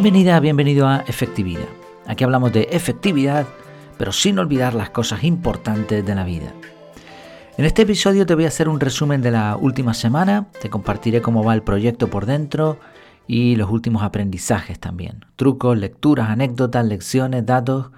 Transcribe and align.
Bienvenida, 0.00 0.38
bienvenido 0.38 0.86
a 0.86 0.98
Efectividad. 1.08 1.66
Aquí 2.06 2.22
hablamos 2.22 2.52
de 2.52 2.68
efectividad, 2.70 3.48
pero 3.98 4.12
sin 4.12 4.38
olvidar 4.38 4.72
las 4.72 4.90
cosas 4.90 5.24
importantes 5.24 6.06
de 6.06 6.14
la 6.14 6.22
vida. 6.22 6.52
En 7.56 7.64
este 7.64 7.82
episodio 7.82 8.24
te 8.24 8.36
voy 8.36 8.44
a 8.44 8.48
hacer 8.48 8.68
un 8.68 8.78
resumen 8.78 9.22
de 9.22 9.32
la 9.32 9.56
última 9.56 9.94
semana, 9.94 10.46
te 10.62 10.70
compartiré 10.70 11.20
cómo 11.20 11.42
va 11.42 11.52
el 11.52 11.62
proyecto 11.64 12.06
por 12.06 12.26
dentro 12.26 12.78
y 13.26 13.56
los 13.56 13.68
últimos 13.72 14.04
aprendizajes 14.04 14.78
también. 14.78 15.24
Trucos, 15.34 15.76
lecturas, 15.76 16.30
anécdotas, 16.30 16.86
lecciones, 16.86 17.44
datos. 17.44 17.90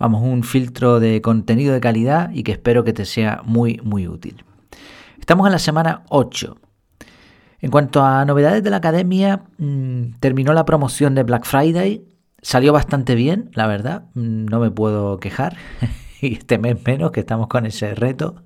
Vamos, 0.00 0.22
un 0.22 0.42
filtro 0.42 0.98
de 0.98 1.22
contenido 1.22 1.74
de 1.74 1.80
calidad 1.80 2.28
y 2.32 2.42
que 2.42 2.50
espero 2.50 2.82
que 2.82 2.92
te 2.92 3.04
sea 3.04 3.40
muy, 3.44 3.80
muy 3.84 4.08
útil. 4.08 4.44
Estamos 5.20 5.46
en 5.46 5.52
la 5.52 5.60
semana 5.60 6.02
8. 6.08 6.56
En 7.60 7.70
cuanto 7.70 8.02
a 8.02 8.24
novedades 8.24 8.62
de 8.62 8.70
la 8.70 8.76
academia, 8.76 9.44
mm, 9.58 10.18
terminó 10.20 10.52
la 10.52 10.64
promoción 10.64 11.14
de 11.14 11.22
Black 11.22 11.44
Friday. 11.44 12.04
Salió 12.42 12.72
bastante 12.72 13.14
bien, 13.14 13.50
la 13.54 13.66
verdad. 13.66 14.04
Mm, 14.14 14.46
no 14.46 14.60
me 14.60 14.70
puedo 14.70 15.18
quejar. 15.18 15.56
y 16.20 16.34
este 16.34 16.58
mes 16.58 16.76
menos 16.84 17.10
que 17.12 17.20
estamos 17.20 17.48
con 17.48 17.66
ese 17.66 17.94
reto. 17.94 18.42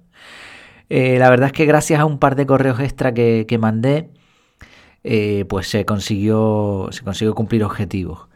Eh, 0.88 1.18
la 1.18 1.30
verdad 1.30 1.48
es 1.48 1.52
que 1.52 1.66
gracias 1.66 2.00
a 2.00 2.04
un 2.04 2.18
par 2.18 2.36
de 2.36 2.46
correos 2.46 2.80
extra 2.80 3.14
que, 3.14 3.58
mandé, 3.60 4.10
eh, 5.04 5.44
pues 5.48 5.68
se 5.68 5.84
consiguió, 5.84 6.88
se 6.90 7.02
consiguió 7.04 7.34
cumplir 7.34 7.64
objetivos. 7.64 8.29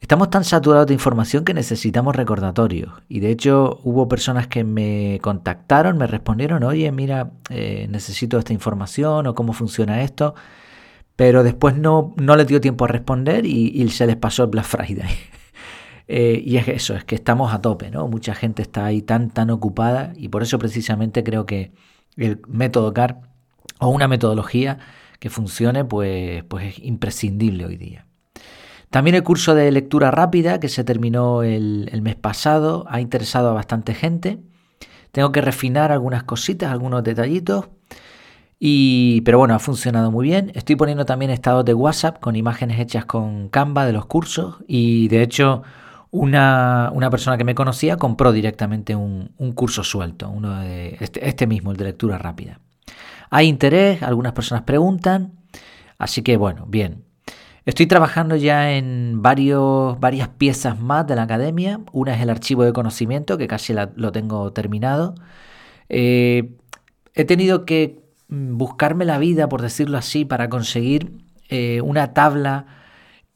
Estamos 0.00 0.30
tan 0.30 0.44
saturados 0.44 0.86
de 0.86 0.94
información 0.94 1.44
que 1.44 1.52
necesitamos 1.52 2.16
recordatorios. 2.16 2.90
Y 3.08 3.20
de 3.20 3.30
hecho 3.30 3.80
hubo 3.84 4.08
personas 4.08 4.46
que 4.46 4.64
me 4.64 5.18
contactaron, 5.22 5.98
me 5.98 6.06
respondieron, 6.06 6.64
oye, 6.64 6.90
mira, 6.90 7.32
eh, 7.50 7.86
necesito 7.90 8.38
esta 8.38 8.54
información 8.54 9.26
o 9.26 9.34
cómo 9.34 9.52
funciona 9.52 10.02
esto. 10.02 10.34
Pero 11.16 11.42
después 11.42 11.76
no, 11.76 12.14
no 12.16 12.34
les 12.36 12.46
dio 12.46 12.60
tiempo 12.62 12.86
a 12.86 12.88
responder 12.88 13.44
y, 13.44 13.86
se 13.90 14.06
les 14.06 14.16
pasó 14.16 14.44
el 14.44 14.50
Black 14.50 14.66
Friday. 14.66 15.10
Eh, 16.12 16.42
y 16.44 16.56
es 16.56 16.66
eso, 16.66 16.96
es 16.96 17.04
que 17.04 17.14
estamos 17.14 17.54
a 17.54 17.60
tope, 17.60 17.88
¿no? 17.88 18.08
Mucha 18.08 18.34
gente 18.34 18.62
está 18.62 18.84
ahí 18.84 19.00
tan, 19.00 19.30
tan 19.30 19.48
ocupada 19.50 20.12
y 20.16 20.28
por 20.28 20.42
eso 20.42 20.58
precisamente 20.58 21.22
creo 21.22 21.46
que 21.46 21.70
el 22.16 22.40
método 22.48 22.92
CAR 22.92 23.20
o 23.78 23.90
una 23.90 24.08
metodología 24.08 24.78
que 25.20 25.30
funcione, 25.30 25.84
pues, 25.84 26.42
pues 26.44 26.78
es 26.78 26.84
imprescindible 26.84 27.64
hoy 27.64 27.76
día. 27.76 28.09
También 28.90 29.14
el 29.14 29.22
curso 29.22 29.54
de 29.54 29.70
lectura 29.70 30.10
rápida 30.10 30.58
que 30.58 30.68
se 30.68 30.82
terminó 30.82 31.44
el, 31.44 31.88
mes 32.02 32.16
pasado 32.16 32.84
ha 32.88 33.00
interesado 33.00 33.50
a 33.50 33.52
bastante 33.52 33.94
gente. 33.94 34.40
Tengo 35.12 35.30
que 35.30 35.40
refinar 35.40 35.92
algunas 35.92 36.24
cositas, 36.24 36.72
algunos 36.72 37.04
detallitos. 37.04 37.68
Y, 38.58 39.22
pero 39.22 39.38
bueno, 39.38 39.54
ha 39.54 39.60
funcionado 39.60 40.10
muy 40.10 40.26
bien. 40.26 40.50
Estoy 40.54 40.74
poniendo 40.74 41.06
también 41.06 41.30
estados 41.30 41.64
de 41.64 41.72
WhatsApp 41.72 42.18
con 42.18 42.34
imágenes 42.34 42.80
hechas 42.80 43.04
con 43.06 43.48
Canva 43.48 43.86
de 43.86 43.92
los 43.92 44.06
cursos. 44.06 44.56
Y 44.66 45.06
de 45.06 45.22
hecho, 45.22 45.62
una, 46.10 46.90
persona 47.12 47.38
que 47.38 47.44
me 47.44 47.54
conocía 47.54 47.96
compró 47.96 48.32
directamente 48.32 48.96
un, 48.96 49.32
curso 49.54 49.84
suelto, 49.84 50.28
uno 50.28 50.60
de 50.60 50.96
este, 51.00 51.28
este 51.28 51.46
mismo, 51.46 51.70
el 51.70 51.76
de 51.76 51.84
lectura 51.84 52.18
rápida. 52.18 52.58
Hay 53.30 53.46
interés, 53.46 54.02
algunas 54.02 54.32
personas 54.32 54.64
preguntan. 54.64 55.32
Así 55.96 56.22
que 56.22 56.36
bueno, 56.36 56.66
bien. 56.66 57.04
Estoy 57.66 57.86
trabajando 57.86 58.36
ya 58.36 58.72
en 58.72 59.20
varios, 59.22 59.98
varias 60.00 60.28
piezas 60.28 60.80
más 60.80 61.06
de 61.06 61.16
la 61.16 61.22
academia. 61.22 61.80
Una 61.92 62.14
es 62.14 62.22
el 62.22 62.30
archivo 62.30 62.64
de 62.64 62.72
conocimiento, 62.72 63.36
que 63.38 63.46
casi 63.48 63.74
lo 63.96 64.12
tengo 64.12 64.52
terminado. 64.52 65.14
Eh, 65.88 66.56
he 67.14 67.24
tenido 67.24 67.66
que 67.66 68.00
mm, 68.28 68.56
buscarme 68.56 69.04
la 69.04 69.18
vida, 69.18 69.48
por 69.48 69.62
decirlo 69.62 69.98
así, 69.98 70.24
para 70.24 70.48
conseguir 70.48 71.12
eh, 71.50 71.80
una 71.82 72.14
tabla 72.14 72.66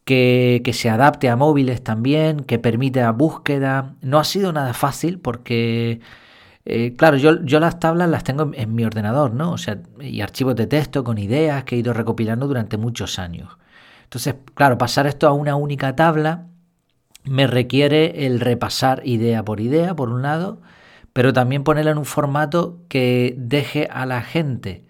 que, 0.04 0.62
se 0.74 0.90
adapte 0.90 1.28
a 1.28 1.36
móviles 1.36 1.82
también, 1.82 2.40
que 2.40 2.58
permita 2.58 3.10
búsqueda. 3.12 3.96
No 4.02 4.18
ha 4.18 4.24
sido 4.24 4.52
nada 4.52 4.74
fácil 4.74 5.18
porque, 5.20 6.00
eh, 6.64 6.94
claro, 6.96 7.16
yo, 7.18 7.44
yo, 7.44 7.60
las 7.60 7.78
tablas 7.80 8.08
las 8.10 8.24
tengo 8.24 8.44
en, 8.44 8.54
en, 8.54 8.74
mi 8.74 8.84
ordenador, 8.84 9.34
¿no? 9.34 9.52
O 9.52 9.58
sea, 9.58 9.82
y 10.00 10.20
archivos 10.22 10.56
de 10.56 10.66
texto 10.66 11.04
con 11.04 11.18
ideas 11.18 11.64
que 11.64 11.76
he 11.76 11.78
ido 11.78 11.92
recopilando 11.92 12.46
durante 12.46 12.76
muchos 12.78 13.18
años. 13.18 13.48
Entonces, 14.14 14.36
claro, 14.54 14.78
pasar 14.78 15.08
esto 15.08 15.26
a 15.26 15.32
una 15.32 15.56
única 15.56 15.96
tabla 15.96 16.46
me 17.24 17.48
requiere 17.48 18.26
el 18.26 18.38
repasar 18.38 19.02
idea 19.04 19.44
por 19.44 19.58
idea, 19.58 19.96
por 19.96 20.08
un 20.08 20.22
lado, 20.22 20.60
pero 21.12 21.32
también 21.32 21.64
ponerla 21.64 21.90
en 21.90 21.98
un 21.98 22.04
formato 22.04 22.78
que 22.88 23.34
deje 23.36 23.88
a 23.90 24.06
la 24.06 24.22
gente 24.22 24.84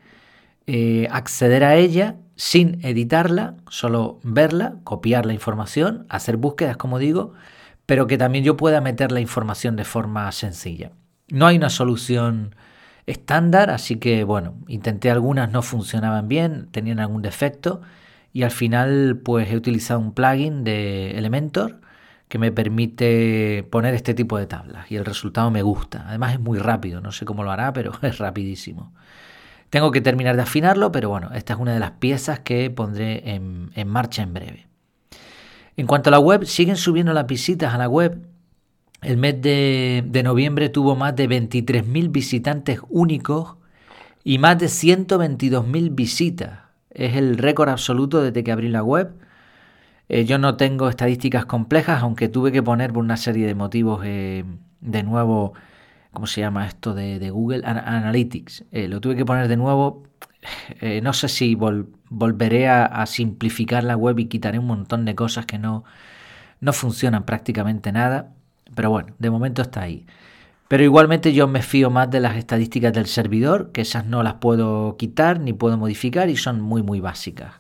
eh, 0.67 1.09
acceder 1.11 1.65
a 1.65 1.77
ella 1.77 2.17
sin 2.37 2.85
editarla, 2.85 3.55
solo 3.71 4.21
verla, 4.25 4.75
copiar 4.85 5.25
la 5.25 5.33
información, 5.33 6.05
hacer 6.11 6.37
búsquedas, 6.37 6.77
como 6.77 6.99
digo, 6.99 7.33
pero 7.87 8.07
que 8.07 8.19
también 8.19 8.45
yo 8.45 8.59
pueda 8.59 8.83
meter 8.83 9.11
la 9.11 9.21
información 9.21 9.75
de 9.75 9.87
forma 9.87 10.31
sencilla. 10.33 10.91
No 11.31 11.47
hay 11.47 11.57
una 11.57 11.71
solución 11.71 12.57
estándar, 13.07 13.71
así 13.71 13.97
que 13.97 14.23
bueno, 14.25 14.57
intenté 14.69 15.11
algunas, 15.11 15.51
no 15.51 15.63
funcionaban 15.63 16.29
bien, 16.29 16.69
tenían 16.73 17.01
algún 17.01 17.23
defecto 17.23 17.81
y 18.35 18.43
al 18.43 18.51
final 18.51 19.21
pues 19.25 19.51
he 19.51 19.57
utilizado 19.57 20.01
un 20.01 20.13
plugin 20.13 20.65
de 20.65 21.13
Elementor 21.13 21.81
que 22.29 22.37
me 22.39 22.51
permite 22.51 23.63
poner 23.71 23.95
este 23.95 24.13
tipo 24.13 24.37
de 24.37 24.47
tablas 24.47 24.91
y 24.91 24.97
el 24.97 25.05
resultado 25.05 25.53
me 25.53 25.63
gusta. 25.63 26.05
Además 26.09 26.35
es 26.35 26.41
muy 26.41 26.59
rápido, 26.59 27.01
no 27.01 27.13
sé 27.13 27.25
cómo 27.25 27.45
lo 27.45 27.53
hará, 27.53 27.73
pero 27.73 27.93
es 28.03 28.19
rapidísimo. 28.19 28.93
Tengo 29.71 29.93
que 29.93 30.01
terminar 30.01 30.35
de 30.35 30.43
afinarlo, 30.43 30.91
pero 30.91 31.09
bueno, 31.11 31.31
esta 31.33 31.55
es 31.55 31.61
una 31.61 31.75
de 31.75 31.79
las 31.79 31.93
piezas 31.93 32.41
que 32.41 32.71
pondré 32.71 33.23
en, 33.35 33.89
marcha 33.89 34.23
en 34.23 34.35
breve. 34.35 34.67
En 35.77 35.87
cuanto 35.87 36.11
a 36.11 36.13
la 36.13 36.19
web, 36.19 36.45
siguen 36.45 36.77
subiendo 36.77 37.13
las 37.13 37.27
visitas 37.27 37.73
a 37.73 37.79
la 37.79 37.89
web. 37.89 38.27
El 39.01 39.17
mes 39.17 39.41
de, 39.41 40.03
de 40.07 40.23
noviembre 40.25 40.71
tuvo 40.71 40.97
más 40.97 41.15
de 41.15 41.29
23.000 41.29 42.11
visitantes 42.11 42.81
únicos 42.89 43.57
y 44.25 44.39
más 44.39 44.59
de 44.59 44.67
122.000 44.67 45.95
visitas 45.95 46.64
es 46.95 47.17
el 47.17 47.39
récord 47.39 47.69
absoluto 47.69 48.23
desde 48.23 48.45
que 48.45 48.53
abrí 48.53 48.69
la 48.69 48.83
web. 48.83 49.15
Eh, 50.09 50.25
yo 50.25 50.39
no 50.39 50.57
tengo 50.57 50.89
estadísticas 50.89 51.47
complejas, 51.47 52.03
aunque 52.03 52.29
tuve 52.29 52.53
que 52.53 52.63
poner 52.63 52.93
por 52.93 53.03
una 53.03 53.17
serie 53.17 53.47
de 53.47 53.55
motivos 53.55 54.03
eh, 54.05 54.45
de 54.81 55.03
nuevo, 55.03 55.55
¿cómo 56.13 56.27
se 56.27 56.41
llama 56.41 56.67
esto 56.67 56.95
de, 56.95 57.31
Google 57.31 57.63
Analytics? 57.65 58.65
Eh, 58.73 58.89
lo 58.89 59.01
tuve 59.01 59.17
que 59.17 59.25
poner 59.25 59.49
de 59.49 59.57
nuevo. 59.57 60.05
no 61.03 61.13
sé 61.15 61.29
si 61.29 61.55
volveré 61.55 62.69
a, 62.69 63.07
simplificar 63.07 63.85
la 63.85 63.97
web 63.97 64.19
y 64.19 64.27
quitaré 64.27 64.59
un 64.59 64.67
montón 64.67 65.05
de 65.05 65.15
cosas 65.15 65.47
que 65.47 65.59
no, 65.59 65.85
no 66.61 66.73
funcionan 66.73 67.25
prácticamente 67.25 67.93
nada. 67.93 68.33
Pero 68.75 68.91
bueno, 68.91 69.15
de 69.19 69.31
momento 69.31 69.63
está 69.63 69.83
ahí. 69.83 70.07
Pero 70.69 70.83
igualmente 70.83 71.33
yo 71.33 71.47
me 71.47 71.63
fío 71.63 71.91
más 71.91 72.11
de 72.11 72.21
las 72.21 72.37
estadísticas 72.37 72.93
del 72.93 73.07
servidor, 73.07 73.71
que 73.73 73.83
esas 73.83 74.07
no 74.07 74.23
las 74.23 74.35
puedo 74.35 74.97
quitar 74.97 75.41
ni 75.41 75.53
puedo 75.53 75.77
modificar 75.77 76.31
y 76.31 76.37
son 76.37 76.61
muy 76.61 76.83
muy 76.83 77.01
básicas. 77.01 77.53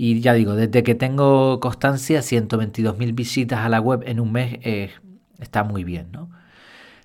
Y 0.00 0.20
ya 0.20 0.32
digo, 0.34 0.54
desde 0.54 0.84
que 0.84 0.94
tengo 0.94 1.58
constancia, 1.58 2.20
122.000 2.20 3.14
visitas 3.16 3.58
a 3.58 3.68
la 3.68 3.80
web 3.80 4.04
en 4.06 4.20
un 4.20 4.30
mes 4.30 4.58
eh, 4.62 4.92
está 5.40 5.64
muy 5.64 5.82
bien. 5.82 6.12
¿no? 6.12 6.30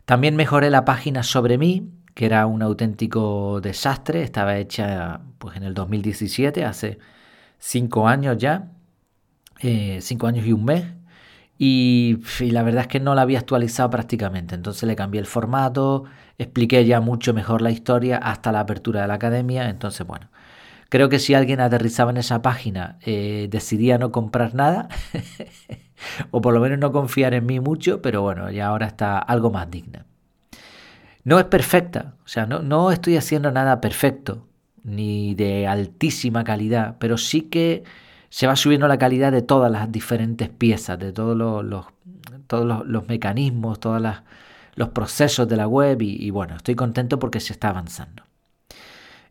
También 0.05 0.35
mejoré 0.35 0.69
la 0.69 0.85
página 0.85 1.23
sobre 1.23 1.57
mí, 1.57 1.89
que 2.13 2.27
era 2.27 2.45
un 2.45 2.61
auténtico 2.61 3.61
desastre. 3.61 4.21
Estaba 4.21 4.57
hecha 4.57 5.21
pues, 5.39 5.57
en 5.57 5.63
el 5.63 5.73
2017, 5.73 6.65
hace 6.65 6.99
cinco 7.57 8.07
años 8.07 8.37
ya, 8.37 8.71
eh, 9.61 9.97
cinco 10.01 10.27
años 10.27 10.45
y 10.45 10.53
un 10.53 10.65
mes. 10.65 10.85
Y, 11.57 12.17
la 12.39 12.63
verdad 12.63 12.81
es 12.81 12.87
que 12.87 12.99
no 12.99 13.15
la 13.15 13.21
había 13.21 13.39
actualizado 13.39 13.89
prácticamente. 13.89 14.55
Entonces 14.55 14.83
le 14.83 14.95
cambié 14.95 15.19
el 15.19 15.27
formato, 15.27 16.05
expliqué 16.37 16.85
ya 16.85 16.99
mucho 16.99 17.33
mejor 17.33 17.61
la 17.61 17.71
historia 17.71 18.17
hasta 18.17 18.51
la 18.51 18.61
apertura 18.61 19.01
de 19.01 19.07
la 19.07 19.15
academia. 19.15 19.69
Entonces, 19.69 20.05
bueno, 20.05 20.29
creo 20.89 21.09
que 21.09 21.19
si 21.19 21.33
alguien 21.33 21.59
aterrizaba 21.59 22.11
en 22.11 22.17
esa 22.17 22.41
página 22.41 22.97
eh, 23.05 23.47
decidía 23.51 23.97
no 23.97 24.11
comprar 24.11 24.55
nada, 24.55 24.89
o 26.31 26.41
por 26.41 26.53
lo 26.53 26.59
menos 26.59 26.79
no 26.79 26.91
confiar 26.91 27.33
en 27.33 27.45
mí 27.45 27.59
mucho, 27.59 28.01
pero 28.01 28.21
bueno, 28.21 28.49
ya 28.51 28.67
ahora 28.67 28.87
está 28.87 29.19
algo 29.19 29.51
más 29.51 29.69
digna. 29.69 30.05
No 31.23 31.39
es 31.39 31.45
perfecta, 31.45 32.15
o 32.25 32.27
sea, 32.27 32.45
no, 32.45 32.59
no 32.59 32.91
estoy 32.91 33.15
haciendo 33.15 33.49
nada 33.51 33.79
perfecto, 33.79 34.45
ni 34.83 35.35
de 35.35 35.67
altísima 35.67 36.43
calidad, 36.43 36.97
pero 36.99 37.17
sí 37.17 37.43
que 37.43 37.83
se 38.33 38.47
va 38.47 38.55
subiendo 38.55 38.87
la 38.87 38.97
calidad 38.97 39.31
de 39.31 39.43
todas 39.43 39.71
las 39.71 39.91
diferentes 39.91 40.49
piezas, 40.49 40.97
de 40.97 41.13
todos 41.13 41.37
los, 41.37 41.85
todos 42.47 42.83
los, 42.83 43.07
mecanismos, 43.07 43.79
todos 43.79 44.01
los 44.73 44.89
procesos 44.89 45.47
de 45.47 45.55
la 45.55 45.67
web 45.67 46.01
y, 46.01 46.31
bueno, 46.31 46.55
estoy 46.55 46.73
contento 46.73 47.19
porque 47.19 47.39
se 47.39 47.53
está 47.53 47.69
avanzando. 47.69 48.23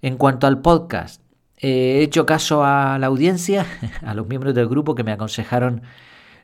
En 0.02 0.16
cuanto 0.16 0.46
al 0.46 0.60
podcast, 0.60 1.20
he 1.56 2.00
hecho 2.02 2.26
caso 2.26 2.64
a 2.64 2.96
la 3.00 3.08
audiencia, 3.08 3.66
a 4.06 4.14
los 4.14 4.28
miembros 4.28 4.54
del 4.54 4.68
grupo 4.68 4.94
que 4.94 5.02
me 5.02 5.10
aconsejaron 5.10 5.82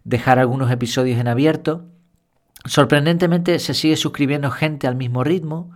dejar 0.03 0.41
algunos 0.41 0.73
episodios 0.73 1.21
en 1.21 1.29
abierto. 1.29 1.85
Sorprendentemente 2.65 3.61
se 3.61 3.73
sigue 3.73 3.97
suscribiendo 3.97 4.51
gente 4.51 4.89
al 4.89 4.97
mismo 4.97 5.23
ritmo. 5.23 5.71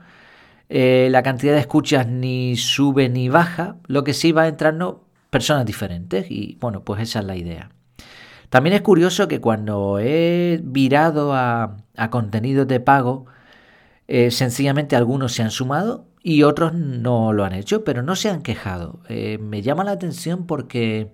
Eh, 0.69 1.07
la 1.13 1.23
cantidad 1.23 1.53
de 1.53 1.61
escuchas 1.61 2.09
ni 2.09 2.57
sube 2.57 3.09
ni 3.09 3.29
baja. 3.29 3.77
Lo 3.87 4.03
que 4.03 4.15
sí 4.15 4.33
va 4.33 4.49
entrando 4.49 5.07
personas 5.33 5.65
diferentes 5.65 6.31
y 6.31 6.59
bueno, 6.61 6.85
pues 6.85 7.01
esa 7.01 7.21
es 7.21 7.25
la 7.25 7.37
idea. 7.37 7.71
También 8.51 8.77
es 8.77 8.83
curioso 8.83 9.29
que 9.29 9.41
cuando 9.41 9.99
he 9.99 10.61
virado 10.63 11.33
a, 11.33 11.79
a 11.97 12.11
contenidos 12.11 12.69
de 12.69 12.81
pago, 12.81 13.25
eh, 14.09 14.31
sencillamente 14.31 14.95
algunos 14.95 15.33
se 15.33 15.43
han 15.43 15.51
sumado 15.51 16.07
y 16.23 16.43
otros 16.43 16.75
no 16.75 17.33
lo 17.33 17.47
han 17.47 17.55
hecho, 17.55 17.83
pero 17.83 18.03
no 18.03 18.15
se 18.15 18.29
han 18.29 18.43
quejado. 18.43 19.01
Eh, 19.09 19.39
me 19.39 19.63
llama 19.63 19.85
la 19.85 19.93
atención 19.93 20.47
porque 20.47 21.11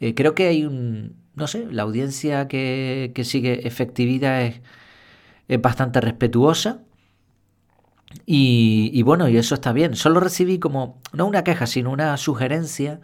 eh, 0.00 0.14
creo 0.14 0.34
que 0.34 0.48
hay 0.48 0.66
un, 0.66 1.16
no 1.34 1.46
sé, 1.46 1.66
la 1.70 1.84
audiencia 1.84 2.46
que, 2.48 3.10
sigue 3.24 3.66
efectividad 3.66 4.42
es, 4.42 4.60
bastante 5.62 6.02
respetuosa. 6.02 6.82
Y, 8.26 8.90
y, 8.92 9.02
bueno, 9.02 9.28
y 9.30 9.38
eso 9.38 9.54
está 9.54 9.72
bien. 9.72 9.96
Solo 9.96 10.20
recibí 10.20 10.58
como, 10.58 11.00
no 11.14 11.26
una 11.26 11.42
queja, 11.42 11.66
sino 11.66 11.90
una 11.90 12.16
sugerencia 12.18 13.00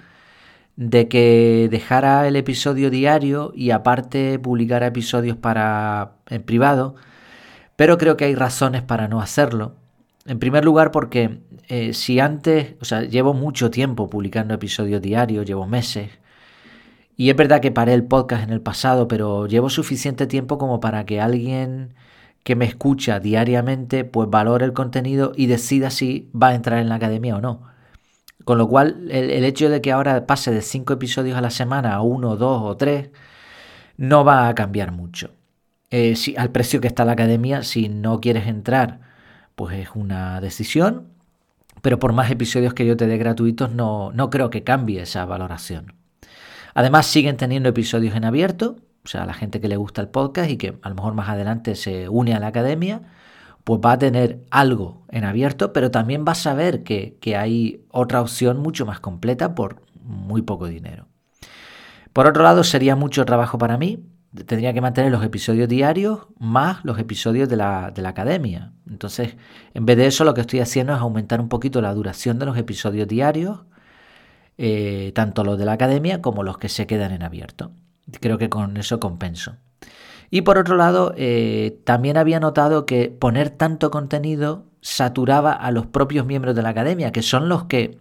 de 0.90 1.08
que 1.08 1.68
dejara 1.70 2.26
el 2.26 2.36
episodio 2.36 2.90
diario 2.90 3.52
y 3.54 3.70
aparte 3.70 4.38
publicara 4.38 4.86
episodios 4.86 5.36
para 5.36 6.12
en 6.28 6.42
privado 6.42 6.96
pero 7.76 7.98
creo 7.98 8.16
que 8.16 8.26
hay 8.26 8.34
razones 8.36 8.82
para 8.82 9.08
no 9.08 9.20
hacerlo. 9.20 9.74
En 10.24 10.38
primer 10.38 10.64
lugar 10.64 10.92
porque 10.92 11.40
eh, 11.68 11.94
si 11.94 12.20
antes, 12.20 12.74
o 12.80 12.84
sea, 12.84 13.02
llevo 13.02 13.34
mucho 13.34 13.70
tiempo 13.70 14.08
publicando 14.08 14.54
episodios 14.54 15.02
diarios, 15.02 15.46
llevo 15.46 15.66
meses, 15.66 16.10
y 17.16 17.30
es 17.30 17.36
verdad 17.36 17.60
que 17.60 17.72
paré 17.72 17.94
el 17.94 18.04
podcast 18.04 18.44
en 18.44 18.50
el 18.50 18.60
pasado, 18.60 19.08
pero 19.08 19.46
llevo 19.46 19.68
suficiente 19.68 20.26
tiempo 20.28 20.58
como 20.58 20.80
para 20.80 21.04
que 21.06 21.20
alguien 21.20 21.94
que 22.44 22.56
me 22.56 22.64
escucha 22.66 23.20
diariamente 23.20 24.04
pues 24.04 24.30
valore 24.30 24.64
el 24.64 24.72
contenido 24.72 25.32
y 25.36 25.46
decida 25.46 25.90
si 25.90 26.30
va 26.40 26.50
a 26.50 26.54
entrar 26.54 26.78
en 26.78 26.88
la 26.88 26.96
academia 26.96 27.36
o 27.36 27.40
no. 27.40 27.71
Con 28.44 28.58
lo 28.58 28.68
cual, 28.68 29.08
el, 29.10 29.44
hecho 29.44 29.70
de 29.70 29.80
que 29.80 29.92
ahora 29.92 30.26
pase 30.26 30.50
de 30.50 30.62
5 30.62 30.94
episodios 30.94 31.36
a 31.36 31.40
la 31.40 31.50
semana 31.50 31.94
a 31.94 32.02
uno, 32.02 32.36
dos 32.36 32.62
o 32.62 32.76
tres, 32.76 33.10
no 33.96 34.24
va 34.24 34.48
a 34.48 34.54
cambiar 34.54 34.92
mucho. 34.92 35.30
Eh, 35.90 36.16
si, 36.16 36.36
al 36.36 36.50
precio 36.50 36.80
que 36.80 36.88
está 36.88 37.04
la 37.04 37.12
academia, 37.12 37.62
si 37.62 37.88
no 37.88 38.20
quieres 38.20 38.46
entrar, 38.46 39.00
pues 39.54 39.78
es 39.78 39.90
una 39.94 40.40
decisión, 40.40 41.08
pero 41.82 41.98
por 41.98 42.12
más 42.12 42.30
episodios 42.30 42.74
que 42.74 42.86
yo 42.86 42.96
te 42.96 43.06
dé 43.06 43.18
gratuitos, 43.18 43.72
no, 43.72 44.12
no 44.12 44.30
creo 44.30 44.50
que 44.50 44.64
cambie 44.64 45.02
esa 45.02 45.24
valoración. 45.26 45.94
Además, 46.74 47.06
siguen 47.06 47.36
teniendo 47.36 47.68
episodios 47.68 48.16
en 48.16 48.24
abierto, 48.24 48.76
o 49.04 49.08
sea, 49.08 49.26
la 49.26 49.34
gente 49.34 49.60
que 49.60 49.68
le 49.68 49.76
gusta 49.76 50.00
el 50.00 50.08
podcast 50.08 50.50
y 50.50 50.56
que 50.56 50.78
a 50.80 50.88
lo 50.88 50.94
mejor 50.94 51.14
más 51.14 51.28
adelante 51.28 51.74
se 51.74 52.08
une 52.08 52.34
a 52.34 52.40
la 52.40 52.48
academia, 52.48 53.02
pues 53.64 53.80
va 53.84 53.92
a 53.92 53.98
tener 53.98 54.44
algo 54.50 55.04
en 55.08 55.24
abierto, 55.24 55.72
pero 55.72 55.90
también 55.90 56.24
va 56.26 56.32
a 56.32 56.36
saber 56.36 56.82
que, 56.82 57.16
que 57.20 57.36
hay 57.36 57.84
otra 57.90 58.20
opción 58.20 58.58
mucho 58.58 58.86
más 58.86 59.00
completa 59.00 59.54
por 59.54 59.82
muy 60.02 60.42
poco 60.42 60.66
dinero. 60.66 61.06
Por 62.12 62.26
otro 62.26 62.42
lado, 62.42 62.64
sería 62.64 62.96
mucho 62.96 63.24
trabajo 63.24 63.58
para 63.58 63.78
mí, 63.78 64.04
tendría 64.46 64.72
que 64.72 64.80
mantener 64.80 65.12
los 65.12 65.24
episodios 65.24 65.68
diarios 65.68 66.26
más 66.38 66.84
los 66.84 66.98
episodios 66.98 67.48
de 67.48 67.56
la, 67.56 67.92
academia. 68.04 68.72
Entonces, 68.88 69.36
en 69.74 69.86
vez 69.86 69.96
de 69.96 70.06
eso, 70.06 70.24
lo 70.24 70.34
que 70.34 70.40
estoy 70.40 70.60
haciendo 70.60 70.94
es 70.94 71.00
aumentar 71.00 71.40
un 71.40 71.48
poquito 71.48 71.80
la 71.80 71.94
duración 71.94 72.38
de 72.38 72.46
los 72.46 72.56
episodios 72.56 73.08
diarios, 73.08 73.60
eh, 74.58 75.12
tanto 75.14 75.44
los 75.44 75.58
de 75.58 75.64
la 75.64 75.72
academia 75.72 76.22
como 76.22 76.42
los 76.42 76.58
que 76.58 76.68
se 76.68 76.86
quedan 76.86 77.12
en 77.12 77.22
abierto. 77.22 77.72
Creo 78.20 78.38
que 78.38 78.48
con 78.48 78.76
eso 78.76 79.00
compenso. 79.00 79.56
Y 80.34 80.40
por 80.40 80.56
otro 80.56 80.76
lado, 80.76 81.12
eh, 81.18 81.78
también 81.84 82.16
había 82.16 82.40
notado 82.40 82.86
que 82.86 83.10
poner 83.10 83.50
tanto 83.50 83.90
contenido 83.90 84.64
saturaba 84.80 85.52
a 85.52 85.70
los 85.72 85.84
propios 85.84 86.24
miembros 86.24 86.56
de 86.56 86.62
la 86.62 86.70
academia, 86.70 87.12
que 87.12 87.20
son 87.20 87.50
los 87.50 87.64
que 87.64 87.98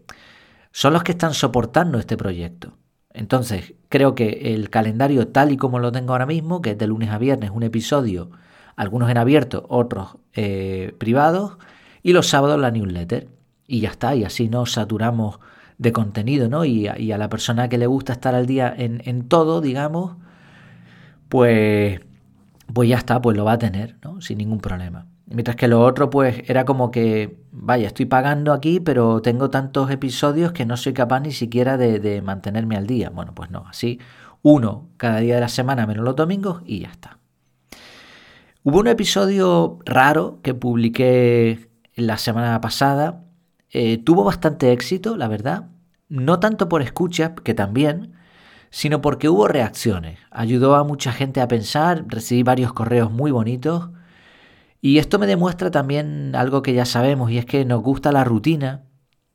son 0.71 0.93
los 0.93 1.03
que 1.03 1.11
están 1.11 1.33
soportando 1.33 1.99
este 1.99 2.15
proyecto. 2.15 2.77
Entonces, 3.13 3.73
creo 3.89 4.15
que 4.15 4.53
el 4.55 4.69
calendario 4.69 5.27
tal 5.27 5.51
y 5.51 5.57
como 5.57 5.79
lo 5.79 5.91
tengo 5.91 6.13
ahora 6.13 6.25
mismo, 6.25 6.61
que 6.61 6.71
es 6.71 6.77
de 6.77 6.87
lunes 6.87 7.09
a 7.09 7.17
viernes 7.17 7.51
un 7.53 7.63
episodio, 7.63 8.31
algunos 8.77 9.09
en 9.09 9.17
abierto, 9.17 9.65
otros 9.67 10.15
eh, 10.31 10.95
privados, 10.99 11.57
y 12.01 12.13
los 12.13 12.27
sábados 12.27 12.61
la 12.61 12.71
newsletter. 12.71 13.27
Y 13.67 13.81
ya 13.81 13.89
está, 13.89 14.15
y 14.15 14.23
así 14.23 14.47
nos 14.47 14.71
saturamos 14.71 15.41
de 15.77 15.91
contenido, 15.91 16.47
¿no? 16.47 16.63
Y 16.63 16.87
a, 16.87 16.97
y 16.97 17.11
a 17.11 17.17
la 17.17 17.27
persona 17.27 17.67
que 17.67 17.77
le 17.77 17.87
gusta 17.87 18.13
estar 18.13 18.35
al 18.35 18.45
día 18.45 18.73
en, 18.77 19.01
en, 19.03 19.27
todo, 19.27 19.59
digamos, 19.59 20.15
pues, 21.27 21.99
pues 22.73 22.89
ya 22.89 22.97
está, 22.97 23.21
pues 23.21 23.37
lo 23.37 23.45
va 23.45 23.53
a 23.53 23.59
tener, 23.59 23.97
¿no? 24.03 24.21
Sin 24.21 24.37
ningún 24.37 24.59
problema. 24.59 25.07
Mientras 25.25 25.55
que 25.55 25.67
lo 25.67 25.81
otro, 25.81 26.09
pues 26.09 26.43
era 26.47 26.65
como 26.65 26.91
que, 26.91 27.37
vaya, 27.51 27.87
estoy 27.87 28.05
pagando 28.05 28.51
aquí, 28.53 28.79
pero 28.79 29.21
tengo 29.21 29.49
tantos 29.49 29.89
episodios 29.89 30.51
que 30.51 30.65
no 30.65 30.75
soy 30.75 30.93
capaz 30.93 31.21
ni 31.21 31.31
siquiera 31.31 31.77
de, 31.77 32.21
mantenerme 32.21 32.75
al 32.75 32.85
día. 32.85 33.09
Bueno, 33.09 33.33
pues 33.33 33.49
no, 33.49 33.65
así 33.67 33.99
uno 34.43 34.89
cada 34.97 35.19
día 35.19 35.35
de 35.35 35.41
la 35.41 35.47
semana 35.47 35.85
menos 35.85 36.03
los 36.03 36.15
domingos 36.15 36.63
y 36.65 36.79
ya 36.79 36.89
está. 36.89 37.19
Hubo 38.63 38.79
un 38.79 38.87
episodio 38.87 39.79
raro 39.85 40.39
que 40.43 40.53
publiqué 40.53 41.69
la 41.95 42.17
semana 42.17 42.59
pasada. 42.59 43.23
Eh, 43.69 43.97
tuvo 43.97 44.23
bastante 44.23 44.71
éxito, 44.71 45.15
la 45.15 45.27
verdad. 45.27 45.69
No 46.09 46.39
tanto 46.39 46.67
por 46.67 46.81
escucha, 46.81 47.35
que 47.35 47.53
también, 47.53 48.13
sino 48.71 49.01
porque 49.01 49.29
hubo 49.29 49.47
reacciones. 49.47 50.17
Ayudó 50.31 50.75
a 50.75 50.83
mucha 50.83 51.11
gente 51.11 51.41
a 51.41 51.47
pensar, 51.47 52.05
recibí 52.07 52.41
varios 52.41 52.73
correos 52.73 53.11
muy 53.11 53.29
bonitos 53.29 53.89
y 54.81 54.97
esto 54.97 55.19
me 55.19 55.27
demuestra 55.27 55.69
también 55.69 56.35
algo 56.35 56.63
que 56.63 56.73
ya 56.73 56.85
sabemos 56.85 57.29
y 57.29 57.37
es 57.37 57.45
que 57.45 57.65
nos 57.65 57.83
gusta 57.83 58.11
la 58.11 58.23
rutina, 58.23 58.85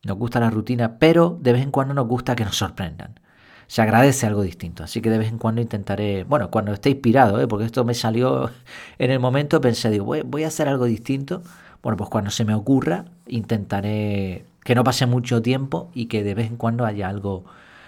nos 0.03 0.17
gusta 0.17 0.41
la 0.41 0.49
rutina, 0.49 0.99
pero 0.99 1.37
de 1.41 1.53
vez 1.53 1.63
en 1.63 1.71
cuando 1.71 1.93
nos 1.93 2.07
gusta 2.07 2.35
que 2.35 2.43
nos 2.43 2.57
sorprendan. 2.57 3.19
Se 3.67 3.81
agradece 3.81 4.25
algo 4.25 4.41
distinto, 4.41 4.83
así 4.83 5.01
que 5.01 5.09
de 5.09 5.17
vez 5.17 5.29
en 5.29 5.37
cuando 5.37 5.61
intentaré, 5.61 6.23
bueno, 6.23 6.49
cuando 6.51 6.73
esté 6.73 6.89
inspirado, 6.89 7.39
¿eh? 7.41 7.47
porque 7.47 7.65
esto 7.65 7.85
me 7.85 7.93
salió 7.93 8.49
en 8.99 9.11
el 9.11 9.19
momento, 9.19 9.61
pensé, 9.61 9.89
digo, 9.89 10.05
voy, 10.05 10.43
a 10.43 10.47
hacer 10.47 10.67
algo 10.67 10.85
distinto. 10.85 11.43
Bueno, 11.83 11.97
pues 11.97 12.09
cuando 12.09 12.31
se 12.31 12.43
me 12.43 12.53
ocurra, 12.55 13.05
intentaré 13.27 14.45
que 14.63 14.75
no 14.75 14.83
pase 14.83 15.05
mucho 15.05 15.41
tiempo 15.41 15.91
y 15.93 16.07
que 16.07 16.23
de 16.23 16.33
vez 16.33 16.47
en 16.47 16.57
cuando 16.57 16.85
haya 16.85 17.07
algo, 17.07 17.45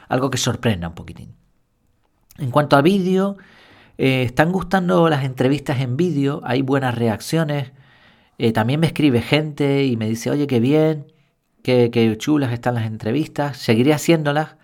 algo 0.09 0.29
que 0.29 0.37
sorprenda 0.37 0.89
un 0.89 0.95
poquitín. 0.95 1.38
En 2.39 2.51
cuanto 2.51 2.77
a 2.77 2.81
vídeo, 2.81 3.37
eh, 3.97 4.23
están 4.23 4.51
gustando 4.51 5.09
las 5.09 5.23
entrevistas 5.23 5.81
en 5.81 5.97
vídeo, 5.97 6.41
hay 6.43 6.61
buenas 6.61 6.95
reacciones. 6.95 7.71
Eh, 8.37 8.53
también 8.53 8.79
me 8.79 8.87
escribe 8.87 9.21
gente 9.21 9.85
y 9.85 9.97
me 9.97 10.07
dice, 10.07 10.31
oye, 10.31 10.47
qué 10.47 10.59
bien, 10.59 11.11
qué, 11.63 11.89
qué 11.91 12.17
chulas 12.17 12.53
están 12.53 12.75
las 12.75 12.85
entrevistas. 12.85 13.57
Seguiré 13.57 13.93
haciéndolas 13.93 14.55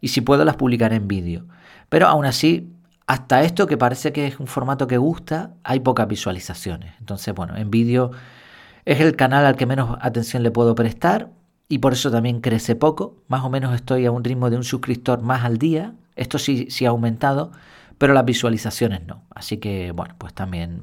y 0.00 0.08
si 0.08 0.20
puedo 0.20 0.44
las 0.44 0.56
publicaré 0.56 0.96
en 0.96 1.08
vídeo. 1.08 1.46
Pero 1.88 2.06
aún 2.06 2.26
así, 2.26 2.70
hasta 3.06 3.42
esto 3.42 3.66
que 3.66 3.78
parece 3.78 4.12
que 4.12 4.26
es 4.26 4.38
un 4.38 4.46
formato 4.46 4.86
que 4.86 4.98
gusta, 4.98 5.54
hay 5.64 5.80
pocas 5.80 6.06
visualizaciones. 6.08 6.94
Entonces, 7.00 7.34
bueno, 7.34 7.56
en 7.56 7.70
vídeo 7.70 8.10
es 8.84 9.00
el 9.00 9.16
canal 9.16 9.46
al 9.46 9.56
que 9.56 9.66
menos 9.66 9.96
atención 10.00 10.42
le 10.42 10.50
puedo 10.50 10.74
prestar 10.74 11.30
y 11.68 11.78
por 11.78 11.94
eso 11.94 12.10
también 12.10 12.40
crece 12.40 12.74
poco. 12.74 13.22
Más 13.28 13.44
o 13.44 13.50
menos 13.50 13.74
estoy 13.74 14.06
a 14.06 14.10
un 14.10 14.24
ritmo 14.24 14.50
de 14.50 14.56
un 14.56 14.64
suscriptor 14.64 15.22
más 15.22 15.44
al 15.44 15.58
día. 15.58 15.94
Esto 16.16 16.38
sí, 16.38 16.68
ha 16.84 16.88
aumentado, 16.88 17.52
pero 17.98 18.14
las 18.14 18.24
visualizaciones 18.24 19.06
no. 19.06 19.24
Así 19.30 19.58
que, 19.58 19.92
bueno, 19.92 20.14
pues 20.18 20.34
también... 20.34 20.82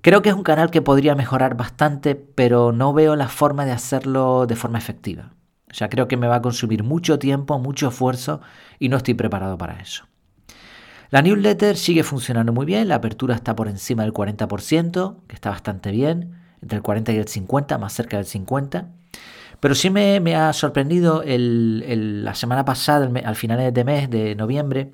Creo 0.00 0.22
que 0.22 0.30
es 0.30 0.34
un 0.34 0.42
canal 0.42 0.70
que 0.70 0.82
podría 0.82 1.14
mejorar 1.14 1.56
bastante, 1.56 2.14
pero 2.14 2.72
no 2.72 2.92
veo 2.92 3.14
la 3.14 3.28
forma 3.28 3.66
de 3.66 3.72
hacerlo 3.72 4.46
de 4.46 4.56
forma 4.56 4.78
efectiva. 4.78 5.32
O 5.70 5.74
sea, 5.74 5.88
creo 5.88 6.08
que 6.08 6.16
me 6.16 6.28
va 6.28 6.36
a 6.36 6.42
consumir 6.42 6.82
mucho 6.84 7.18
tiempo, 7.18 7.58
mucho 7.58 7.88
esfuerzo 7.88 8.40
y 8.78 8.88
no 8.88 8.96
estoy 8.96 9.14
preparado 9.14 9.58
para 9.58 9.80
eso. 9.80 10.04
La 11.10 11.20
newsletter 11.20 11.76
sigue 11.76 12.02
funcionando 12.02 12.52
muy 12.52 12.66
bien, 12.66 12.88
la 12.88 12.96
apertura 12.96 13.34
está 13.34 13.54
por 13.54 13.68
encima 13.68 14.02
del 14.02 14.12
40%, 14.12 15.16
que 15.26 15.34
está 15.34 15.50
bastante 15.50 15.90
bien, 15.90 16.40
entre 16.62 16.76
el 16.76 16.82
40 16.82 17.12
y 17.12 17.16
el 17.16 17.28
50, 17.28 17.78
más 17.78 17.92
cerca 17.92 18.16
del 18.16 18.26
50. 18.26 18.88
Pero 19.60 19.74
sí 19.74 19.90
me, 19.90 20.36
ha 20.36 20.52
sorprendido 20.52 21.22
la 21.24 22.34
semana 22.34 22.64
pasada, 22.64 23.10
al 23.24 23.36
final 23.36 23.72
de 23.72 23.84
mes 23.84 24.10
de 24.10 24.34
noviembre, 24.34 24.92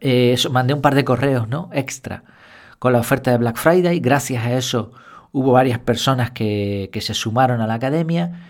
eh, 0.00 0.36
mandé 0.50 0.74
un 0.74 0.82
par 0.82 0.94
de 0.94 1.04
correos, 1.04 1.48
¿no? 1.48 1.70
Extra 1.72 2.24
con 2.78 2.92
la 2.92 2.98
oferta 2.98 3.30
de 3.30 3.38
Black 3.38 3.56
Friday. 3.56 4.00
Gracias 4.00 4.44
a 4.44 4.54
eso 4.54 4.92
hubo 5.32 5.52
varias 5.52 5.78
personas 5.78 6.30
que, 6.32 6.90
se 7.00 7.14
sumaron 7.14 7.60
a 7.60 7.66
la 7.66 7.74
academia. 7.74 8.46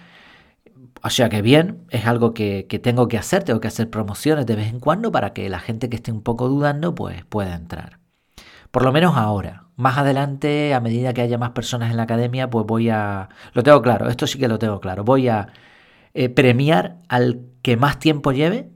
O 1.03 1.11
sea 1.11 1.29
que 1.29 1.43
bien, 1.43 1.85
es 1.91 2.07
algo 2.07 2.35
que, 2.35 2.65
tengo 2.83 3.09
que 3.09 3.19
hacer, 3.19 3.43
tengo 3.45 3.61
que 3.61 3.69
hacer 3.69 3.91
promociones 3.91 4.47
de 4.47 4.57
vez 4.57 4.69
en 4.69 4.81
cuando 4.81 5.13
para 5.13 5.33
que 5.33 5.49
la 5.49 5.61
gente 5.61 5.89
que 5.89 5.97
esté 5.97 6.13
un 6.13 6.23
poco 6.23 6.49
dudando 6.49 6.95
pues 6.95 7.25
pueda 7.25 7.55
entrar. 7.55 7.99
Por 8.71 8.85
lo 8.85 8.93
menos 8.93 9.17
ahora. 9.17 9.65
Más 9.81 9.97
adelante, 9.97 10.75
a 10.75 10.81
medida 10.81 11.15
que 11.15 11.23
haya 11.23 11.39
más 11.39 11.51
personas 11.51 11.91
en 11.91 11.97
la 11.97 12.03
academia, 12.05 12.51
pues 12.51 12.67
voy 12.67 12.91
a... 12.91 13.31
Lo 13.55 13.63
tengo 13.63 13.81
claro, 13.81 14.09
esto 14.09 14.27
sí 14.27 14.39
que 14.39 14.47
lo 14.47 14.59
tengo 14.59 14.79
claro. 14.81 15.05
Voy 15.05 15.29
a 15.29 15.49
eh, 16.13 16.29
premiar 16.29 16.99
al 17.09 17.41
que 17.63 17.77
más 17.77 17.99
tiempo 17.99 18.33
lleve 18.33 18.71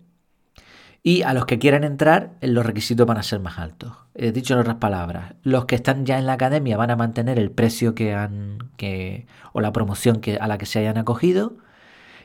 y 1.03 1.21
a 1.21 1.35
los 1.35 1.45
que 1.45 1.59
quieran 1.59 1.85
entrar, 1.85 2.33
los 2.41 2.65
requisitos 2.65 3.07
van 3.07 3.19
a 3.19 3.23
ser 3.23 3.39
más 3.39 3.59
altos. 3.59 3.93
He 4.15 4.33
dicho 4.33 4.55
en 4.55 4.61
otras 4.61 4.77
palabras, 4.77 5.35
los 5.43 5.67
que 5.67 5.75
están 5.75 6.07
ya 6.07 6.19
en 6.19 6.25
la 6.25 6.33
academia 6.33 6.79
van 6.79 6.91
a 6.91 6.97
mantener 6.97 7.39
el 7.39 7.51
precio 7.51 7.95
que 7.95 8.15
han, 8.15 8.71
que, 8.79 9.27
o 9.53 9.61
la 9.61 9.71
promoción 9.73 10.23
que, 10.23 10.39
a 10.39 10.49
la 10.49 10.57
que 10.57 10.65
se 10.65 10.79
hayan 10.79 10.97
acogido. 10.97 11.59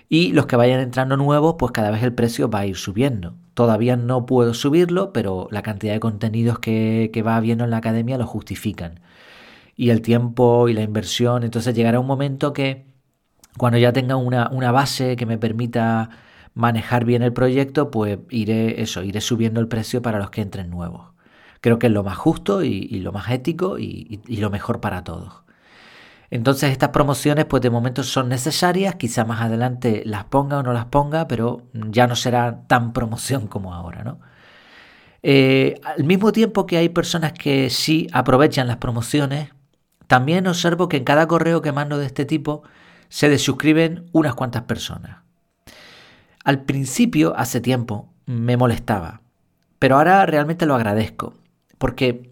Y 0.09 0.33
los 0.33 0.47
que 0.47 0.55
vayan 0.55 0.79
entrando 0.79 1.17
nuevos, 1.17 1.55
pues 1.59 1.71
cada 1.71 1.91
vez 1.91 2.03
el 2.03 2.13
precio 2.13 2.49
va 2.49 2.59
a 2.59 2.65
ir 2.65 2.75
subiendo. 2.75 3.35
Todavía 3.53 3.95
no 3.95 4.25
puedo 4.25 4.53
subirlo, 4.55 5.13
pero 5.13 5.47
la 5.51 5.61
cantidad 5.61 5.93
de 5.93 5.99
contenidos 5.99 6.59
que, 6.59 7.11
que 7.13 7.21
va 7.21 7.35
habiendo 7.35 7.63
en 7.63 7.69
la 7.69 7.77
academia 7.77 8.17
lo 8.17 8.25
justifican. 8.25 9.01
Y 9.75 9.91
el 9.91 10.01
tiempo 10.01 10.67
y 10.67 10.73
la 10.73 10.81
inversión, 10.81 11.43
entonces 11.43 11.75
llegará 11.75 11.99
un 11.99 12.07
momento 12.07 12.53
que 12.53 12.87
cuando 13.57 13.77
ya 13.77 13.93
tenga 13.93 14.15
una, 14.15 14.49
una 14.51 14.71
base 14.71 15.15
que 15.15 15.25
me 15.25 15.37
permita 15.37 16.09
manejar 16.53 17.05
bien 17.05 17.23
el 17.23 17.33
proyecto, 17.33 17.91
pues 17.91 18.19
iré 18.29 18.81
eso, 18.81 19.03
iré 19.03 19.21
subiendo 19.21 19.59
el 19.59 19.67
precio 19.67 20.01
para 20.01 20.19
los 20.19 20.29
que 20.31 20.41
entren 20.41 20.69
nuevos. 20.69 21.11
Creo 21.61 21.79
que 21.79 21.87
es 21.87 21.93
lo 21.93 22.03
más 22.03 22.17
justo 22.17 22.63
y, 22.63 22.87
lo 22.99 23.11
más 23.11 23.29
ético 23.31 23.79
y, 23.79 24.21
y, 24.27 24.37
lo 24.37 24.49
mejor 24.49 24.79
para 24.81 25.03
todos. 25.03 25.43
Entonces 26.31 26.71
estas 26.71 26.89
promociones 26.89 27.45
pues 27.45 27.61
de 27.61 27.69
momento 27.69 28.03
son 28.03 28.29
necesarias, 28.29 28.95
quizá 28.95 29.25
más 29.25 29.41
adelante 29.41 30.03
las 30.05 30.25
ponga 30.25 30.59
o 30.59 30.63
no 30.63 30.73
las 30.73 30.85
ponga, 30.85 31.27
pero 31.27 31.63
ya 31.73 32.07
no 32.07 32.15
será 32.15 32.67
tan 32.67 32.93
promoción 32.93 33.47
como 33.47 33.73
ahora, 33.73 34.03
¿no? 34.03 34.19
Eh, 35.21 35.81
al 35.83 36.03
mismo 36.05 36.31
tiempo 36.31 36.65
que 36.65 36.77
hay 36.77 36.89
personas 36.89 37.33
que 37.33 37.69
sí 37.69 38.07
aprovechan 38.13 38.67
las 38.67 38.77
promociones, 38.77 39.49
también 40.07 40.47
observo 40.47 40.87
que 40.87 40.97
en 40.97 41.03
cada 41.03 41.27
correo 41.27 41.61
que 41.61 41.71
mando 41.71 41.97
de 41.97 42.05
este 42.05 42.25
tipo 42.25 42.63
se 43.09 43.27
desuscriben 43.27 44.09
unas 44.13 44.35
cuantas 44.35 44.63
personas. 44.63 45.17
Al 46.43 46.63
principio, 46.63 47.35
hace 47.35 47.59
tiempo, 47.59 48.13
me 48.25 48.55
molestaba, 48.55 49.21
pero 49.77 49.97
ahora 49.97 50.25
realmente 50.25 50.65
lo 50.65 50.75
agradezco, 50.75 51.33
porque 51.77 52.28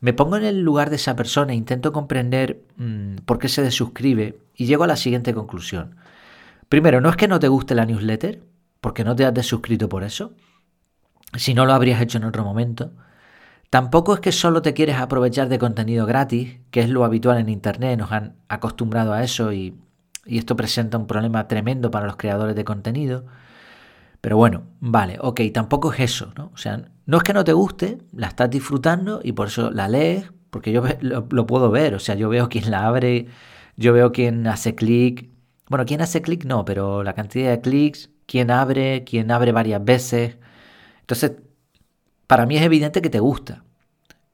me 0.00 0.12
pongo 0.12 0.36
en 0.36 0.44
el 0.44 0.60
lugar 0.60 0.90
de 0.90 0.96
esa 0.96 1.16
persona 1.16 1.52
e 1.52 1.56
intento 1.56 1.92
comprender 1.92 2.62
mm, 2.76 3.16
por 3.24 3.38
qué 3.38 3.48
se 3.48 3.62
desuscribe 3.62 4.38
y 4.54 4.66
llego 4.66 4.84
a 4.84 4.88
la 4.88 4.96
siguiente 4.96 5.34
conclusión. 5.34 5.96
Primero, 6.68 7.00
no 7.00 7.08
es 7.08 7.16
que 7.16 7.28
no 7.28 7.38
te 7.38 7.48
guste 7.48 7.74
la 7.74 7.86
newsletter, 7.86 8.42
porque 8.80 9.04
no 9.04 9.16
te 9.16 9.24
has 9.24 9.34
desuscrito 9.34 9.88
por 9.88 10.04
eso, 10.04 10.32
si 11.34 11.54
no 11.54 11.66
lo 11.66 11.72
habrías 11.72 12.00
hecho 12.00 12.18
en 12.18 12.24
otro 12.24 12.44
momento. 12.44 12.92
Tampoco 13.70 14.14
es 14.14 14.20
que 14.20 14.32
solo 14.32 14.62
te 14.62 14.74
quieres 14.74 14.96
aprovechar 14.96 15.48
de 15.48 15.58
contenido 15.58 16.06
gratis, 16.06 16.58
que 16.70 16.80
es 16.80 16.88
lo 16.88 17.04
habitual 17.04 17.38
en 17.38 17.48
Internet, 17.48 17.98
nos 17.98 18.12
han 18.12 18.36
acostumbrado 18.48 19.12
a 19.12 19.24
eso 19.24 19.52
y, 19.52 19.76
y 20.24 20.38
esto 20.38 20.56
presenta 20.56 20.98
un 20.98 21.06
problema 21.06 21.48
tremendo 21.48 21.90
para 21.90 22.06
los 22.06 22.16
creadores 22.16 22.54
de 22.54 22.64
contenido. 22.64 23.26
Pero 24.20 24.36
bueno, 24.36 24.64
vale, 24.80 25.18
ok, 25.20 25.40
tampoco 25.52 25.92
es 25.92 26.00
eso, 26.00 26.32
¿no? 26.36 26.50
O 26.54 26.56
sea, 26.56 26.90
no 27.06 27.18
es 27.18 27.22
que 27.22 27.32
no 27.32 27.44
te 27.44 27.52
guste, 27.52 27.98
la 28.12 28.26
estás 28.28 28.50
disfrutando 28.50 29.20
y 29.22 29.32
por 29.32 29.46
eso 29.48 29.70
la 29.70 29.88
lees, 29.88 30.32
porque 30.50 30.72
yo 30.72 30.82
lo, 31.00 31.46
puedo 31.46 31.70
ver, 31.70 31.94
o 31.94 32.00
sea, 32.00 32.14
yo 32.16 32.28
veo 32.28 32.48
quién 32.48 32.70
la 32.70 32.86
abre, 32.86 33.26
yo 33.76 33.92
veo 33.92 34.12
quién 34.12 34.46
hace 34.46 34.74
clic, 34.74 35.30
bueno, 35.68 35.84
quién 35.86 36.00
hace 36.00 36.22
clic 36.22 36.44
no, 36.44 36.64
pero 36.64 37.02
la 37.02 37.14
cantidad 37.14 37.50
de 37.50 37.60
clics, 37.60 38.10
quién 38.26 38.50
abre, 38.50 39.04
quién 39.04 39.30
abre 39.30 39.52
varias 39.52 39.84
veces. 39.84 40.36
Entonces, 41.00 41.32
para 42.26 42.46
mí 42.46 42.56
es 42.56 42.62
evidente 42.62 43.02
que 43.02 43.10
te 43.10 43.20
gusta 43.20 43.64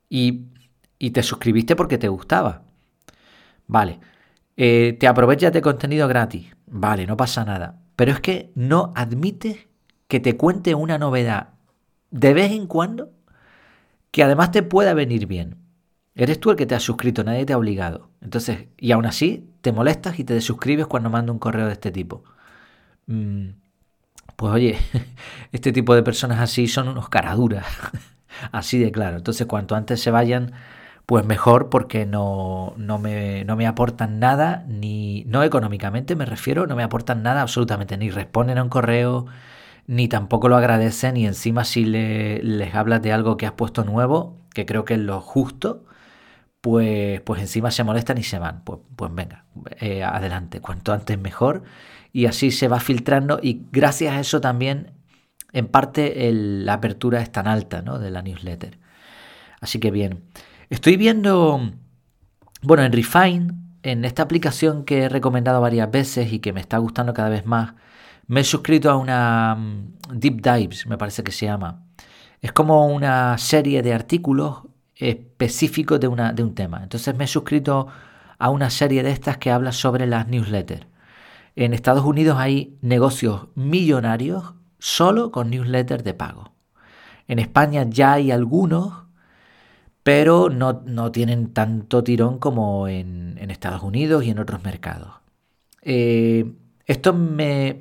y, 0.08 0.46
y 0.98 1.10
te 1.10 1.22
suscribiste 1.22 1.76
porque 1.76 1.98
te 1.98 2.08
gustaba. 2.08 2.62
Vale, 3.66 4.00
eh, 4.56 4.96
te 4.98 5.06
aprovechas 5.06 5.52
de 5.52 5.62
contenido 5.62 6.08
gratis, 6.08 6.54
vale, 6.66 7.06
no 7.06 7.16
pasa 7.16 7.44
nada. 7.44 7.80
Pero 7.96 8.12
es 8.12 8.20
que 8.20 8.50
no 8.54 8.92
admites 8.96 9.68
que 10.08 10.20
te 10.20 10.36
cuente 10.36 10.74
una 10.74 10.98
novedad 10.98 11.51
de 12.12 12.34
vez 12.34 12.52
en 12.52 12.66
cuando 12.68 13.10
que 14.12 14.22
además 14.22 14.52
te 14.52 14.62
pueda 14.62 14.94
venir 14.94 15.26
bien. 15.26 15.56
Eres 16.14 16.38
tú 16.38 16.50
el 16.50 16.56
que 16.56 16.66
te 16.66 16.74
has 16.74 16.82
suscrito, 16.82 17.24
nadie 17.24 17.46
te 17.46 17.54
ha 17.54 17.58
obligado. 17.58 18.10
Entonces, 18.20 18.68
y 18.78 18.92
aún 18.92 19.06
así, 19.06 19.50
te 19.62 19.72
molestas 19.72 20.18
y 20.18 20.24
te 20.24 20.34
desuscribes 20.34 20.86
cuando 20.86 21.10
mando 21.10 21.32
un 21.32 21.38
correo 21.38 21.66
de 21.66 21.72
este 21.72 21.90
tipo. 21.90 22.22
Mm, 23.06 23.50
pues 24.36 24.52
oye, 24.52 24.78
este 25.52 25.72
tipo 25.72 25.94
de 25.94 26.02
personas 26.02 26.40
así 26.40 26.68
son 26.68 26.88
unos 26.88 27.08
caraduras. 27.08 27.66
así 28.52 28.78
de 28.78 28.92
claro. 28.92 29.16
Entonces, 29.16 29.46
cuanto 29.46 29.74
antes 29.74 30.02
se 30.02 30.10
vayan, 30.10 30.52
pues 31.06 31.24
mejor 31.24 31.70
porque 31.70 32.06
no, 32.06 32.74
no, 32.76 32.98
me, 32.98 33.44
no 33.44 33.56
me 33.56 33.66
aportan 33.66 34.18
nada, 34.20 34.64
ni 34.68 35.24
no 35.26 35.42
económicamente 35.42 36.16
me 36.16 36.26
refiero, 36.26 36.66
no 36.66 36.76
me 36.76 36.82
aportan 36.82 37.22
nada 37.22 37.42
absolutamente, 37.42 37.96
ni 37.96 38.10
responden 38.10 38.58
a 38.58 38.62
un 38.62 38.68
correo, 38.68 39.26
ni 39.92 40.08
tampoco 40.08 40.48
lo 40.48 40.56
agradecen 40.56 41.18
y 41.18 41.26
encima 41.26 41.66
si 41.66 41.84
le, 41.84 42.42
les 42.42 42.74
hablas 42.74 43.02
de 43.02 43.12
algo 43.12 43.36
que 43.36 43.44
has 43.46 43.52
puesto 43.52 43.84
nuevo, 43.84 44.38
que 44.54 44.64
creo 44.64 44.86
que 44.86 44.94
es 44.94 45.00
lo 45.00 45.20
justo, 45.20 45.84
pues, 46.62 47.20
pues 47.20 47.42
encima 47.42 47.70
se 47.70 47.84
molestan 47.84 48.16
y 48.16 48.22
se 48.22 48.38
van. 48.38 48.64
Pues, 48.64 48.80
pues 48.96 49.14
venga, 49.14 49.44
eh, 49.80 50.02
adelante, 50.02 50.60
cuanto 50.60 50.94
antes 50.94 51.18
mejor. 51.18 51.64
Y 52.10 52.24
así 52.24 52.52
se 52.52 52.68
va 52.68 52.80
filtrando 52.80 53.38
y 53.42 53.66
gracias 53.70 54.14
a 54.14 54.20
eso 54.20 54.40
también, 54.40 54.92
en 55.52 55.66
parte, 55.68 56.30
la 56.32 56.74
apertura 56.74 57.20
es 57.20 57.30
tan 57.30 57.46
alta 57.46 57.82
¿no? 57.82 57.98
de 57.98 58.10
la 58.10 58.22
newsletter. 58.22 58.78
Así 59.60 59.78
que 59.78 59.90
bien, 59.90 60.22
estoy 60.70 60.96
viendo, 60.96 61.70
bueno, 62.62 62.82
en 62.82 62.92
Refine, 62.92 63.52
en 63.82 64.06
esta 64.06 64.22
aplicación 64.22 64.84
que 64.84 65.02
he 65.02 65.08
recomendado 65.10 65.60
varias 65.60 65.90
veces 65.90 66.32
y 66.32 66.38
que 66.38 66.54
me 66.54 66.60
está 66.60 66.78
gustando 66.78 67.12
cada 67.12 67.28
vez 67.28 67.44
más, 67.44 67.74
me 68.26 68.40
he 68.40 68.44
suscrito 68.44 68.90
a 68.90 68.96
una 68.96 69.54
mm, 69.54 70.18
Deep 70.18 70.40
Dives, 70.42 70.86
me 70.86 70.98
parece 70.98 71.22
que 71.22 71.32
se 71.32 71.46
llama. 71.46 71.84
Es 72.40 72.52
como 72.52 72.86
una 72.86 73.38
serie 73.38 73.82
de 73.82 73.94
artículos 73.94 74.62
específicos 74.96 76.00
de, 76.00 76.08
una, 76.08 76.32
de 76.32 76.42
un 76.42 76.54
tema. 76.54 76.82
Entonces 76.82 77.14
me 77.16 77.24
he 77.24 77.28
suscrito 77.28 77.88
a 78.38 78.50
una 78.50 78.70
serie 78.70 79.02
de 79.02 79.10
estas 79.10 79.38
que 79.38 79.50
habla 79.50 79.72
sobre 79.72 80.06
las 80.06 80.26
newsletters. 80.28 80.86
En 81.54 81.74
Estados 81.74 82.04
Unidos 82.04 82.38
hay 82.38 82.78
negocios 82.80 83.48
millonarios 83.54 84.54
solo 84.78 85.30
con 85.30 85.50
newsletters 85.50 86.02
de 86.02 86.14
pago. 86.14 86.52
En 87.28 87.38
España 87.38 87.86
ya 87.88 88.14
hay 88.14 88.30
algunos, 88.30 89.04
pero 90.02 90.48
no, 90.50 91.12
tienen 91.12 91.52
tanto 91.52 92.02
tirón 92.02 92.38
como 92.38 92.88
en, 92.88 93.38
Estados 93.50 93.82
Unidos 93.82 94.24
y 94.24 94.30
en 94.30 94.38
otros 94.38 94.64
mercados. 94.64 95.12
Eh, 95.82 96.52
esto 96.86 97.12
me, 97.12 97.80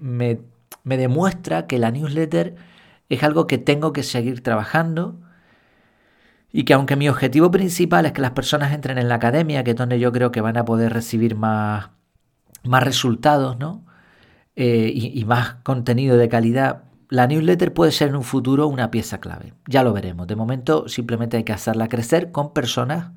demuestra 0.84 1.68
que 1.68 1.80
la 1.80 1.92
newsletter 1.92 2.56
es 3.10 3.24
algo 3.24 3.48
que 3.48 3.58
tengo 3.58 3.94
que 3.94 4.04
seguir 4.04 4.42
trabajando 4.42 5.20
y 6.52 6.64
que 6.64 6.74
aunque 6.74 6.96
mi 6.96 7.10
objetivo 7.10 7.52
principal 7.52 8.06
es 8.06 8.12
que 8.12 8.22
las 8.22 8.32
personas 8.32 8.74
entren 8.74 8.98
en 8.98 9.10
la 9.10 9.16
academia, 9.16 9.64
que 9.64 9.72
es 9.72 9.78
donde 9.78 10.00
yo 10.00 10.12
creo 10.12 10.32
que 10.32 10.42
van 10.42 10.58
a 10.58 10.66
poder 10.66 10.94
recibir 10.94 11.36
más, 11.36 11.90
más 12.64 12.84
resultados 12.84 13.58
¿no? 13.58 13.86
Eh, 14.56 14.92
y, 14.94 15.18
y, 15.18 15.24
más 15.24 15.56
contenido 15.64 16.18
de 16.18 16.28
calidad, 16.28 16.84
la 17.08 17.26
newsletter 17.26 17.74
puede 17.74 17.92
ser 17.92 18.10
en 18.10 18.18
un 18.18 18.24
futuro 18.24 18.68
una 18.68 18.92
pieza 18.92 19.20
clave. 19.20 19.54
Ya 19.66 19.82
lo 19.82 19.94
veremos. 19.94 20.28
De 20.28 20.36
momento 20.36 20.90
simplemente 20.90 21.38
hay 21.38 21.44
que 21.46 21.54
hacerla 21.54 21.88
crecer 21.88 22.32
con 22.32 22.54
personas 22.54 23.12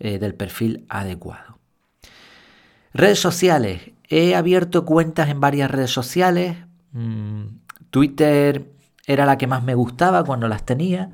eh, 0.00 0.18
del 0.18 0.34
perfil 0.34 0.84
adecuado. 0.88 1.58
Redes 2.92 3.20
sociales. 3.20 3.92
He 4.16 4.36
abierto 4.36 4.84
cuentas 4.84 5.28
en 5.28 5.40
varias 5.40 5.68
redes 5.68 5.90
sociales. 5.90 6.56
Mm, 6.92 7.46
Twitter 7.90 8.70
era 9.08 9.26
la 9.26 9.36
que 9.36 9.48
más 9.48 9.64
me 9.64 9.74
gustaba 9.74 10.22
cuando 10.22 10.46
las 10.46 10.64
tenía. 10.64 11.10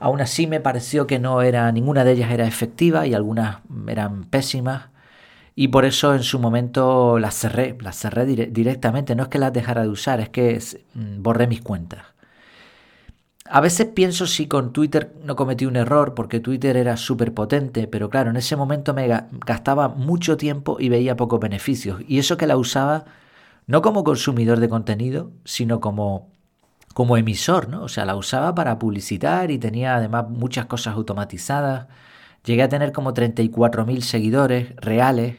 Aún 0.00 0.20
así 0.20 0.46
me 0.46 0.60
pareció 0.60 1.06
que 1.06 1.18
no 1.18 1.40
era 1.40 1.72
ninguna 1.72 2.04
de 2.04 2.12
ellas 2.12 2.30
era 2.30 2.46
efectiva 2.46 3.06
y 3.06 3.14
algunas 3.14 3.60
eran 3.88 4.24
pésimas. 4.24 4.90
Y 5.54 5.68
por 5.68 5.86
eso 5.86 6.14
en 6.14 6.22
su 6.24 6.38
momento 6.38 7.18
las 7.18 7.34
cerré, 7.36 7.74
las 7.80 7.98
cerré 7.98 8.26
directamente. 8.26 9.16
No 9.16 9.22
es 9.22 9.28
que 9.30 9.38
las 9.38 9.54
dejara 9.54 9.80
de 9.80 9.88
usar, 9.88 10.20
es 10.20 10.28
que 10.28 10.60
mm, 10.92 11.22
borré 11.22 11.46
mis 11.46 11.62
cuentas. 11.62 12.02
A 13.48 13.60
veces 13.60 13.88
pienso 13.88 14.26
si 14.26 14.46
con 14.48 14.72
Twitter 14.72 15.14
no 15.22 15.36
cometí 15.36 15.66
un 15.66 15.76
error 15.76 16.14
porque 16.14 16.40
Twitter 16.40 16.76
era 16.76 16.96
súper 16.96 17.32
potente, 17.34 17.86
pero 17.86 18.10
claro, 18.10 18.30
en 18.30 18.36
ese 18.36 18.56
momento 18.56 18.94
me 18.94 19.08
gastaba 19.46 19.88
mucho 19.88 20.36
tiempo 20.36 20.78
y 20.80 20.88
veía 20.88 21.16
pocos 21.16 21.40
beneficios. 21.40 22.00
Y 22.08 22.18
eso 22.18 22.36
que 22.36 22.46
la 22.46 22.56
usaba 22.56 23.04
no 23.66 23.82
como 23.82 24.04
consumidor 24.04 24.60
de 24.60 24.68
contenido, 24.68 25.32
sino 25.44 25.80
como, 25.80 26.30
como 26.94 27.16
emisor, 27.16 27.68
¿no? 27.68 27.82
O 27.84 27.88
sea, 27.88 28.04
la 28.04 28.16
usaba 28.16 28.54
para 28.54 28.78
publicitar 28.78 29.50
y 29.50 29.58
tenía 29.58 29.96
además 29.96 30.28
muchas 30.30 30.66
cosas 30.66 30.94
automatizadas. 30.96 31.88
Llegué 32.44 32.62
a 32.62 32.68
tener 32.68 32.92
como 32.92 33.14
34.000 33.14 34.00
seguidores 34.02 34.74
reales. 34.76 35.36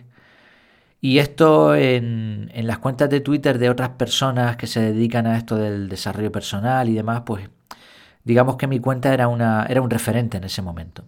Y 1.02 1.20
esto 1.20 1.76
en, 1.76 2.52
en 2.54 2.68
las 2.68 2.80
cuentas 2.80 3.10
de 3.10 3.22
Twitter 3.22 3.60
de 3.60 3.70
otras 3.70 3.90
personas 3.92 4.58
que 4.58 4.68
se 4.68 4.82
dedican 4.82 5.28
a 5.28 5.38
esto 5.38 5.58
del 5.58 5.90
desarrollo 5.90 6.32
personal 6.32 6.90
y 6.90 6.94
demás, 6.96 7.24
pues 7.26 7.50
digamos 8.28 8.58
que 8.58 8.68
mi 8.68 8.80
cuenta 8.80 9.14
era, 9.14 9.28
una, 9.30 9.66
era 9.70 9.82
un 9.82 9.90
referente 9.90 10.38
en 10.38 10.44
ese 10.44 10.62
momento. 10.62 11.04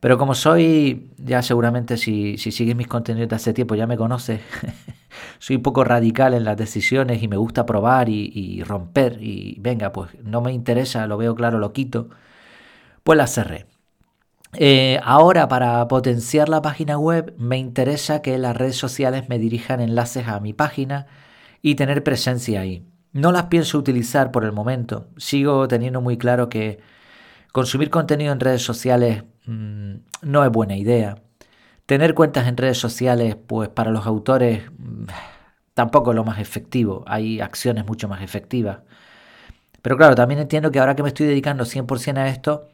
Pero 0.00 0.16
como 0.16 0.34
soy, 0.34 1.10
ya 1.18 1.42
seguramente 1.42 1.96
si, 1.96 2.38
si 2.38 2.52
sigues 2.52 2.76
mis 2.76 2.86
contenidos 2.86 3.28
de 3.28 3.36
hace 3.36 3.52
tiempo 3.52 3.74
ya 3.74 3.88
me 3.88 3.96
conoces, 3.96 4.40
soy 5.40 5.56
un 5.56 5.62
poco 5.62 5.82
radical 5.82 6.34
en 6.34 6.44
las 6.44 6.56
decisiones 6.56 7.22
y 7.22 7.28
me 7.28 7.36
gusta 7.36 7.66
probar 7.66 8.08
y, 8.08 8.62
romper 8.62 9.18
y 9.20 9.56
venga, 9.60 9.92
pues 9.92 10.10
no 10.22 10.40
me 10.40 10.52
interesa, 10.52 11.06
lo 11.08 11.16
veo 11.18 11.34
claro, 11.34 11.58
lo 11.58 11.72
quito, 11.72 12.10
pues 13.02 13.16
la 13.18 13.26
cerré. 13.26 13.66
Eh, 14.54 15.00
ahora 15.02 15.48
para 15.48 15.86
potenciar 15.88 16.48
la 16.48 16.62
página 16.62 16.98
web 16.98 17.34
me 17.36 17.58
interesa 17.58 18.22
que 18.22 18.38
las 18.38 18.56
redes 18.56 18.76
sociales 18.76 19.28
me 19.28 19.38
dirijan 19.38 19.80
enlaces 19.80 20.28
a 20.28 20.40
mi 20.40 20.52
página 20.54 21.06
y 21.60 21.74
tener 21.74 22.04
presencia 22.04 22.60
ahí. 22.60 22.84
No 23.12 23.32
las 23.32 23.44
pienso 23.44 23.78
utilizar 23.78 24.30
por 24.30 24.44
el 24.44 24.52
momento. 24.52 25.08
Sigo 25.16 25.66
teniendo 25.68 26.00
muy 26.00 26.18
claro 26.18 26.48
que 26.48 26.78
consumir 27.52 27.90
contenido 27.90 28.32
en 28.32 28.40
redes 28.40 28.62
sociales 28.62 29.24
mm, 29.46 29.94
no 30.22 30.44
es 30.44 30.50
buena 30.50 30.76
idea. 30.76 31.22
Tener 31.86 32.14
cuentas 32.14 32.46
en 32.46 32.56
redes 32.56 32.78
sociales, 32.78 33.36
pues 33.36 33.68
para 33.70 33.90
los 33.90 34.06
autores 34.06 34.64
mm, 34.78 35.06
tampoco 35.74 36.10
es 36.10 36.16
lo 36.16 36.24
más 36.24 36.38
efectivo. 36.38 37.04
Hay 37.06 37.40
acciones 37.40 37.86
mucho 37.86 38.08
más 38.08 38.22
efectivas. 38.22 38.80
Pero 39.82 39.96
claro, 39.96 40.14
también 40.14 40.40
entiendo 40.40 40.70
que 40.70 40.80
ahora 40.80 40.96
que 40.96 41.02
me 41.02 41.08
estoy 41.08 41.26
dedicando 41.26 41.64
100% 41.64 42.18
a 42.18 42.28
esto, 42.28 42.68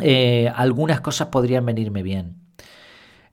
eh, 0.00 0.52
algunas 0.54 1.00
cosas 1.00 1.28
podrían 1.28 1.64
venirme 1.64 2.02
bien. 2.02 2.45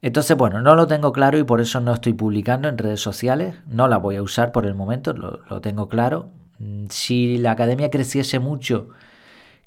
Entonces, 0.03 0.35
bueno, 0.35 0.61
no 0.61 0.75
lo 0.75 0.85
tengo 0.85 1.13
claro 1.13 1.37
y 1.37 1.45
por 1.45 1.61
eso 1.61 1.79
no 1.79 1.93
estoy 1.93 2.11
publicando 2.11 2.67
en 2.67 2.77
redes 2.77 2.99
sociales. 2.99 3.55
No 3.67 3.87
la 3.87 3.95
voy 3.95 4.17
a 4.17 4.21
usar 4.21 4.51
por 4.51 4.65
el 4.65 4.75
momento, 4.75 5.13
lo, 5.13 5.61
tengo 5.61 5.87
claro. 5.87 6.29
Mm, 6.59 6.87
si 6.89 7.37
la 7.37 7.51
academia 7.51 7.89
creciese 7.89 8.39
mucho, 8.39 8.89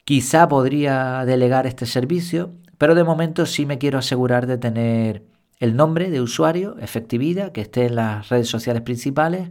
quizá 0.05 0.47
podría 0.47 1.25
delegar 1.25 1.67
este 1.67 1.87
servicio, 1.87 2.53
pero 2.77 2.95
de 2.95 3.03
momento 3.03 3.47
sí 3.47 3.65
me 3.65 3.79
quiero 3.79 3.99
asegurar 3.99 4.47
de 4.47 4.59
tener 4.59 5.25
el 5.59 5.75
nombre 5.75 6.11
de 6.11 6.21
usuario, 6.21 6.77
efectividad, 6.81 7.53
que 7.53 7.63
esté 7.63 7.87
en 7.87 7.97
las 7.97 8.29
redes 8.29 8.49
sociales 8.49 8.83
principales 8.83 9.49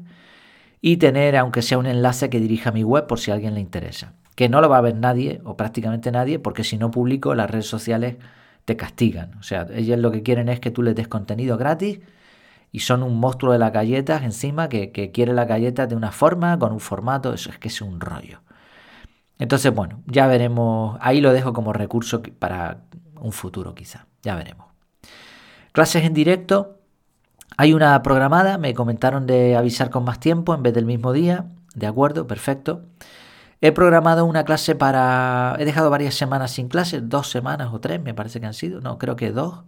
y 0.82 0.98
tener, 0.98 1.36
aunque 1.36 1.64
sea 1.64 1.80
un 1.80 1.88
enlace 1.88 2.30
que 2.30 2.40
dirija 2.40 2.70
a 2.70 2.74
mi 2.74 2.84
web 2.84 3.08
por 3.08 3.20
si 3.20 3.32
a 3.32 3.34
alguien 3.34 3.56
le 3.56 3.60
interesa. 3.60 4.14
Que 4.36 4.50
no 4.50 4.62
lo 4.62 4.70
va 4.70 4.78
a 4.78 4.82
ver 4.82 4.96
nadie 4.96 5.42
o 5.46 5.58
prácticamente 5.58 6.12
nadie, 6.12 6.38
porque 6.38 6.64
si 6.64 6.78
no 6.78 6.92
publico, 6.92 7.34
las 7.34 7.50
redes 7.50 7.66
sociales 7.66 8.18
te 8.66 8.76
castigan. 8.76 9.36
O 9.40 9.44
sea, 9.44 9.68
ellos 9.74 9.98
lo 10.00 10.12
que 10.12 10.24
quieren 10.24 10.50
es 10.50 10.60
que 10.60 10.72
tú 10.72 10.82
les 10.82 10.96
des 10.96 11.08
contenido 11.08 11.58
gratis 11.58 12.00
y 12.72 12.80
son 12.80 13.04
un 13.04 13.20
monstruo 13.20 13.54
de 13.54 13.60
las 13.60 13.72
galletas 13.72 14.24
encima 14.24 14.68
que, 14.68 14.92
quiere 15.14 15.34
la 15.34 15.46
galleta 15.46 15.88
de 15.88 15.96
una 15.96 16.12
forma, 16.12 16.60
con 16.60 16.74
un 16.74 16.80
formato, 16.80 17.34
eso 17.34 17.50
es 17.50 17.58
que 17.58 17.70
es 17.70 17.82
un 17.82 18.02
rollo. 18.02 18.42
Entonces, 19.40 19.74
bueno, 19.74 20.02
ya 20.08 20.28
veremos, 20.28 20.98
ahí 21.02 21.22
lo 21.22 21.32
dejo 21.32 21.54
como 21.54 21.74
recurso 21.74 22.22
para 22.40 22.82
un 23.20 23.32
futuro 23.32 23.76
quizá, 23.76 24.08
ya 24.24 24.36
veremos. 24.36 24.68
Clases 25.72 26.04
en 26.04 26.14
directo, 26.14 26.80
hay 27.58 27.74
una 27.74 28.02
programada, 28.02 28.58
me 28.58 28.74
comentaron 28.74 29.26
de 29.26 29.56
avisar 29.56 29.90
con 29.90 30.04
más 30.04 30.20
tiempo 30.20 30.54
en 30.54 30.64
vez 30.64 30.74
del 30.74 30.86
mismo 30.86 31.14
día, 31.14 31.46
de 31.76 31.88
acuerdo, 31.88 32.28
perfecto. 32.28 32.84
He 33.62 33.72
programado 33.72 34.26
una 34.26 34.44
clase 34.44 34.76
para... 34.76 35.56
He 35.60 35.66
dejado 35.66 35.90
varias 35.90 36.16
semanas 36.16 36.52
sin 36.52 36.68
clase, 36.68 37.02
dos 37.02 37.30
semanas 37.30 37.70
o 37.74 37.80
tres 37.80 38.02
me 38.02 38.14
parece 38.14 38.40
que 38.40 38.46
han 38.46 38.54
sido, 38.54 38.82
no, 38.82 38.98
creo 38.98 39.16
que 39.16 39.32
dos, 39.32 39.64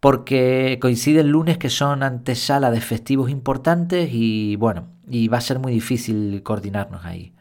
porque 0.00 0.78
coincide 0.80 1.20
el 1.20 1.28
lunes 1.28 1.58
que 1.58 1.70
son 1.70 2.02
antesala 2.02 2.70
de 2.70 2.80
festivos 2.80 3.30
importantes 3.30 4.10
y 4.12 4.56
bueno, 4.56 4.88
y 5.08 5.28
va 5.28 5.38
a 5.38 5.40
ser 5.40 5.58
muy 5.58 5.72
difícil 5.72 6.42
coordinarnos 6.42 7.04
ahí. 7.04 7.32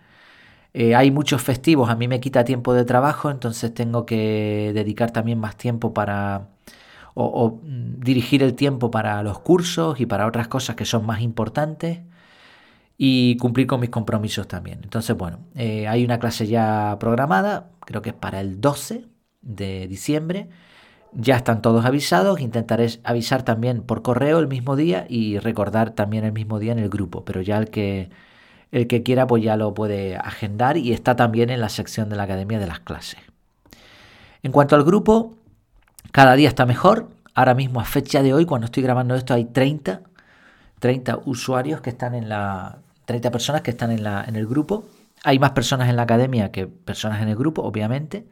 Eh, 0.74 0.96
hay 0.96 1.12
muchos 1.12 1.42
festivos, 1.42 1.90
a 1.90 1.96
mí 1.96 2.08
me 2.08 2.20
quita 2.20 2.44
tiempo 2.46 2.74
de 2.74 2.86
trabajo, 2.86 3.30
entonces 3.32 3.74
tengo 3.74 4.06
que 4.06 4.72
dedicar 4.74 5.12
también 5.12 5.40
más 5.40 5.56
tiempo 5.58 5.94
para... 5.94 6.50
o 7.16 7.60
dirigir 7.64 8.44
el 8.44 8.56
tiempo 8.56 8.92
para 8.92 9.22
los 9.24 9.40
cursos 9.40 10.00
y 10.00 10.06
para 10.08 10.28
otras 10.28 10.48
cosas 10.48 10.76
que 10.76 10.86
son 10.86 11.06
más 11.06 11.22
importantes 11.22 12.00
y 12.98 13.38
cumplir 13.38 13.68
con 13.68 13.80
mis 13.80 13.90
compromisos 13.90 14.48
también. 14.48 14.80
Entonces, 14.84 15.16
bueno, 15.18 15.40
eh, 15.56 15.88
hay 15.88 16.04
una 16.06 16.20
clase 16.20 16.48
ya 16.48 16.98
programada, 17.00 17.70
creo 17.82 18.02
que 18.02 18.10
es 18.10 18.16
para 18.16 18.40
el 18.42 18.62
12 18.62 19.06
de 19.42 19.88
diciembre. 19.88 20.50
Ya 21.14 21.36
están 21.36 21.62
todos 21.62 21.86
avisados, 21.86 22.40
intentaré 22.42 22.88
avisar 23.04 23.44
también 23.44 23.84
por 23.84 24.02
correo 24.02 24.40
el 24.40 24.48
mismo 24.48 24.76
día 24.76 25.06
y 25.10 25.38
recordar 25.40 25.92
también 25.92 26.24
el 26.26 26.32
mismo 26.32 26.60
día 26.60 26.72
en 26.72 26.80
el 26.80 26.90
grupo, 26.90 27.24
pero 27.24 27.42
ya 27.42 27.58
el 27.58 27.70
que, 27.70 28.10
el 28.72 28.88
que 28.88 29.04
quiera 29.04 29.28
pues 29.28 29.44
ya 29.44 29.56
lo 29.56 29.74
puede 29.76 30.18
agendar 30.18 30.78
y 30.78 30.92
está 30.92 31.16
también 31.16 31.52
en 31.52 31.62
la 31.62 31.70
sección 31.70 32.10
de 32.10 32.16
la 32.16 32.24
Academia 32.24 32.60
de 32.60 32.68
las 32.68 32.80
Clases. 32.80 33.20
En 34.42 34.52
cuanto 34.52 34.76
al 34.76 34.84
grupo, 34.84 35.36
cada 36.12 36.36
día 36.36 36.50
está 36.50 36.66
mejor. 36.66 37.10
Ahora 37.36 37.54
mismo 37.54 37.80
a 37.80 37.86
fecha 37.86 38.24
de 38.24 38.34
hoy, 38.34 38.46
cuando 38.46 38.66
estoy 38.66 38.84
grabando 38.84 39.16
esto, 39.16 39.34
hay 39.34 39.46
30 39.46 40.02
30 40.84 41.22
usuarios 41.24 41.80
que 41.80 41.92
están 41.92 42.14
en 42.14 42.28
la. 42.28 42.80
30 43.06 43.32
personas 43.32 43.62
que 43.62 43.72
están 43.72 43.92
en, 43.92 44.04
la, 44.04 44.24
en 44.28 44.36
el 44.36 44.48
grupo. 44.48 44.86
Hay 45.24 45.40
más 45.40 45.52
personas 45.52 45.90
en 45.90 45.96
la 45.96 46.04
academia 46.04 46.52
que 46.52 46.68
personas 46.68 47.22
en 47.22 47.30
el 47.30 47.36
grupo, 47.36 47.62
obviamente. 47.64 48.26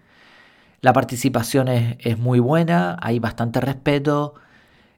La 0.82 0.94
participación 0.94 1.68
es, 1.68 2.18
muy 2.18 2.40
buena, 2.40 2.98
hay 3.02 3.20
bastante 3.20 3.62
respeto 3.62 4.34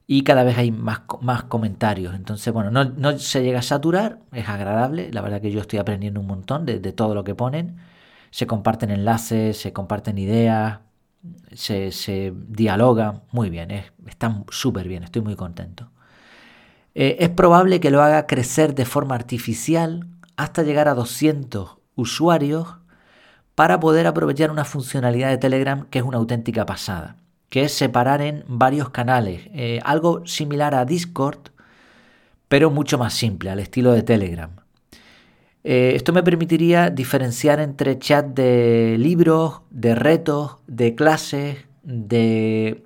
y 0.07 0.23
cada 0.23 0.43
vez 0.43 0.57
hay 0.57 0.71
más, 0.71 1.01
comentarios. 1.49 2.15
Entonces, 2.15 2.53
bueno, 2.53 2.71
no, 2.71 3.19
se 3.19 3.43
llega 3.43 3.59
a 3.59 3.63
saturar, 3.63 4.19
es 4.31 4.47
agradable. 4.47 5.11
La 5.11 5.21
verdad 5.21 5.41
que 5.41 5.51
yo 5.51 5.59
estoy 5.59 5.79
aprendiendo 5.79 6.21
un 6.21 6.27
montón 6.27 6.65
de, 6.65 6.79
todo 6.93 7.15
lo 7.15 7.23
que 7.25 7.35
ponen. 7.35 7.77
Se 8.31 8.47
comparten 8.47 8.91
enlaces, 8.91 9.57
se 9.59 9.73
comparten 9.73 10.17
ideas, 10.17 10.79
se, 11.53 11.91
se 11.91 12.33
dialoga 12.47 13.21
muy 13.31 13.49
bien, 13.49 13.71
están 14.07 14.45
súper 14.49 14.87
bien, 14.87 15.03
estoy 15.03 15.21
muy 15.21 15.35
contento. 15.35 15.92
Eh, 16.95 17.17
es 17.19 17.29
probable 17.29 17.79
que 17.79 17.91
lo 17.91 18.01
haga 18.01 18.27
crecer 18.27 18.75
de 18.75 18.85
forma 18.85 19.15
artificial 19.15 20.07
hasta 20.37 20.63
llegar 20.63 20.87
a 20.87 20.93
200 20.93 21.77
usuarios 21.95 22.75
para 23.55 23.79
poder 23.79 24.07
aprovechar 24.07 24.51
una 24.51 24.65
funcionalidad 24.65 25.29
de 25.29 25.37
Telegram 25.37 25.85
que 25.89 25.99
es 25.99 26.05
una 26.05 26.17
auténtica 26.17 26.65
pasada, 26.65 27.17
que 27.49 27.63
es 27.65 27.73
separar 27.73 28.21
en 28.21 28.43
varios 28.47 28.89
canales, 28.89 29.41
eh, 29.53 29.79
algo 29.83 30.25
similar 30.25 30.75
a 30.75 30.85
Discord, 30.85 31.49
pero 32.47 32.69
mucho 32.69 32.97
más 32.97 33.13
simple, 33.13 33.49
al 33.49 33.59
estilo 33.59 33.93
de 33.93 34.03
Telegram. 34.03 34.51
Eh, 35.63 35.93
esto 35.95 36.13
me 36.13 36.23
permitiría 36.23 36.89
diferenciar 36.89 37.59
entre 37.59 37.97
chat 37.97 38.25
de 38.25 38.97
libros, 38.99 39.61
de 39.69 39.95
retos, 39.95 40.57
de 40.67 40.93
clases, 40.93 41.65
de 41.83 42.83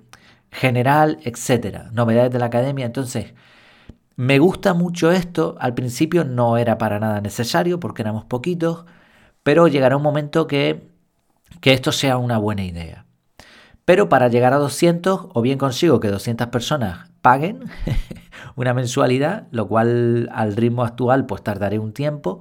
general, 0.50 1.18
etcétera, 1.24 1.90
novedades 1.92 2.32
de 2.32 2.38
la 2.38 2.46
academia. 2.46 2.86
Entonces, 2.86 3.34
me 4.18 4.40
gusta 4.40 4.74
mucho 4.74 5.12
esto, 5.12 5.54
al 5.60 5.74
principio 5.74 6.24
no 6.24 6.56
era 6.56 6.76
para 6.76 6.98
nada 6.98 7.20
necesario 7.20 7.78
porque 7.78 8.02
éramos 8.02 8.24
poquitos, 8.24 8.84
pero 9.44 9.68
llegará 9.68 9.96
un 9.96 10.02
momento 10.02 10.48
que, 10.48 10.90
que 11.60 11.72
esto 11.72 11.92
sea 11.92 12.18
una 12.18 12.36
buena 12.36 12.64
idea. 12.64 13.06
Pero 13.84 14.08
para 14.08 14.26
llegar 14.26 14.54
a 14.54 14.56
200, 14.56 15.28
o 15.32 15.40
bien 15.40 15.56
consigo 15.56 16.00
que 16.00 16.08
200 16.08 16.48
personas 16.48 17.08
paguen 17.22 17.66
una 18.56 18.74
mensualidad, 18.74 19.46
lo 19.52 19.68
cual 19.68 20.28
al 20.32 20.56
ritmo 20.56 20.82
actual 20.82 21.24
pues 21.26 21.44
tardaré 21.44 21.78
un 21.78 21.92
tiempo, 21.92 22.40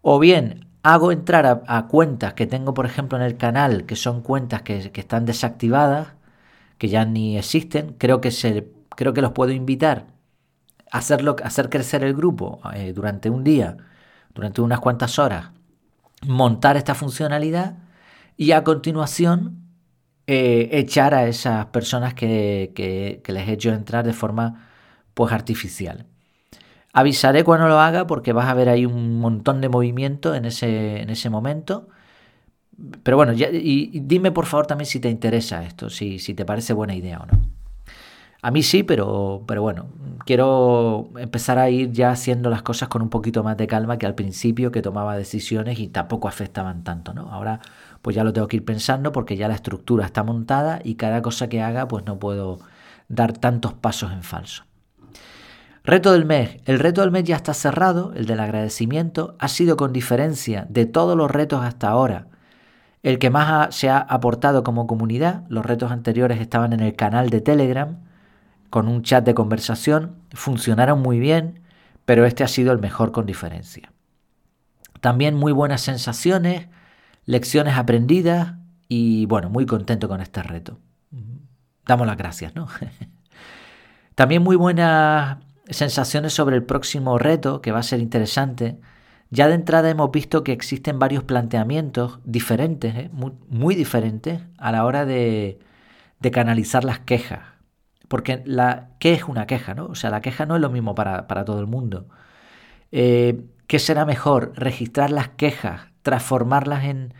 o 0.00 0.18
bien 0.18 0.66
hago 0.82 1.12
entrar 1.12 1.62
a, 1.68 1.86
cuentas 1.86 2.34
que 2.34 2.48
tengo 2.48 2.74
por 2.74 2.84
ejemplo 2.84 3.16
en 3.16 3.22
el 3.22 3.36
canal, 3.36 3.86
que 3.86 3.94
son 3.94 4.22
cuentas 4.22 4.62
que, 4.62 4.90
están 4.92 5.24
desactivadas, 5.24 6.14
que 6.78 6.88
ya 6.88 7.04
ni 7.04 7.38
existen, 7.38 7.94
creo 7.96 8.20
que, 8.20 8.32
se, 8.32 8.72
creo 8.96 9.12
que 9.12 9.22
los 9.22 9.30
puedo 9.30 9.52
invitar 9.52 10.06
hacerlo, 10.92 11.36
hacer 11.42 11.70
crecer 11.70 12.04
el 12.04 12.14
grupo 12.14 12.60
eh, 12.74 12.92
durante 12.92 13.30
un 13.30 13.42
día, 13.42 13.76
durante 14.34 14.60
unas 14.60 14.78
cuantas 14.78 15.18
horas, 15.18 15.50
montar 16.26 16.76
esta 16.76 16.94
funcionalidad 16.94 17.78
y 18.36 18.52
a 18.52 18.62
continuación 18.62 19.62
eh, 20.26 20.68
echar 20.72 21.14
a 21.14 21.26
esas 21.26 21.66
personas 21.66 22.14
que, 22.14 22.72
que, 22.74 23.32
les 23.32 23.48
he 23.48 23.52
hecho 23.52 23.70
entrar 23.70 24.04
de 24.04 24.12
forma 24.12 24.68
pues 25.14 25.32
artificial. 25.32 26.06
Avisaré 26.92 27.42
cuando 27.42 27.68
lo 27.68 27.80
haga 27.80 28.06
porque 28.06 28.34
vas 28.34 28.48
a 28.48 28.54
ver 28.54 28.68
ahí 28.68 28.84
un 28.84 29.18
montón 29.18 29.62
de 29.62 29.70
movimiento 29.70 30.34
en 30.34 30.44
ese, 30.44 31.00
en 31.00 31.08
ese 31.10 31.30
momento. 31.30 31.88
Pero 33.02 33.16
bueno, 33.16 33.32
y, 33.32 34.00
dime 34.00 34.30
por 34.30 34.46
favor 34.46 34.66
también 34.66 34.86
si 34.86 35.00
te 35.00 35.08
interesa 35.08 35.64
esto, 35.64 35.88
si, 35.88 36.18
si 36.18 36.34
te 36.34 36.44
parece 36.44 36.74
buena 36.74 36.94
idea 36.94 37.20
o 37.20 37.26
no. 37.26 37.61
A 38.42 38.50
mí 38.50 38.64
sí, 38.64 38.82
pero, 38.82 39.44
pero 39.46 39.62
bueno, 39.62 39.86
quiero 40.26 41.10
empezar 41.16 41.58
a 41.58 41.70
ir 41.70 41.92
ya 41.92 42.10
haciendo 42.10 42.50
las 42.50 42.62
cosas 42.62 42.88
con 42.88 43.00
un 43.00 43.08
poquito 43.08 43.44
más 43.44 43.56
de 43.56 43.68
calma 43.68 43.98
que 43.98 44.06
al 44.06 44.16
principio 44.16 44.72
que 44.72 44.82
tomaba 44.82 45.16
decisiones 45.16 45.78
y 45.78 45.86
tampoco 45.86 46.26
afectaban 46.26 46.82
tanto, 46.82 47.14
¿no? 47.14 47.30
Ahora 47.30 47.60
pues 48.02 48.16
ya 48.16 48.24
lo 48.24 48.32
tengo 48.32 48.48
que 48.48 48.56
ir 48.56 48.64
pensando 48.64 49.12
porque 49.12 49.36
ya 49.36 49.46
la 49.46 49.54
estructura 49.54 50.04
está 50.04 50.24
montada 50.24 50.80
y 50.82 50.96
cada 50.96 51.22
cosa 51.22 51.48
que 51.48 51.62
haga 51.62 51.86
pues 51.86 52.04
no 52.04 52.18
puedo 52.18 52.58
dar 53.08 53.32
tantos 53.32 53.74
pasos 53.74 54.10
en 54.10 54.24
falso. 54.24 54.64
Reto 55.84 56.12
del 56.12 56.24
mes. 56.24 56.60
El 56.64 56.80
reto 56.80 57.00
del 57.00 57.12
mes 57.12 57.24
ya 57.24 57.36
está 57.36 57.54
cerrado, 57.54 58.12
el 58.16 58.26
del 58.26 58.40
agradecimiento. 58.40 59.36
Ha 59.38 59.48
sido 59.48 59.76
con 59.76 59.92
diferencia 59.92 60.66
de 60.68 60.86
todos 60.86 61.16
los 61.16 61.30
retos 61.30 61.62
hasta 61.64 61.88
ahora 61.88 62.26
el 63.04 63.18
que 63.18 63.30
más 63.30 63.74
se 63.74 63.88
ha 63.88 63.98
aportado 63.98 64.64
como 64.64 64.86
comunidad. 64.86 65.44
Los 65.48 65.64
retos 65.64 65.92
anteriores 65.92 66.40
estaban 66.40 66.72
en 66.72 66.80
el 66.80 66.94
canal 66.94 67.30
de 67.30 67.40
Telegram 67.40 67.98
con 68.72 68.88
un 68.88 69.02
chat 69.02 69.22
de 69.22 69.34
conversación, 69.34 70.16
funcionaron 70.32 71.02
muy 71.02 71.20
bien, 71.20 71.60
pero 72.06 72.24
este 72.24 72.42
ha 72.42 72.48
sido 72.48 72.72
el 72.72 72.78
mejor 72.78 73.12
con 73.12 73.26
diferencia. 73.26 73.92
También 75.02 75.34
muy 75.34 75.52
buenas 75.52 75.82
sensaciones, 75.82 76.68
lecciones 77.26 77.76
aprendidas 77.76 78.54
y 78.88 79.26
bueno, 79.26 79.50
muy 79.50 79.66
contento 79.66 80.08
con 80.08 80.22
este 80.22 80.42
reto. 80.42 80.78
Damos 81.84 82.06
las 82.06 82.16
gracias, 82.16 82.54
¿no? 82.54 82.66
También 84.14 84.42
muy 84.42 84.56
buenas 84.56 85.36
sensaciones 85.68 86.32
sobre 86.32 86.56
el 86.56 86.64
próximo 86.64 87.18
reto, 87.18 87.60
que 87.60 87.72
va 87.72 87.80
a 87.80 87.82
ser 87.82 88.00
interesante. 88.00 88.78
Ya 89.28 89.48
de 89.48 89.54
entrada 89.54 89.90
hemos 89.90 90.10
visto 90.12 90.42
que 90.44 90.52
existen 90.52 90.98
varios 90.98 91.24
planteamientos 91.24 92.20
diferentes, 92.24 92.94
¿eh? 92.94 93.10
muy, 93.12 93.74
diferentes, 93.74 94.40
a 94.56 94.72
la 94.72 94.86
hora 94.86 95.04
de, 95.04 95.58
canalizar 96.32 96.84
las 96.84 97.00
quejas. 97.00 97.51
Porque 98.12 98.42
la, 98.44 98.90
¿qué 98.98 99.14
es 99.14 99.24
una 99.24 99.46
queja? 99.46 99.72
¿no? 99.72 99.86
O 99.86 99.94
sea, 99.94 100.10
la 100.10 100.20
queja 100.20 100.44
no 100.44 100.54
es 100.54 100.60
lo 100.60 100.68
mismo 100.68 100.94
para, 100.94 101.24
todo 101.46 101.60
el 101.60 101.66
mundo. 101.66 102.08
Eh, 102.90 103.46
¿Qué 103.66 103.78
será 103.78 104.04
mejor? 104.04 104.52
¿Registrar 104.54 105.10
las 105.10 105.30
quejas? 105.30 105.86
¿Transformarlas 106.02 106.84
en, 106.84 107.14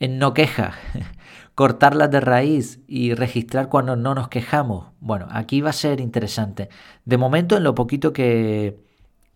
en 0.00 0.18
no 0.18 0.32
quejas? 0.32 0.74
cortarlas 1.54 2.10
de 2.10 2.20
raíz 2.20 2.80
y 2.88 3.12
registrar 3.12 3.68
cuando 3.68 3.94
no 3.94 4.14
nos 4.14 4.28
quejamos. 4.28 4.86
Bueno, 5.00 5.28
aquí 5.30 5.60
va 5.60 5.68
a 5.68 5.74
ser 5.74 6.00
interesante. 6.00 6.70
De 7.04 7.18
momento, 7.18 7.58
en 7.58 7.64
lo 7.64 7.74
poquito 7.74 8.14
que, 8.14 8.78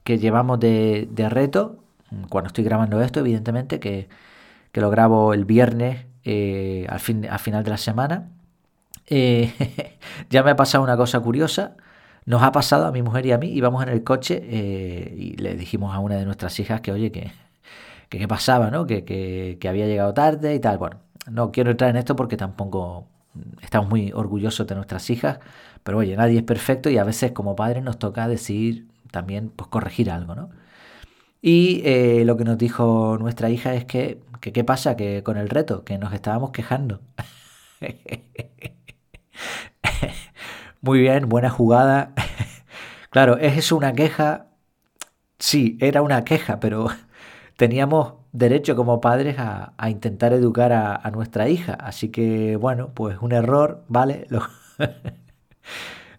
llevamos 0.07 0.61
de, 0.61 1.29
reto, 1.29 1.85
cuando 2.31 2.47
estoy 2.49 2.65
grabando 2.65 3.03
esto, 3.03 3.21
evidentemente, 3.21 3.81
que, 3.81 4.09
lo 4.73 4.89
grabo 4.89 5.35
el 5.35 5.45
viernes 5.45 6.07
eh, 6.25 6.87
al, 6.89 7.01
fin, 7.01 7.27
al 7.27 7.39
final 7.39 7.65
de 7.65 7.71
la 7.71 7.77
semana, 7.77 8.31
eh, 9.07 9.99
ya 10.31 10.43
me 10.43 10.51
ha 10.53 10.57
pasado 10.57 10.85
una 10.85 10.97
cosa 10.97 11.21
curiosa. 11.21 11.77
Nos 12.25 12.43
ha 12.43 12.53
pasado 12.53 12.87
a 12.87 12.93
mi 12.93 13.03
mujer 13.03 13.27
y 13.27 13.33
a 13.33 13.39
mí, 13.39 13.49
íbamos 13.49 13.83
en 13.85 13.91
el 13.91 14.03
coche 14.05 14.43
eh, 14.45 15.15
y 15.17 15.37
le 15.37 15.57
dijimos 15.57 15.95
a 15.95 16.01
una 16.01 16.17
de 16.17 16.25
nuestras 16.25 16.59
hijas 16.61 16.81
que, 16.81 16.93
oye, 16.93 17.13
que, 17.13 17.33
qué 18.09 18.27
pasaba, 18.29 18.71
¿no? 18.71 18.87
Que, 18.87 19.05
que, 19.05 19.69
había 19.69 19.87
llegado 19.87 20.13
tarde 20.15 20.55
y 20.55 20.61
tal. 20.61 20.79
Bueno, 20.79 21.01
no 21.31 21.53
quiero 21.53 21.71
entrar 21.71 21.91
en 21.91 21.97
esto 21.97 22.17
porque 22.17 22.37
tampoco 22.37 23.07
estamos 23.63 23.89
muy 23.91 24.13
orgullosos 24.13 24.67
de 24.67 24.75
nuestras 24.75 25.09
hijas, 25.11 25.39
pero 25.85 25.99
oye, 25.99 26.17
nadie 26.17 26.39
es 26.39 26.45
perfecto 26.45 26.91
y 26.91 26.99
a 26.99 27.05
veces 27.05 27.33
como 27.33 27.57
padres 27.57 27.83
nos 27.85 27.99
toca 27.99 28.29
decir 28.29 28.89
también, 29.11 29.51
pues 29.51 29.69
corregir 29.69 30.11
algo, 30.11 30.35
¿no? 30.35 30.51
Y 31.43 31.83
eh, 31.85 32.25
lo 32.25 32.37
que 32.37 32.45
nos 32.45 32.59
dijo 32.59 33.19
nuestra 33.21 33.51
hija 33.51 33.75
es 33.75 33.85
que, 33.85 34.21
¿qué 34.41 34.65
pasa? 34.65 34.97
Que 34.97 35.23
con 35.23 35.37
el 35.37 35.49
reto, 35.49 35.85
que 35.85 35.99
nos 35.99 36.13
estábamos 36.13 36.51
quejando. 36.51 37.01
Muy 40.81 41.01
bien, 41.01 41.29
buena 41.29 41.51
jugada. 41.51 42.13
claro, 43.11 43.39
¿es 43.39 43.59
eso 43.59 43.77
una 43.77 43.93
queja? 43.93 44.47
Sí, 45.39 45.79
era 45.81 46.03
una 46.03 46.25
queja, 46.25 46.61
pero 46.61 46.89
teníamos 47.57 48.15
derecho 48.33 48.77
como 48.77 49.01
padres 49.01 49.37
a, 49.39 49.73
intentar 49.89 50.33
educar 50.33 50.73
a, 50.73 51.11
nuestra 51.11 51.49
hija. 51.49 51.75
Así 51.75 52.11
que, 52.11 52.57
bueno, 52.57 52.91
pues 52.95 53.19
un 53.21 53.33
error, 53.33 53.85
¿vale? 53.89 54.27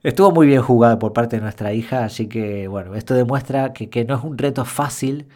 Estuvo 0.04 0.32
muy 0.32 0.48
bien 0.48 0.62
jugado 0.62 1.00
por 1.00 1.14
parte 1.14 1.38
de 1.38 1.42
nuestra 1.42 1.74
hija, 1.74 2.06
así 2.06 2.28
que, 2.28 2.68
bueno, 2.68 2.96
esto 2.96 3.14
demuestra 3.14 3.74
que, 3.74 4.06
no 4.06 4.16
es 4.18 4.24
un 4.24 4.38
reto 4.38 4.66
fácil 4.66 5.28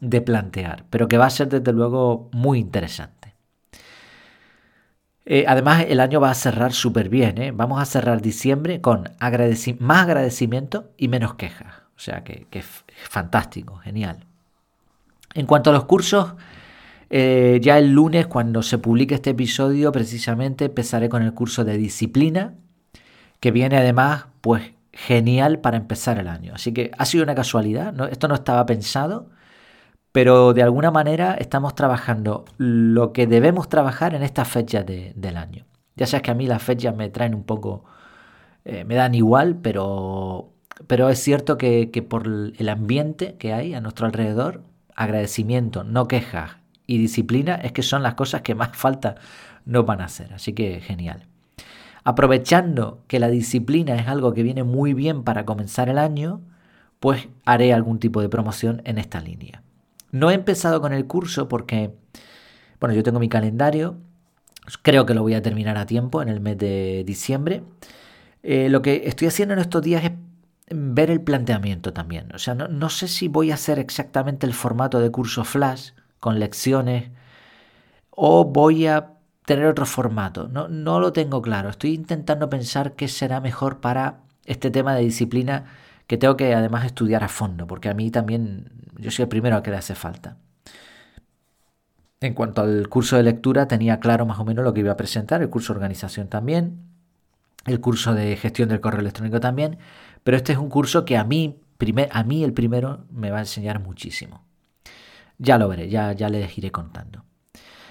de 0.00 0.20
plantear, 0.22 0.84
pero 0.90 1.08
que 1.08 1.18
va 1.18 1.26
a 1.26 1.30
ser 1.30 1.48
desde 1.48 1.72
luego 1.72 2.30
muy 2.32 2.58
interesante. 2.58 3.15
Eh, 5.28 5.44
además, 5.48 5.84
el 5.88 5.98
año 5.98 6.20
va 6.20 6.30
a 6.30 6.34
cerrar 6.34 6.72
súper 6.72 7.08
bien. 7.08 7.38
¿eh? 7.38 7.50
Vamos 7.50 7.82
a 7.82 7.84
cerrar 7.84 8.22
diciembre 8.22 8.80
con 8.80 9.10
más 9.80 10.02
agradecimiento 10.02 10.92
y 10.96 11.08
menos 11.08 11.34
quejas. 11.34 11.74
O 11.96 11.98
sea 11.98 12.22
que, 12.22 12.46
es 12.52 12.84
fantástico, 13.08 13.76
genial. 13.78 14.24
En 15.34 15.46
cuanto 15.46 15.70
a 15.70 15.72
los 15.72 15.84
cursos, 15.84 16.34
eh, 17.10 17.58
ya 17.60 17.76
el 17.78 17.92
lunes, 17.92 18.28
cuando 18.28 18.62
se 18.62 18.78
publique 18.78 19.16
este 19.16 19.30
episodio, 19.30 19.90
precisamente 19.90 20.66
empezaré 20.66 21.08
con 21.08 21.22
el 21.22 21.34
curso 21.34 21.64
de 21.64 21.76
disciplina, 21.76 22.54
que 23.40 23.50
viene 23.50 23.76
además, 23.76 24.26
pues 24.40 24.72
genial 24.92 25.58
para 25.58 25.76
empezar 25.76 26.18
el 26.18 26.28
año. 26.28 26.52
Así 26.54 26.72
que 26.72 26.92
ha 26.96 27.04
sido 27.04 27.24
una 27.24 27.34
casualidad, 27.34 27.94
esto 28.10 28.28
no 28.28 28.34
estaba 28.34 28.64
pensado, 28.64 29.28
pero 30.16 30.54
de 30.54 30.62
alguna 30.62 30.90
manera 30.90 31.34
estamos 31.34 31.74
trabajando 31.74 32.46
lo 32.56 33.12
que 33.12 33.26
debemos 33.26 33.68
trabajar 33.68 34.14
en 34.14 34.22
estas 34.22 34.48
fechas 34.48 34.86
del 34.86 35.36
año. 35.36 35.66
Ya 35.94 36.06
sabes 36.06 36.22
que 36.22 36.30
a 36.30 36.34
mí 36.34 36.46
las 36.46 36.62
fechas 36.62 36.96
me 36.96 37.10
traen 37.10 37.34
un 37.34 37.44
poco, 37.44 37.84
eh, 38.64 38.84
me 38.84 38.94
dan 38.94 39.14
igual, 39.14 39.56
pero, 39.56 40.54
pero 40.86 41.10
es 41.10 41.18
cierto 41.18 41.58
que, 41.58 41.90
que 41.90 42.00
por 42.00 42.26
el 42.26 42.68
ambiente 42.70 43.34
que 43.34 43.52
hay 43.52 43.74
a 43.74 43.82
nuestro 43.82 44.06
alrededor, 44.06 44.62
agradecimiento, 44.94 45.84
no 45.84 46.08
quejas 46.08 46.52
y 46.86 46.96
disciplina 46.96 47.56
es 47.56 47.72
que 47.72 47.82
son 47.82 48.02
las 48.02 48.14
cosas 48.14 48.40
que 48.40 48.54
más 48.54 48.70
falta 48.74 49.16
nos 49.66 49.84
van 49.84 50.00
a 50.00 50.06
hacer. 50.06 50.32
Así 50.32 50.54
que 50.54 50.80
genial. 50.80 51.26
Aprovechando 52.04 53.02
que 53.06 53.20
la 53.20 53.28
disciplina 53.28 53.96
es 53.96 54.08
algo 54.08 54.32
que 54.32 54.42
viene 54.42 54.64
muy 54.64 54.94
bien 54.94 55.24
para 55.24 55.44
comenzar 55.44 55.90
el 55.90 55.98
año, 55.98 56.40
pues 57.00 57.28
haré 57.44 57.74
algún 57.74 57.98
tipo 57.98 58.22
de 58.22 58.30
promoción 58.30 58.80
en 58.86 58.96
esta 58.96 59.20
línea. 59.20 59.62
No 60.12 60.30
he 60.30 60.34
empezado 60.34 60.80
con 60.80 60.92
el 60.92 61.06
curso 61.06 61.48
porque, 61.48 61.94
bueno, 62.80 62.94
yo 62.94 63.02
tengo 63.02 63.18
mi 63.18 63.28
calendario, 63.28 63.98
creo 64.82 65.06
que 65.06 65.14
lo 65.14 65.22
voy 65.22 65.34
a 65.34 65.42
terminar 65.42 65.76
a 65.76 65.86
tiempo 65.86 66.22
en 66.22 66.28
el 66.28 66.40
mes 66.40 66.58
de 66.58 67.04
diciembre. 67.06 67.62
Eh, 68.42 68.68
lo 68.68 68.82
que 68.82 69.02
estoy 69.06 69.28
haciendo 69.28 69.54
en 69.54 69.60
estos 69.60 69.82
días 69.82 70.04
es 70.04 70.12
ver 70.70 71.10
el 71.10 71.20
planteamiento 71.20 71.92
también. 71.92 72.32
O 72.34 72.38
sea, 72.38 72.54
no, 72.54 72.88
sé 72.90 73.08
si 73.08 73.28
voy 73.28 73.50
a 73.50 73.54
hacer 73.54 73.78
exactamente 73.78 74.46
el 74.46 74.54
formato 74.54 75.00
de 75.00 75.10
curso 75.10 75.44
flash 75.44 75.90
con 76.20 76.38
lecciones 76.38 77.10
o 78.10 78.44
voy 78.44 78.86
a 78.86 79.12
tener 79.44 79.66
otro 79.66 79.86
formato. 79.86 80.48
No, 80.48 80.68
no 80.68 81.00
lo 81.00 81.12
tengo 81.12 81.42
claro. 81.42 81.68
Estoy 81.68 81.94
intentando 81.94 82.50
pensar 82.50 82.94
qué 82.94 83.08
será 83.08 83.40
mejor 83.40 83.80
para 83.80 84.20
este 84.44 84.70
tema 84.70 84.94
de 84.94 85.02
disciplina 85.02 85.66
que 86.06 86.18
tengo 86.18 86.36
que 86.36 86.54
además 86.54 86.84
estudiar 86.84 87.24
a 87.24 87.28
fondo, 87.28 87.66
porque 87.66 87.88
a 87.88 87.94
mí 87.94 88.10
también 88.10 88.70
yo 88.98 89.10
soy 89.10 89.24
el 89.24 89.28
primero 89.28 89.56
a 89.56 89.62
que 89.62 89.70
le 89.70 89.76
hace 89.76 89.94
falta. 89.94 90.36
En 92.20 92.34
cuanto 92.34 92.62
al 92.62 92.88
curso 92.88 93.16
de 93.16 93.22
lectura, 93.22 93.68
tenía 93.68 94.00
claro 94.00 94.24
más 94.24 94.38
o 94.38 94.44
menos 94.44 94.64
lo 94.64 94.72
que 94.72 94.80
iba 94.80 94.92
a 94.92 94.96
presentar, 94.96 95.42
el 95.42 95.50
curso 95.50 95.72
de 95.72 95.78
organización 95.78 96.28
también, 96.28 96.80
el 97.66 97.80
curso 97.80 98.14
de 98.14 98.36
gestión 98.36 98.68
del 98.68 98.80
correo 98.80 99.00
electrónico 99.00 99.40
también, 99.40 99.78
pero 100.24 100.36
este 100.36 100.52
es 100.52 100.58
un 100.58 100.70
curso 100.70 101.04
que 101.04 101.16
a 101.16 101.24
mí, 101.24 101.60
a 102.10 102.22
mí 102.24 102.44
el 102.44 102.52
primero 102.52 103.04
me 103.10 103.30
va 103.30 103.38
a 103.38 103.40
enseñar 103.40 103.80
muchísimo. 103.80 104.44
Ya 105.38 105.58
lo 105.58 105.68
veré, 105.68 105.88
ya, 105.88 106.12
ya 106.12 106.28
les 106.28 106.56
iré 106.56 106.70
contando. 106.70 107.24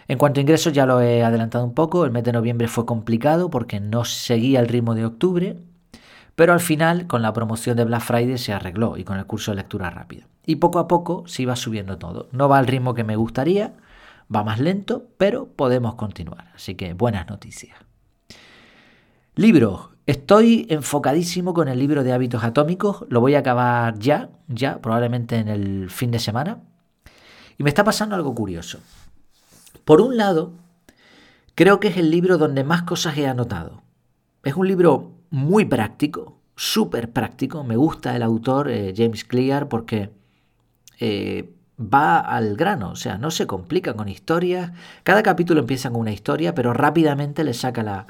En 0.07 0.17
cuanto 0.17 0.39
a 0.39 0.41
ingresos, 0.41 0.73
ya 0.73 0.85
lo 0.85 1.01
he 1.01 1.23
adelantado 1.23 1.65
un 1.65 1.73
poco. 1.73 2.05
El 2.05 2.11
mes 2.11 2.23
de 2.23 2.31
noviembre 2.31 2.67
fue 2.67 2.85
complicado 2.85 3.49
porque 3.49 3.79
no 3.79 4.05
seguía 4.05 4.59
el 4.59 4.67
ritmo 4.67 4.93
de 4.95 5.05
octubre, 5.05 5.57
pero 6.35 6.51
al 6.51 6.59
final, 6.59 7.07
con 7.07 7.21
la 7.21 7.31
promoción 7.31 7.77
de 7.77 7.85
Black 7.85 8.01
Friday, 8.01 8.37
se 8.37 8.53
arregló 8.53 8.97
y 8.97 9.05
con 9.05 9.17
el 9.17 9.25
curso 9.25 9.51
de 9.51 9.57
lectura 9.57 9.89
rápida. 9.89 10.27
Y 10.45 10.57
poco 10.57 10.79
a 10.79 10.87
poco 10.87 11.23
se 11.27 11.43
iba 11.43 11.55
subiendo 11.55 11.97
todo. 11.97 12.27
No 12.31 12.49
va 12.49 12.57
al 12.59 12.67
ritmo 12.67 12.93
que 12.93 13.05
me 13.05 13.15
gustaría, 13.15 13.73
va 14.33 14.43
más 14.43 14.59
lento, 14.59 15.07
pero 15.17 15.47
podemos 15.47 15.95
continuar. 15.95 16.51
Así 16.53 16.75
que 16.75 16.93
buenas 16.93 17.27
noticias. 17.27 17.77
Libros. 19.35 19.89
Estoy 20.05 20.67
enfocadísimo 20.69 21.55
con 21.55 21.67
el 21.67 21.79
libro 21.79 22.03
de 22.03 22.13
hábitos 22.13 22.43
atómicos, 22.43 23.05
lo 23.09 23.21
voy 23.21 23.33
a 23.33 23.39
acabar 23.39 23.97
ya, 23.97 24.29
ya, 24.47 24.79
probablemente 24.79 25.37
en 25.37 25.47
el 25.47 25.89
fin 25.89 26.11
de 26.11 26.19
semana. 26.19 26.59
Y 27.57 27.63
me 27.63 27.69
está 27.69 27.83
pasando 27.83 28.15
algo 28.15 28.35
curioso. 28.35 28.79
Por 29.83 30.01
un 30.01 30.15
lado, 30.15 30.53
creo 31.55 31.79
que 31.79 31.87
es 31.87 31.97
el 31.97 32.11
libro 32.11 32.37
donde 32.37 32.63
más 32.63 32.83
cosas 32.83 33.17
he 33.17 33.25
anotado. 33.25 33.81
Es 34.43 34.55
un 34.55 34.67
libro 34.67 35.14
muy 35.29 35.65
práctico, 35.65 36.39
súper 36.55 37.11
práctico. 37.11 37.63
Me 37.63 37.75
gusta 37.77 38.15
el 38.15 38.23
autor, 38.23 38.69
eh, 38.69 38.93
James 38.95 39.23
Clear, 39.23 39.67
porque 39.67 40.11
eh, 40.99 41.53
va 41.79 42.19
al 42.19 42.55
grano, 42.55 42.91
o 42.91 42.95
sea, 42.95 43.17
no 43.17 43.31
se 43.31 43.47
complica 43.47 43.93
con 43.93 44.07
historias. 44.09 44.71
Cada 45.03 45.23
capítulo 45.23 45.61
empieza 45.61 45.89
con 45.89 46.01
una 46.01 46.11
historia, 46.11 46.55
pero 46.55 46.73
rápidamente 46.73 47.43
le 47.43 47.53
saca 47.53 47.83
la, 47.83 48.07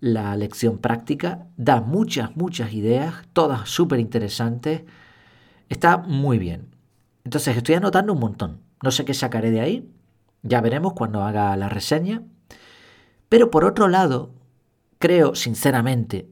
la 0.00 0.36
lección 0.36 0.78
práctica, 0.78 1.46
da 1.56 1.80
muchas, 1.80 2.36
muchas 2.36 2.72
ideas, 2.72 3.14
todas 3.32 3.68
súper 3.68 4.00
interesantes, 4.00 4.82
está 5.68 5.98
muy 5.98 6.38
bien. 6.38 6.68
Entonces 7.24 7.56
estoy 7.56 7.74
anotando 7.74 8.12
un 8.12 8.20
montón, 8.20 8.60
no 8.82 8.90
sé 8.90 9.04
qué 9.04 9.14
sacaré 9.14 9.50
de 9.50 9.60
ahí, 9.60 9.90
ya 10.42 10.60
veremos 10.60 10.92
cuando 10.92 11.22
haga 11.22 11.56
la 11.56 11.68
reseña, 11.68 12.22
pero 13.28 13.50
por 13.50 13.64
otro 13.64 13.88
lado, 13.88 14.30
creo 14.98 15.34
sinceramente, 15.34 16.28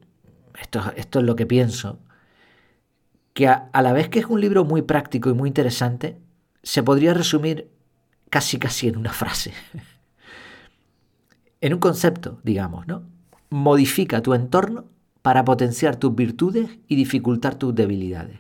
esto, 0.61 0.83
esto 0.97 1.19
es 1.21 1.25
lo 1.25 1.37
que 1.37 1.47
pienso, 1.47 1.99
que 3.33 3.49
a, 3.49 3.71
la 3.73 3.93
vez 3.93 4.09
que 4.09 4.19
es 4.19 4.27
un 4.27 4.41
libro 4.41 4.65
muy 4.65 4.83
práctico 4.83 5.29
y 5.29 5.35
muy 5.35 5.49
interesante, 5.49 6.19
se 6.63 6.83
podría 6.83 7.15
resumir 7.15 7.71
casi 8.31 8.59
casi 8.59 8.89
en 8.89 8.97
una 8.97 9.13
frase, 9.13 9.53
en 11.61 11.75
un 11.75 11.81
concepto, 11.81 12.41
digamos, 12.43 12.87
¿no? 12.87 13.03
modifica 13.51 14.23
tu 14.23 14.35
entorno 14.35 14.87
para 15.23 15.45
potenciar 15.45 15.97
tus 15.97 16.15
virtudes 16.15 16.79
y 16.89 16.97
dificultar 16.97 17.57
tus 17.57 17.75
debilidades. 17.75 18.39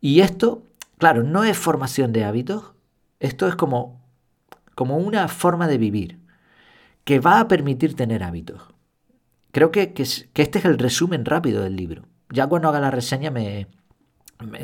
Y 0.00 0.20
esto, 0.20 0.62
claro, 0.98 1.22
no 1.22 1.44
es 1.44 1.56
formación 1.56 2.12
de 2.12 2.24
hábitos, 2.24 2.72
esto 3.18 3.48
es 3.48 3.56
como, 3.56 4.00
como 4.74 4.96
una 4.98 5.28
forma 5.28 5.68
de 5.68 5.78
vivir 5.78 6.18
que 7.04 7.20
va 7.20 7.40
a 7.40 7.48
permitir 7.48 7.94
tener 7.94 8.22
hábitos. 8.22 8.62
Creo 9.52 9.70
que, 9.70 9.92
que, 9.92 10.02
este 10.02 10.58
es 10.58 10.64
el 10.64 10.78
resumen 10.78 11.24
rápido 11.24 11.62
del 11.62 11.76
libro. 11.76 12.06
Ya 12.30 12.46
cuando 12.46 12.68
haga 12.68 12.80
la 12.80 12.90
reseña 12.90 13.30
me, 13.30 13.66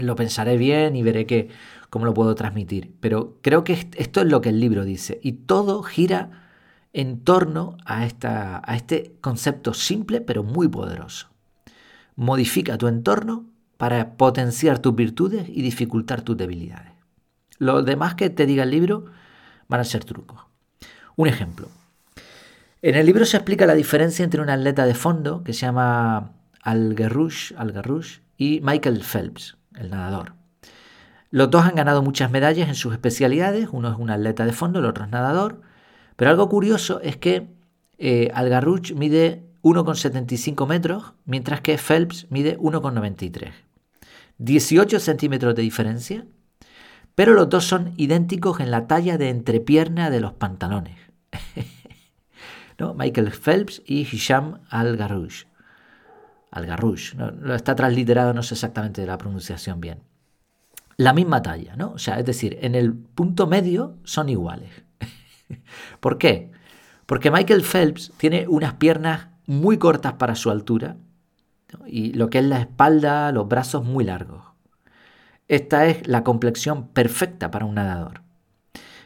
lo 0.00 0.14
pensaré 0.16 0.56
bien 0.56 0.96
y 0.96 1.02
veré 1.02 1.48
cómo 1.90 2.04
lo 2.04 2.14
puedo 2.14 2.34
transmitir. 2.34 2.94
Pero 3.00 3.38
creo 3.42 3.64
que 3.64 3.72
esto 3.72 4.20
es 4.20 4.26
lo 4.26 4.40
que 4.40 4.50
el 4.50 4.60
libro 4.60 4.84
dice. 4.84 5.18
Y 5.22 5.32
todo 5.32 5.82
gira 5.82 6.48
en 6.92 7.20
torno 7.20 7.76
a, 7.84 8.06
esta, 8.06 8.62
a 8.64 8.76
este 8.76 9.16
concepto 9.20 9.74
simple 9.74 10.20
pero 10.20 10.42
muy 10.42 10.68
poderoso. 10.68 11.28
Modifica 12.14 12.78
tu 12.78 12.86
entorno 12.86 13.46
para 13.76 14.16
potenciar 14.16 14.78
tus 14.78 14.94
virtudes 14.94 15.48
y 15.48 15.62
dificultar 15.62 16.22
tus 16.22 16.36
debilidades. 16.36 16.92
Lo 17.58 17.82
demás 17.82 18.14
que 18.14 18.30
te 18.30 18.46
diga 18.46 18.62
el 18.62 18.70
libro 18.70 19.06
van 19.68 19.80
a 19.80 19.84
ser 19.84 20.04
trucos. 20.04 20.40
Un 21.16 21.28
ejemplo. 21.28 21.68
En 22.86 22.94
el 22.94 23.04
libro 23.04 23.24
se 23.24 23.36
explica 23.36 23.66
la 23.66 23.74
diferencia 23.74 24.22
entre 24.22 24.40
un 24.40 24.48
atleta 24.48 24.86
de 24.86 24.94
fondo 24.94 25.42
que 25.42 25.52
se 25.52 25.66
llama 25.66 26.30
Al 26.62 26.94
Garrouche, 26.94 27.52
y 28.38 28.60
Michael 28.62 29.02
Phelps, 29.02 29.56
el 29.74 29.90
nadador. 29.90 30.34
Los 31.32 31.50
dos 31.50 31.64
han 31.64 31.74
ganado 31.74 32.00
muchas 32.02 32.30
medallas 32.30 32.68
en 32.68 32.76
sus 32.76 32.92
especialidades, 32.92 33.70
uno 33.72 33.90
es 33.90 33.98
un 33.98 34.08
atleta 34.08 34.46
de 34.46 34.52
fondo, 34.52 34.78
el 34.78 34.84
otro 34.84 35.02
es 35.02 35.10
nadador, 35.10 35.62
pero 36.14 36.30
algo 36.30 36.48
curioso 36.48 37.00
es 37.00 37.16
que 37.16 37.48
eh, 37.98 38.32
mide 38.94 39.42
1,75 39.64 40.68
metros, 40.68 41.12
mientras 41.24 41.62
que 41.62 41.78
Phelps 41.78 42.28
mide 42.30 42.56
1,93. 42.56 43.50
18 44.38 45.00
centímetros 45.00 45.56
de 45.56 45.62
diferencia, 45.62 46.24
pero 47.16 47.34
los 47.34 47.48
dos 47.48 47.64
son 47.64 47.94
idénticos 47.96 48.60
en 48.60 48.70
la 48.70 48.86
talla 48.86 49.18
de 49.18 49.30
entrepierna 49.30 50.08
de 50.08 50.20
los 50.20 50.34
pantalones. 50.34 50.94
¿No? 52.78 52.94
Michael 52.94 53.32
Phelps 53.32 53.82
y 53.86 54.00
Hisham 54.02 54.60
Al-Garrouche. 54.68 55.46
Al-Garrouche, 56.50 57.16
¿no? 57.16 57.54
está 57.54 57.74
transliterado, 57.74 58.32
no 58.34 58.42
sé 58.42 58.54
exactamente 58.54 59.06
la 59.06 59.18
pronunciación 59.18 59.80
bien. 59.80 60.00
La 60.96 61.12
misma 61.12 61.42
talla, 61.42 61.76
¿no? 61.76 61.92
O 61.92 61.98
sea, 61.98 62.18
es 62.18 62.24
decir, 62.24 62.58
en 62.62 62.74
el 62.74 62.94
punto 62.94 63.46
medio 63.46 63.96
son 64.04 64.28
iguales. 64.28 64.70
¿Por 66.00 66.18
qué? 66.18 66.50
Porque 67.04 67.30
Michael 67.30 67.62
Phelps 67.62 68.12
tiene 68.16 68.46
unas 68.48 68.74
piernas 68.74 69.28
muy 69.46 69.78
cortas 69.78 70.14
para 70.14 70.34
su 70.34 70.50
altura 70.50 70.96
y 71.86 72.12
lo 72.12 72.30
que 72.30 72.38
es 72.38 72.44
la 72.44 72.60
espalda, 72.60 73.30
los 73.32 73.48
brazos 73.48 73.84
muy 73.84 74.04
largos. 74.04 74.44
Esta 75.48 75.86
es 75.86 76.06
la 76.08 76.24
complexión 76.24 76.88
perfecta 76.88 77.50
para 77.50 77.64
un 77.64 77.76
nadador. 77.76 78.22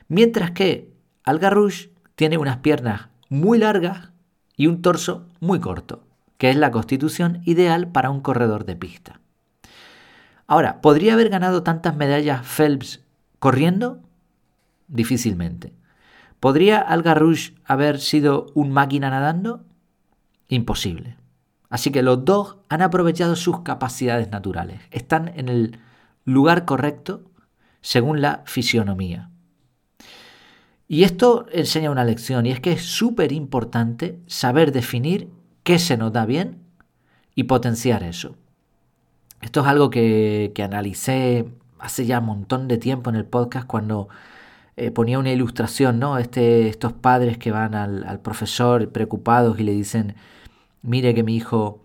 Mientras 0.09 0.53
que 0.53 0.93
Algarrouche 1.25 1.91
tiene 2.15 2.39
unas 2.39 2.59
piernas 2.59 3.09
muy 3.31 3.59
largas 3.59 4.11
y 4.57 4.67
un 4.67 4.83
torso 4.83 5.27
muy 5.41 5.61
corto, 5.61 6.05
que 6.37 6.51
es 6.51 6.57
la 6.57 6.71
constitución 6.71 7.41
ideal 7.47 7.89
para 7.89 8.11
un 8.11 8.21
corredor 8.21 8.67
de 8.67 8.77
pista. 8.77 9.21
Ahora, 10.47 10.83
¿podría 10.83 11.15
haber 11.15 11.31
ganado 11.31 11.63
tantas 11.63 11.97
medallas 11.97 12.47
Phelps 12.47 13.01
corriendo? 13.39 14.03
Difícilmente. 14.89 15.73
¿Podría 16.41 16.81
Algarrouche 16.81 17.55
haber 17.65 18.01
sido 18.01 18.47
un 18.55 18.73
máquina 18.73 19.11
nadando? 19.11 19.65
Imposible. 20.49 21.17
Así 21.69 21.93
que 21.93 22.03
los 22.03 22.25
dos 22.25 22.57
han 22.69 22.83
aprovechado 22.83 23.37
sus 23.37 23.61
capacidades 23.61 24.31
naturales. 24.31 24.81
Están 24.91 25.29
en 25.37 25.49
el 25.49 25.79
lugar 26.25 26.65
correcto 26.65 27.31
según 27.81 28.21
la 28.21 28.43
fisionomía. 28.45 29.30
Y 30.93 31.05
esto 31.05 31.47
enseña 31.53 31.93
una 31.93 32.03
lección 32.03 32.47
y 32.47 32.51
es 32.51 32.59
que 32.59 32.73
es 32.73 32.83
súper 32.83 33.31
importante 33.31 34.19
saber 34.27 34.73
definir 34.73 35.29
qué 35.63 35.79
se 35.79 35.97
nos 35.97 36.13
da 36.13 36.27
bien 36.27 36.59
y 37.37 37.45
potenciar 37.45 38.03
eso. 38.03 38.35
Esto 39.41 39.61
es 39.61 39.69
algo 39.69 39.91
que, 39.91 40.51
que 40.53 40.65
analicé 40.65 41.47
hace 41.79 42.07
ya 42.07 42.19
un 42.19 42.27
montón 42.27 42.67
de 42.67 42.77
tiempo 42.77 43.09
en 43.09 43.15
el 43.15 43.25
podcast 43.25 43.69
cuando 43.69 44.09
eh, 44.77 44.91
ponía 44.91 45.21
una 45.21 45.31
ilustración, 45.31 46.01
¿no? 46.01 46.19
Este, 46.19 46.67
estos 46.67 46.93
padres 46.93 47.39
que 47.39 47.53
van 47.53 47.77
al, 47.77 48.19
profesor 48.19 48.91
preocupados 48.91 49.61
y 49.61 49.63
le 49.63 49.71
dicen, 49.71 50.17
mire 50.83 51.15
que 51.15 51.23
mi 51.23 51.37
hijo 51.37 51.85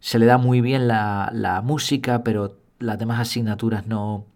se 0.00 0.18
le 0.18 0.26
da 0.26 0.38
muy 0.38 0.60
bien 0.60 0.88
la, 0.88 1.62
música, 1.64 2.24
pero 2.24 2.56
las 2.80 2.98
demás 2.98 3.20
asignaturas 3.20 3.86
no, 3.86 4.26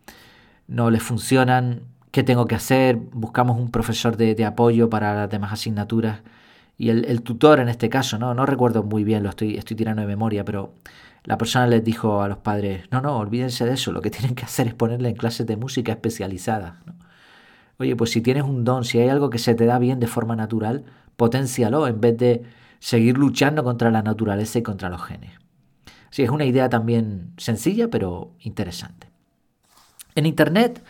no 0.69 0.93
le 0.93 1.01
funcionan. 1.01 1.83
¿Qué 2.19 2.25
tengo 2.25 2.47
que 2.47 2.57
hacer? 2.57 2.97
Buscamos 2.97 3.61
un 3.61 3.71
profesor 3.71 4.17
de, 4.17 4.45
apoyo 4.45 4.91
para 4.91 5.15
las 5.15 5.31
demás 5.31 5.53
asignaturas. 5.53 6.23
Y 6.77 6.89
el, 6.89 7.23
tutor 7.23 7.61
en 7.61 7.69
este 7.69 7.89
caso, 7.89 8.19
¿no? 8.19 8.35
no 8.35 8.45
recuerdo 8.45 8.83
muy 8.83 9.05
bien, 9.05 9.23
lo 9.23 9.29
estoy, 9.29 9.57
estoy 9.57 9.77
tirando 9.77 10.03
de 10.03 10.09
memoria, 10.09 10.45
pero 10.45 10.75
la 11.23 11.39
persona 11.39 11.69
les 11.69 11.85
dijo 11.85 12.21
a 12.21 12.27
los 12.27 12.39
padres, 12.39 12.87
no, 12.91 13.01
no, 13.01 13.19
olvídense 13.19 13.65
de 13.67 13.75
eso, 13.75 13.93
lo 13.93 14.01
que 14.01 14.11
tienen 14.17 14.35
que 14.35 14.45
hacer 14.45 14.67
es 14.67 14.75
ponerle 14.75 15.11
en 15.11 15.15
clases 15.15 15.47
de 15.47 15.57
música 15.57 15.93
especializadas. 15.93 16.75
Oye, 17.79 17.95
pues 17.95 18.11
si 18.11 18.21
tienes 18.21 18.43
un 18.43 18.65
don, 18.65 18.85
si 18.85 18.99
hay 18.99 19.11
algo 19.11 19.31
que 19.31 19.39
se 19.39 19.55
te 19.55 19.67
da 19.67 19.79
bien 19.79 20.01
de 20.01 20.09
forma 20.09 20.35
natural, 20.35 20.87
potencialo 21.17 21.87
en 21.87 22.01
vez 22.01 22.19
de 22.19 22.43
seguir 22.81 23.17
luchando 23.17 23.63
contra 23.63 23.93
la 23.93 24.03
naturaleza 24.03 24.59
y 24.59 24.63
contra 24.65 24.89
los 24.89 25.05
genes. 25.05 25.39
Sí, 26.11 26.25
es 26.25 26.31
una 26.31 26.47
idea 26.47 26.69
también 26.69 27.35
sencilla, 27.37 27.87
pero 27.91 28.33
interesante. 28.41 29.07
En 30.17 30.27
Internet, 30.27 30.83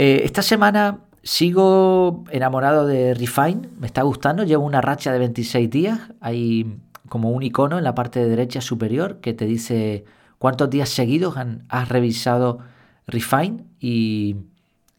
eh, 0.00 0.22
esta 0.24 0.42
semana 0.42 1.00
sigo 1.22 2.24
enamorado 2.30 2.86
de 2.86 3.14
Refine, 3.14 3.68
me 3.78 3.86
está 3.86 4.02
gustando, 4.02 4.44
llevo 4.44 4.64
una 4.64 4.80
racha 4.80 5.12
de 5.12 5.18
26 5.18 5.70
días, 5.70 6.00
hay 6.20 6.78
como 7.08 7.30
un 7.30 7.42
icono 7.42 7.78
en 7.78 7.84
la 7.84 7.94
parte 7.94 8.20
de 8.20 8.28
derecha 8.28 8.60
superior 8.60 9.20
que 9.20 9.34
te 9.34 9.46
dice 9.46 10.04
cuántos 10.38 10.70
días 10.70 10.88
seguidos 10.88 11.34
has 11.68 11.88
revisado 11.88 12.60
Refine 13.06 13.64
y 13.78 14.36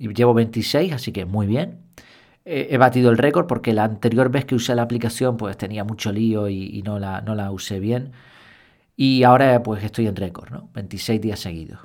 y 0.02 0.12
llevo 0.16 0.34
26, 0.34 0.94
así 0.94 1.12
que 1.12 1.26
muy 1.26 1.46
bien. 1.46 1.78
he 2.44 2.78
batido 2.78 3.12
el 3.12 3.20
récord 3.20 3.46
porque 3.46 3.72
la 3.72 3.84
anterior 3.84 4.32
vez 4.32 4.46
que 4.46 4.56
usé 4.56 4.74
la 4.74 4.82
aplicación 4.82 5.38
pues 5.38 5.56
tenía 5.58 5.84
mucho 5.84 6.12
lío 6.12 6.50
y, 6.50 6.82
no, 6.84 6.98
la, 6.98 7.22
no 7.22 7.36
la 7.36 7.52
usé 7.52 7.80
bien. 7.80 8.12
Y 8.96 9.22
ahora 9.22 9.62
pues 9.62 9.84
estoy 9.84 10.08
en 10.08 10.16
récord, 10.16 10.50
¿no? 10.50 10.70
26 10.74 11.22
días 11.22 11.40
seguidos. 11.40 11.82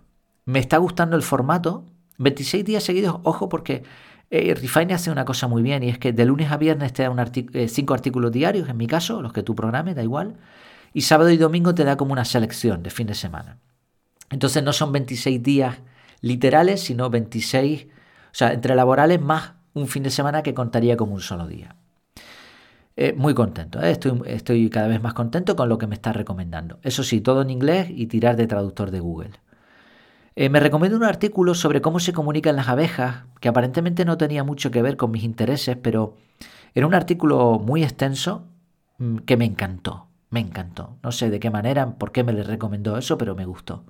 Me 0.47 0.61
está 0.61 0.79
gustando 0.79 1.15
el 1.15 1.23
formato. 1.23 1.85
26 2.19 2.65
días 2.65 2.83
seguidos, 2.85 3.19
ojo, 3.23 3.49
porque 3.49 3.83
eh, 4.31 4.55
Refine 4.55 4.95
hace 4.95 5.11
una 5.11 5.25
cosa 5.25 5.47
muy 5.47 5.63
bien 5.63 5.83
y 5.83 5.89
es 5.89 5.99
que 5.99 6.13
de 6.13 6.25
lunes 6.25 6.51
a 6.51 6.57
viernes 6.57 6.93
te 6.93 7.03
da 7.03 7.11
5 7.13 7.53
eh, 7.55 7.95
artículos 7.95 8.33
diarios, 8.33 8.69
en 8.69 8.77
mi 8.77 8.87
caso, 8.87 9.23
los 9.23 9.33
que 9.33 9.43
tú 9.43 9.55
programes, 9.55 9.95
da 9.95 10.03
igual. 10.03 10.37
Y 10.93 11.03
sábado 11.03 11.31
y 11.31 11.37
domingo 11.37 11.75
te 11.75 11.85
da 11.85 11.97
como 11.97 12.13
una 12.13 12.25
selección 12.25 12.83
de 12.83 12.91
fin 12.91 13.07
de 13.07 13.15
semana. 13.15 13.59
Entonces 14.31 14.63
no 14.63 14.73
son 14.73 14.93
26 14.93 15.43
días 15.43 15.79
literales, 16.21 16.81
sino 16.81 17.11
26 17.11 17.87
o 18.37 18.39
sea, 18.39 18.53
entre 18.53 18.75
laborales 18.75 19.19
más 19.19 19.55
un 19.73 19.89
fin 19.89 20.03
de 20.03 20.11
semana 20.11 20.43
que 20.43 20.53
contaría 20.53 20.99
como 20.99 21.15
un 21.15 21.23
solo 21.23 21.47
día. 21.47 21.75
Eh, 22.95 23.15
muy 23.17 23.33
contento, 23.33 23.83
¿eh? 23.83 23.93
estoy, 23.93 24.21
estoy 24.27 24.69
cada 24.69 24.89
vez 24.89 25.01
más 25.01 25.15
contento 25.15 25.57
con 25.57 25.71
lo 25.71 25.79
que 25.79 25.87
me 25.87 25.95
está 25.95 26.13
recomendando. 26.13 26.79
Eso 26.83 27.03
sí, 27.03 27.23
todo 27.23 27.41
en 27.41 27.49
inglés 27.49 27.89
y 27.89 28.09
tirar 28.09 28.37
de 28.37 28.47
traductor 28.47 28.91
de 28.91 29.01
Google. 29.01 29.31
Eh, 30.39 30.51
me 30.51 30.61
recomiendo 30.61 30.99
un 30.99 31.05
artículo 31.05 31.55
sobre 31.55 31.81
cómo 31.81 31.99
se 31.99 32.13
comunican 32.13 32.57
las 32.57 32.69
abejas, 32.69 33.25
que 33.41 33.49
aparentemente 33.49 34.05
no 34.05 34.19
tenía 34.19 34.45
mucho 34.45 34.71
que 34.71 34.83
ver 34.83 34.99
con 34.99 35.11
mis 35.11 35.25
intereses, 35.25 35.79
pero 35.81 36.15
era 36.75 36.87
un 36.87 36.95
artículo 36.95 37.59
muy 37.59 37.83
extenso 37.83 38.47
mm, 38.99 39.19
que 39.21 39.39
me 39.39 39.47
encantó, 39.47 40.09
me 40.29 40.41
encantó. 40.41 40.99
No 41.03 41.11
sé 41.11 41.31
de 41.31 41.41
qué 41.41 41.51
manera, 41.51 41.97
por 41.97 42.13
qué 42.13 42.23
me 42.23 42.35
le 42.35 42.43
recomendó 42.43 42.99
eso, 42.99 43.17
pero 43.17 43.35
me 43.35 43.47
gustó. 43.47 43.87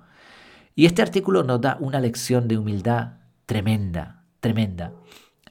Y 0.77 0.87
este 0.87 1.03
artículo 1.03 1.43
nos 1.43 1.61
da 1.61 1.79
una 1.81 1.99
lección 1.99 2.47
de 2.47 2.59
humildad 2.59 3.15
tremenda, 3.47 4.23
tremenda. 4.39 4.93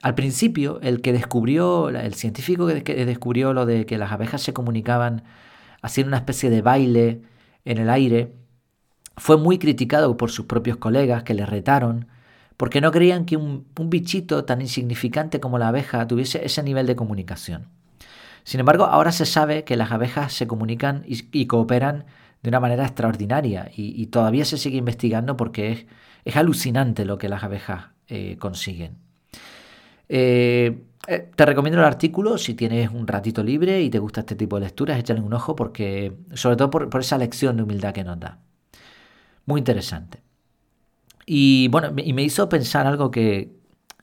Al 0.00 0.14
principio, 0.14 0.80
el 0.80 1.02
que 1.02 1.12
descubrió, 1.12 1.90
el 1.90 2.14
científico 2.14 2.68
que 2.68 3.04
descubrió 3.04 3.52
lo 3.52 3.66
de 3.66 3.84
que 3.84 3.98
las 3.98 4.12
abejas 4.12 4.40
se 4.42 4.54
comunicaban 4.54 5.24
haciendo 5.82 6.08
una 6.08 6.18
especie 6.18 6.48
de 6.48 6.62
baile 6.62 7.22
en 7.66 7.78
el 7.78 7.90
aire, 7.90 8.32
fue 9.16 9.36
muy 9.36 9.58
criticado 9.58 10.16
por 10.16 10.30
sus 10.30 10.46
propios 10.46 10.76
colegas 10.76 11.22
que 11.22 11.34
le 11.34 11.46
retaron 11.46 12.06
porque 12.56 12.80
no 12.80 12.90
creían 12.90 13.26
que 13.26 13.36
un, 13.36 13.66
bichito 13.76 14.44
tan 14.44 14.60
insignificante 14.60 15.40
como 15.40 15.58
la 15.58 15.68
abeja 15.68 16.06
tuviese 16.06 16.44
ese 16.44 16.62
nivel 16.62 16.86
de 16.86 16.96
comunicación. 16.96 17.66
Sin 18.44 18.60
embargo, 18.60 18.84
ahora 18.84 19.12
se 19.12 19.26
sabe 19.26 19.64
que 19.64 19.76
las 19.76 19.92
abejas 19.92 20.32
se 20.32 20.46
comunican 20.46 21.04
y, 21.06 21.46
cooperan 21.46 22.04
de 22.42 22.48
una 22.48 22.60
manera 22.60 22.84
extraordinaria 22.84 23.70
y, 23.74 24.06
todavía 24.06 24.44
se 24.44 24.56
sigue 24.56 24.78
investigando 24.78 25.36
porque 25.36 25.86
es, 26.24 26.36
alucinante 26.36 27.04
lo 27.04 27.18
que 27.18 27.28
las 27.28 27.42
abejas 27.42 27.86
eh, 28.08 28.36
consiguen. 28.38 28.96
Eh, 30.08 30.84
eh, 31.08 31.30
te 31.34 31.46
recomiendo 31.46 31.78
el 31.78 31.84
artículo 31.84 32.38
si 32.38 32.54
tienes 32.54 32.90
un 32.90 33.06
ratito 33.06 33.42
libre 33.42 33.82
y 33.82 33.90
te 33.90 33.98
gusta 33.98 34.20
este 34.20 34.34
tipo 34.34 34.56
de 34.56 34.66
lecturas, 34.66 34.98
échale 34.98 35.20
un 35.20 35.32
ojo 35.32 35.54
porque, 35.54 36.12
sobre 36.34 36.56
todo 36.56 36.70
por, 36.70 37.00
esa 37.00 37.18
lección 37.18 37.56
de 37.56 37.62
humildad 37.62 37.92
que 37.92 38.04
nos 38.04 38.18
da. 38.18 38.38
Muy 39.46 39.60
interesante. 39.60 40.22
Y 41.26 41.68
bueno, 41.68 41.92
y 41.96 42.12
me 42.12 42.22
hizo 42.22 42.48
pensar 42.48 42.86
algo 42.86 43.10
que 43.10 43.56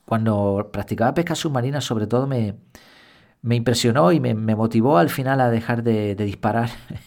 cuando 0.05 0.69
practicaba 0.73 1.13
pesca 1.13 1.35
submarina 1.35 1.81
sobre 1.81 2.07
todo 2.07 2.27
me, 2.27 2.55
me 3.43 3.55
impresionó 3.55 4.11
y 4.11 4.19
me, 4.19 4.33
motivó 4.35 4.97
al 4.97 5.09
final 5.09 5.41
a 5.41 5.49
dejar 5.49 5.83
de, 5.83 6.15
disparar. 6.15 6.69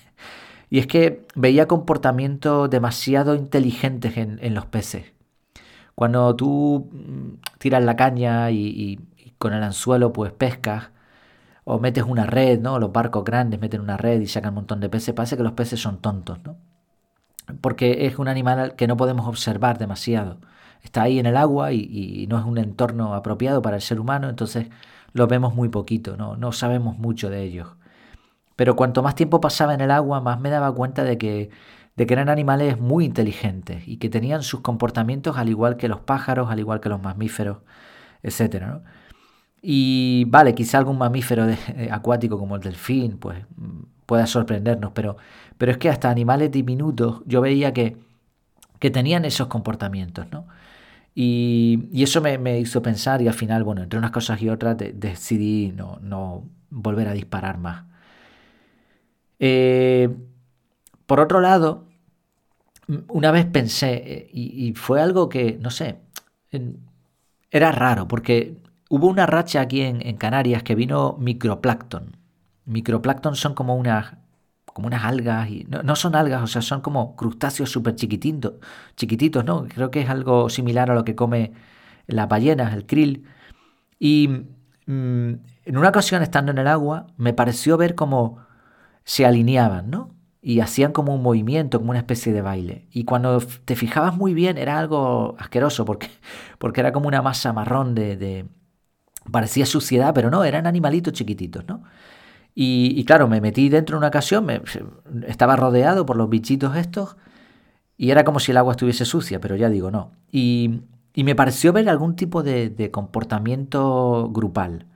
Y 0.69 0.81
es 0.81 0.89
que 0.89 1.27
veía 1.37 1.69
comportamientos 1.69 2.69
demasiado 2.69 3.37
inteligentes 3.37 4.17
en, 4.17 4.55
los 4.55 4.67
peces. 4.67 5.13
Cuando 5.95 6.35
tú 6.35 6.91
mm, 6.93 7.59
tiras 7.59 7.85
la 7.85 7.97
caña 7.97 8.51
y, 8.51 8.99
con 9.39 9.53
el 9.55 9.63
anzuelo 9.63 10.13
pues 10.13 10.33
pescas, 10.33 10.91
o 11.65 11.79
metes 11.81 12.05
una 12.05 12.27
red, 12.27 12.61
¿no? 12.61 12.79
Los 12.81 12.93
barcos 12.93 13.25
grandes 13.25 13.61
meten 13.61 13.81
una 13.81 13.97
red 13.97 14.21
y 14.21 14.27
sacan 14.27 14.51
un 14.51 14.57
montón 14.57 14.81
de 14.81 14.89
peces. 14.89 15.15
Parece 15.15 15.37
que 15.37 15.45
los 15.45 15.53
peces 15.53 15.81
son 15.81 16.01
tontos, 16.01 16.41
¿no? 16.45 16.57
Porque 17.61 18.07
es 18.07 18.19
un 18.19 18.29
animal 18.29 18.75
que 18.77 18.87
no 18.87 18.97
podemos 18.97 19.27
observar 19.27 19.79
demasiado. 19.79 20.39
Está 20.83 21.03
ahí 21.03 21.19
en 21.19 21.27
el 21.27 21.37
agua 21.37 21.73
y, 21.73 22.27
no 22.29 22.39
es 22.39 22.45
un 22.45 22.59
entorno 22.59 23.15
apropiado 23.15 23.63
para 23.63 23.77
el 23.77 23.83
ser 23.83 24.01
humano, 24.01 24.29
entonces 24.29 24.69
lo 25.13 25.27
vemos 25.27 25.55
muy 25.55 25.69
poquito, 25.69 26.17
¿no? 26.17 26.37
No 26.37 26.53
sabemos 26.53 26.99
mucho 26.99 27.31
de 27.31 27.43
ellos. 27.43 27.69
Pero 28.57 28.77
cuanto 28.77 29.03
más 29.03 29.15
tiempo 29.15 29.41
pasaba 29.41 29.75
en 29.75 29.81
el 29.81 29.91
agua, 29.91 30.21
más 30.21 30.41
me 30.41 30.51
daba 30.51 30.73
cuenta 30.75 31.05
de 31.05 31.19
que, 31.19 31.51
de 31.97 32.07
que 32.07 32.15
eran 32.15 32.29
animales 32.29 32.79
muy 32.81 33.05
inteligentes 33.05 33.87
y 33.87 33.99
que 33.99 34.09
tenían 34.09 34.43
sus 34.43 34.61
comportamientos 34.61 35.37
al 35.37 35.49
igual 35.49 35.77
que 35.77 35.89
los 35.89 36.01
pájaros, 36.01 36.51
al 36.51 36.61
igual 36.61 36.81
que 36.81 36.89
los 36.89 37.03
mamíferos, 37.03 37.59
etc. 38.23 38.81
Y 39.63 40.25
vale, 40.29 40.55
quizá 40.55 40.79
algún 40.79 40.99
mamífero 40.99 41.49
eh, 41.49 41.89
acuático 41.91 42.39
como 42.39 42.57
el 42.57 42.63
delfín, 42.63 43.19
pues 43.19 43.45
pueda 44.07 44.27
sorprendernos, 44.27 44.93
pero, 44.95 45.17
pero 45.59 45.73
es 45.73 45.79
que 45.79 45.89
hasta 45.89 46.11
animales 46.11 46.51
diminutos 46.51 47.23
yo 47.27 47.41
veía 47.41 47.73
que, 47.73 47.97
que 48.79 48.91
tenían 48.91 49.25
esos 49.25 49.49
comportamientos, 49.49 50.27
¿no? 50.31 50.47
Y, 51.15 51.89
eso 52.03 52.21
me, 52.21 52.61
hizo 52.61 52.83
pensar 52.83 53.23
y 53.23 53.29
al 53.29 53.35
final, 53.35 53.65
bueno, 53.65 53.83
entre 53.83 53.99
unas 53.99 54.11
cosas 54.11 54.41
y 54.43 54.51
otras 54.51 54.77
decidí 54.79 55.73
no, 55.75 55.99
no 56.03 56.45
volver 56.69 57.09
a 57.09 57.13
disparar 57.13 57.57
más. 57.59 57.85
Eh, 59.39 60.15
por 61.07 61.21
otro 61.21 61.41
lado, 61.41 61.85
una 63.09 63.31
vez 63.31 63.47
pensé, 63.47 63.95
eh, 63.95 64.31
y, 64.33 64.73
fue 64.75 65.01
algo 65.01 65.29
que, 65.29 65.59
no 65.61 65.71
sé, 65.71 66.01
era 67.51 67.73
raro, 67.73 68.09
porque 68.09 68.57
hubo 68.89 69.09
una 69.09 69.27
racha 69.27 69.61
aquí 69.61 69.83
en, 69.83 70.17
Canarias 70.17 70.63
que 70.63 70.75
vino 70.75 71.17
microplancton. 71.19 72.17
Microplancton 72.67 73.37
son 73.37 73.55
como 73.55 73.77
unas, 73.77 74.15
como 74.77 74.89
unas 74.89 75.05
algas, 75.05 75.49
y 75.49 75.67
no, 75.71 75.97
son 75.97 76.15
algas, 76.15 76.43
o 76.43 76.47
sea, 76.47 76.61
son 76.61 76.83
como 76.83 77.17
crustáceos 77.17 77.71
súper 77.71 77.97
chiquititos, 77.97 78.57
chiquititos, 78.95 79.43
¿no? 79.43 79.65
Creo 79.69 79.91
que 79.91 80.03
es 80.03 80.11
algo 80.11 80.51
similar 80.51 80.91
a 80.91 80.95
lo 80.95 81.03
que 81.03 81.15
come 81.15 81.53
la 82.07 82.27
ballena, 82.27 82.75
el 82.75 82.85
krill. 82.85 83.25
Y 83.99 84.29
mm, 84.85 85.33
en 85.65 85.79
una 85.79 85.89
ocasión, 85.89 86.23
estando 86.23 86.53
en 86.53 86.59
el 86.59 86.67
agua, 86.67 87.07
me 87.17 87.33
pareció 87.33 87.79
ver 87.79 87.95
como 87.95 88.45
se 89.05 89.25
alineaban, 89.25 89.89
¿no? 89.91 90.15
Y 90.43 90.61
hacían 90.61 90.93
como 90.93 91.15
un 91.15 91.23
movimiento, 91.23 91.79
como 91.79 91.93
una 91.93 92.01
especie 92.01 92.35
de 92.35 92.43
baile. 92.43 92.87
Y 92.91 93.05
cuando 93.05 93.41
te 93.65 93.77
fijabas 93.77 94.15
muy 94.15 94.35
bien 94.35 94.59
era 94.59 94.79
algo 94.79 95.37
asqueroso 95.39 95.87
porque, 95.87 96.11
porque 96.59 96.81
era 96.81 96.93
como 96.93 97.09
una 97.09 97.23
masa 97.23 97.55
marrón 97.55 97.95
de, 97.95 98.47
Parecía 99.33 99.65
suciedad, 99.65 100.13
pero 100.15 100.31
no, 100.31 100.45
eran 100.45 100.67
animalitos 100.67 101.15
chiquititos, 101.15 101.65
¿no? 101.67 101.83
Y, 102.59 103.05
claro, 103.05 103.29
me 103.29 103.43
metí 103.43 103.69
dentro 103.69 103.97
en 103.97 103.99
una 103.99 104.09
ocasión, 104.09 104.49
estaba 105.27 105.57
rodeado 105.57 106.07
por 106.07 106.17
los 106.17 106.31
bichitos 106.31 106.75
estos 106.75 107.19
y 107.99 108.11
era 108.11 108.25
como 108.25 108.41
si 108.41 108.51
el 108.51 108.57
agua 108.57 108.73
estuviese 108.73 109.05
sucia, 109.05 109.41
pero 109.43 109.57
ya 109.57 109.69
digo, 109.69 109.91
no. 109.91 110.13
Y, 110.33 110.81
me 111.15 111.35
pareció 111.35 111.75
ver 111.75 111.87
algún 111.91 112.17
tipo 112.17 112.43
de, 112.43 112.91
comportamiento 112.91 114.31
grupal. 114.33 114.87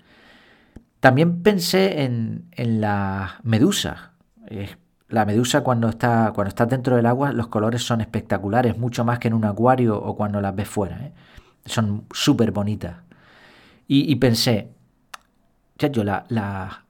También 1.00 1.42
pensé 1.42 2.04
en, 2.04 2.46
en 2.52 2.80
la 2.80 3.40
medusa. 3.42 4.14
la 5.08 5.26
medusa 5.26 5.62
cuando 5.62 5.90
está, 5.90 6.32
cuando 6.34 6.48
está 6.48 6.64
dentro 6.64 6.96
del 6.96 7.04
agua 7.04 7.32
los 7.32 7.48
colores 7.48 7.82
son 7.82 8.00
espectaculares, 8.00 8.78
mucho 8.78 9.04
más 9.04 9.18
que 9.18 9.28
en 9.28 9.34
un 9.34 9.44
acuario 9.44 10.00
o 10.02 10.16
cuando 10.16 10.40
las 10.40 10.54
ves 10.54 10.68
fuera. 10.68 10.96
¿eh? 11.04 11.12
Son 11.66 12.06
súper 12.10 12.52
bonitas. 12.52 12.96
Y, 13.86 14.14
pensé, 14.16 14.70
ya 15.78 15.88
yo, 15.88 16.04
la, 16.04 16.84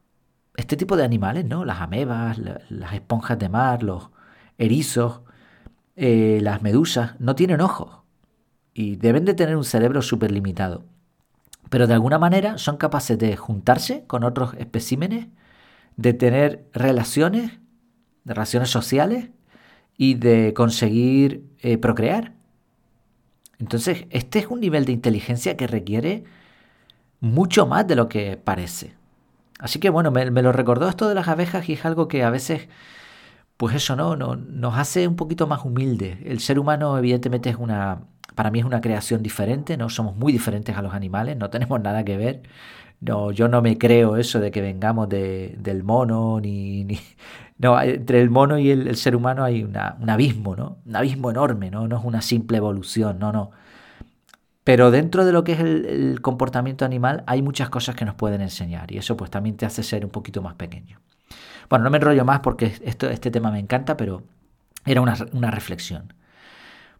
este 0.61 0.77
tipo 0.77 0.97
de 0.97 1.05
animales, 1.05 1.45
¿no? 1.45 1.65
Las 1.65 1.81
amebas, 1.81 2.39
las 2.39 2.95
esponjas 2.95 3.39
de 3.39 3.49
mar, 3.49 3.83
los 3.83 4.11
erizos, 4.59 5.21
eh, 5.97 6.39
las 6.43 6.63
medusas, 6.63 7.19
no 7.21 7.35
tienen 7.35 7.61
ojos. 7.61 8.01
Y 8.75 8.97
deben 8.97 9.25
de 9.25 9.35
tener 9.35 9.57
un 9.57 9.65
cerebro 9.65 10.03
súper 10.03 10.31
limitado 10.31 10.85
pero 11.71 11.87
de 11.87 11.95
alguna 11.95 12.19
manera 12.19 12.59
son 12.59 12.77
capaces 12.77 13.17
de 13.19 13.37
juntarse 13.37 14.05
con 14.07 14.25
otros 14.25 14.55
especímenes, 14.59 15.29
de 15.97 16.13
tener 16.13 16.67
relaciones, 16.75 17.61
relaciones 18.25 18.71
sociales 18.71 19.31
y 19.97 20.15
de 20.15 20.53
conseguir 20.53 21.45
eh, 21.61 21.79
procrear. 21.79 22.35
Entonces, 23.59 24.07
este 24.11 24.41
es 24.41 24.47
un 24.49 24.61
nivel 24.61 24.85
de 24.85 24.93
inteligencia 24.93 25.57
que 25.57 25.67
requiere 25.67 26.25
mucho 27.21 27.67
más 27.67 27.87
de 27.87 27.95
lo 27.95 28.09
que 28.09 28.37
parece. 28.37 28.95
Así 29.61 29.79
que 29.79 29.91
bueno, 29.91 30.11
me, 30.11 30.25
lo 30.31 30.53
recordó 30.53 30.89
esto 30.89 31.09
de 31.09 31.15
las 31.15 31.29
abejas 31.29 31.69
y 31.69 31.75
es 31.75 31.85
algo 31.85 32.09
que 32.09 32.25
a 32.25 32.31
veces, 32.31 32.69
pues 33.57 33.75
eso 33.77 33.97
no, 33.97 34.17
no, 34.17 34.37
nos 34.37 34.79
hace 34.79 35.07
un 35.09 35.17
poquito 35.17 35.47
más 35.47 35.65
humildes. 35.65 36.19
El 36.25 36.41
ser 36.41 36.59
humano 36.59 36.99
evidentemente 36.99 37.51
es 37.51 37.57
una, 37.57 38.03
para 38.35 38.51
mí 38.51 38.61
es 38.61 38.65
una 38.65 38.81
creación 38.81 39.23
diferente, 39.23 39.77
¿no? 39.77 39.91
Somos 39.91 40.17
muy 40.17 40.33
diferentes 40.33 40.77
a 40.77 40.83
los 40.83 40.95
animales, 40.95 41.37
no 41.37 41.51
tenemos 41.51 41.81
nada 41.81 42.05
que 42.05 42.17
ver. 42.17 42.43
No, 43.01 43.33
yo 43.33 43.49
no 43.49 43.63
me 43.63 43.79
creo 43.79 44.17
eso 44.17 44.41
de 44.41 44.51
que 44.51 44.61
vengamos 44.61 45.09
del 45.09 45.83
mono, 45.85 46.41
ni, 46.41 46.87
No, 47.59 47.81
entre 47.83 48.23
el 48.23 48.31
mono 48.31 48.59
y 48.59 48.71
el, 48.71 48.97
ser 48.97 49.15
humano 49.17 49.45
hay 49.45 49.63
un 49.65 49.77
abismo, 50.11 50.57
¿no? 50.57 50.79
Un 50.87 50.97
abismo 50.97 51.31
enorme, 51.31 51.71
¿no? 51.71 51.87
No 51.89 51.99
es 51.99 52.05
una 52.05 52.23
simple 52.23 52.57
evolución, 52.59 53.19
no, 53.19 53.33
no. 53.33 53.51
Pero 54.65 54.91
dentro 54.91 55.25
de 55.25 55.33
lo 55.33 55.43
que 55.43 55.53
es 55.53 55.61
el, 55.61 56.21
comportamiento 56.23 56.85
animal 56.85 57.25
hay 57.27 57.43
muchas 57.43 57.71
cosas 57.71 57.97
que 57.97 58.05
nos 58.05 58.15
pueden 58.15 58.41
enseñar 58.41 58.93
y 58.93 58.99
eso 58.99 59.17
pues 59.17 59.31
también 59.31 59.57
te 59.57 59.67
hace 59.67 59.83
ser 59.83 60.05
un 60.05 60.11
poquito 60.11 60.43
más 60.43 60.55
pequeño. 60.55 61.01
Bueno, 61.69 61.85
no 61.85 61.91
me 61.91 61.97
enrollo 61.97 62.25
más 62.25 62.41
porque 62.41 62.75
esto, 62.85 63.09
este 63.09 63.31
tema 63.31 63.51
me 63.51 63.59
encanta, 63.59 63.97
pero 63.97 64.23
era 64.85 65.01
una, 65.01 65.17
una 65.33 65.51
reflexión. 65.51 66.13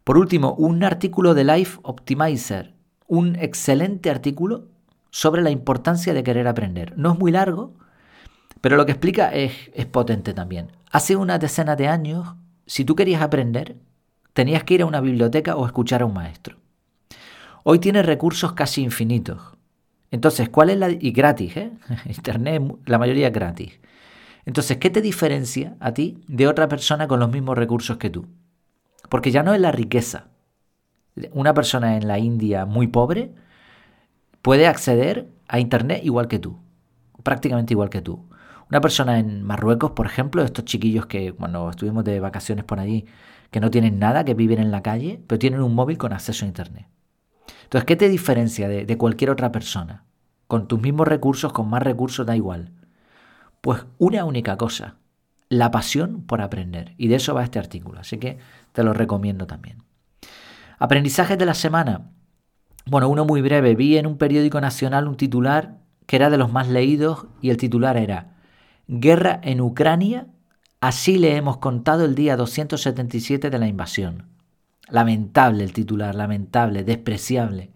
Por 0.03 0.17
último, 0.17 0.53
un 0.53 0.83
artículo 0.83 1.33
de 1.33 1.43
Life 1.43 1.79
Optimizer, 1.83 2.73
un 3.07 3.35
excelente 3.35 4.09
artículo 4.09 4.67
sobre 5.11 5.41
la 5.41 5.51
importancia 5.51 6.13
de 6.13 6.23
querer 6.23 6.47
aprender. 6.47 6.97
No 6.97 7.11
es 7.11 7.19
muy 7.19 7.31
largo, 7.31 7.73
pero 8.61 8.77
lo 8.77 8.85
que 8.85 8.93
explica 8.93 9.33
es, 9.33 9.51
potente 9.91 10.33
también. 10.33 10.71
Hace 10.91 11.15
una 11.15 11.39
decena 11.39 11.75
de 11.75 11.87
años, 11.87 12.35
si 12.65 12.85
tú 12.85 12.95
querías 12.95 13.21
aprender, 13.21 13.75
tenías 14.33 14.63
que 14.63 14.75
ir 14.75 14.83
a 14.83 14.85
una 14.85 15.01
biblioteca 15.01 15.55
o 15.55 15.65
escuchar 15.65 16.03
a 16.03 16.05
un 16.05 16.13
maestro. 16.13 16.57
Hoy 17.63 17.79
tienes 17.79 18.05
recursos 18.05 18.53
casi 18.53 18.81
infinitos. 18.81 19.39
Entonces, 20.09 20.49
¿cuál 20.49 20.69
es 20.71 20.77
la... 20.77 20.89
y 20.89 21.11
gratis, 21.11 21.57
¿eh? 21.57 21.71
Internet, 22.05 22.63
la 22.85 22.97
mayoría 22.97 23.29
gratis. 23.29 23.79
Entonces, 24.45 24.77
¿qué 24.77 24.89
te 24.89 25.01
diferencia 25.01 25.77
a 25.79 25.93
ti 25.93 26.17
de 26.27 26.47
otra 26.47 26.67
persona 26.67 27.07
con 27.07 27.19
los 27.19 27.31
mismos 27.31 27.57
recursos 27.57 27.97
que 27.97 28.09
tú? 28.09 28.27
Porque 29.09 29.31
ya 29.31 29.43
no 29.43 29.53
es 29.53 29.61
la 29.61 29.71
riqueza. 29.71 30.29
Una 31.31 31.53
persona 31.53 31.97
en 31.97 32.07
la 32.07 32.17
India 32.17 32.65
muy 32.65 32.87
pobre 32.87 33.33
puede 34.41 34.67
acceder 34.67 35.29
a 35.47 35.59
Internet 35.59 36.01
igual 36.03 36.27
que 36.27 36.39
tú, 36.39 36.57
prácticamente 37.23 37.73
igual 37.73 37.89
que 37.89 38.01
tú. 38.01 38.27
Una 38.69 38.81
persona 38.81 39.19
en 39.19 39.43
Marruecos, 39.43 39.91
por 39.91 40.05
ejemplo, 40.05 40.43
estos 40.43 40.65
chiquillos 40.65 41.05
que 41.05 41.33
cuando 41.33 41.69
estuvimos 41.69 42.05
de 42.05 42.19
vacaciones 42.21 42.63
por 42.63 42.79
allí, 42.79 43.05
que 43.51 43.59
no 43.59 43.69
tienen 43.69 43.99
nada, 43.99 44.23
que 44.23 44.33
viven 44.33 44.59
en 44.59 44.71
la 44.71 44.81
calle, 44.81 45.21
pero 45.27 45.37
tienen 45.37 45.61
un 45.61 45.75
móvil 45.75 45.97
con 45.97 46.13
acceso 46.13 46.45
a 46.45 46.47
Internet. 46.47 46.87
Entonces, 47.71 47.85
¿qué 47.85 47.95
te 47.95 48.09
diferencia 48.09 48.67
de, 48.67 48.97
cualquier 48.97 49.29
otra 49.29 49.53
persona? 49.53 50.03
Con 50.47 50.67
tus 50.67 50.81
mismos 50.81 51.07
recursos, 51.07 51.53
con 51.53 51.69
más 51.69 51.81
recursos, 51.81 52.25
da 52.25 52.35
igual. 52.35 52.73
Pues 53.61 53.85
una 53.97 54.25
única 54.25 54.57
cosa, 54.57 54.95
la 55.47 55.71
pasión 55.71 56.23
por 56.23 56.41
aprender. 56.41 56.93
Y 56.97 57.07
de 57.07 57.15
eso 57.15 57.33
va 57.33 57.45
este 57.45 57.59
artículo. 57.59 58.01
Así 58.01 58.17
que 58.17 58.39
te 58.73 58.83
lo 58.83 58.91
recomiendo 58.91 59.47
también. 59.47 59.77
Aprendizajes 60.79 61.37
de 61.37 61.45
la 61.45 61.53
semana. 61.53 62.11
Bueno, 62.87 63.07
uno 63.07 63.23
muy 63.23 63.41
breve. 63.41 63.73
Vi 63.73 63.95
en 63.95 64.05
un 64.05 64.17
periódico 64.17 64.59
nacional 64.59 65.07
un 65.07 65.15
titular 65.15 65.77
que 66.07 66.17
era 66.17 66.29
de 66.29 66.37
los 66.37 66.51
más 66.51 66.67
leídos 66.67 67.27
y 67.41 67.51
el 67.51 67.57
titular 67.57 67.95
era 67.95 68.35
Guerra 68.89 69.39
en 69.43 69.61
Ucrania, 69.61 70.27
así 70.81 71.17
le 71.17 71.37
hemos 71.37 71.59
contado 71.59 72.03
el 72.03 72.15
día 72.15 72.35
277 72.35 73.49
de 73.49 73.59
la 73.59 73.67
invasión. 73.67 74.30
Lamentable 74.89 75.63
el 75.63 75.73
titular, 75.73 76.15
lamentable, 76.15 76.83
despreciable. 76.83 77.71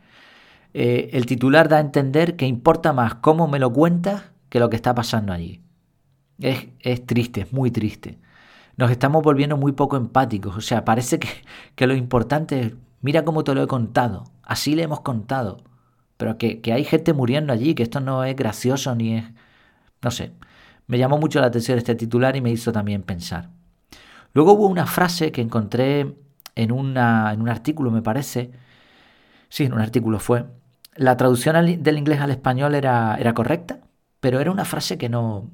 Eh, 0.74 1.10
el 1.14 1.26
titular 1.26 1.70
da 1.70 1.78
a 1.78 1.82
entender 1.82 2.36
que 2.36 2.46
importa 2.46 2.94
más 2.94 3.16
cómo 3.16 3.48
me 3.48 3.60
lo 3.60 3.72
cuentas 3.72 4.24
que 4.50 4.60
lo 4.60 4.70
que 4.70 4.76
está 4.76 4.94
pasando 4.94 5.34
allí. 5.34 5.62
Es, 6.40 6.68
es 6.80 7.06
triste, 7.06 7.42
es 7.42 7.54
muy 7.54 7.72
triste 7.72 8.20
nos 8.78 8.92
estamos 8.92 9.24
volviendo 9.24 9.58
muy 9.58 9.72
poco 9.72 9.98
empáticos. 9.98 10.56
O 10.56 10.62
sea, 10.62 10.86
parece 10.86 11.20
que, 11.20 11.30
que, 11.76 11.88
lo 11.88 11.96
importante 11.96 12.60
es, 12.60 12.74
mira 13.02 13.24
cómo 13.24 13.44
te 13.44 13.54
lo 13.54 13.64
he 13.64 13.68
contado, 13.68 14.26
así 14.44 14.76
le 14.76 14.84
hemos 14.84 15.02
contado. 15.02 15.58
Pero 16.18 16.38
que, 16.38 16.62
que, 16.62 16.74
hay 16.74 16.84
gente 16.84 17.14
muriendo 17.14 17.52
allí, 17.54 17.76
que 17.76 17.84
esto 17.84 18.00
no 18.00 18.24
es 18.24 18.36
gracioso 18.36 18.96
ni 18.96 19.18
es... 19.18 19.26
No 20.02 20.12
sé, 20.12 20.32
me 20.88 20.98
llamó 20.98 21.18
mucho 21.18 21.42
la 21.42 21.48
atención 21.48 21.78
este 21.78 21.96
titular 21.96 22.36
y 22.36 22.42
me 22.42 22.52
hizo 22.52 22.72
también 22.72 23.04
pensar. 23.04 23.50
Luego 24.34 24.54
hubo 24.54 24.68
una 24.68 24.86
frase 24.86 25.32
que 25.32 25.42
encontré 25.42 26.16
en, 26.56 26.72
un 26.72 26.98
artículo, 26.98 27.92
me 27.92 28.02
parece. 28.02 28.52
Sí, 29.50 29.66
en 29.66 29.74
un 29.74 29.82
artículo 29.82 30.20
fue. 30.20 30.46
La 30.96 31.18
traducción 31.18 31.84
del 31.84 31.98
inglés 31.98 32.22
al 32.22 32.32
español 32.32 32.76
era, 32.76 33.34
correcta, 33.34 33.80
pero 34.20 34.40
era 34.40 34.52
una 34.52 34.66
frase 34.66 34.98
que 34.98 35.10
no... 35.10 35.52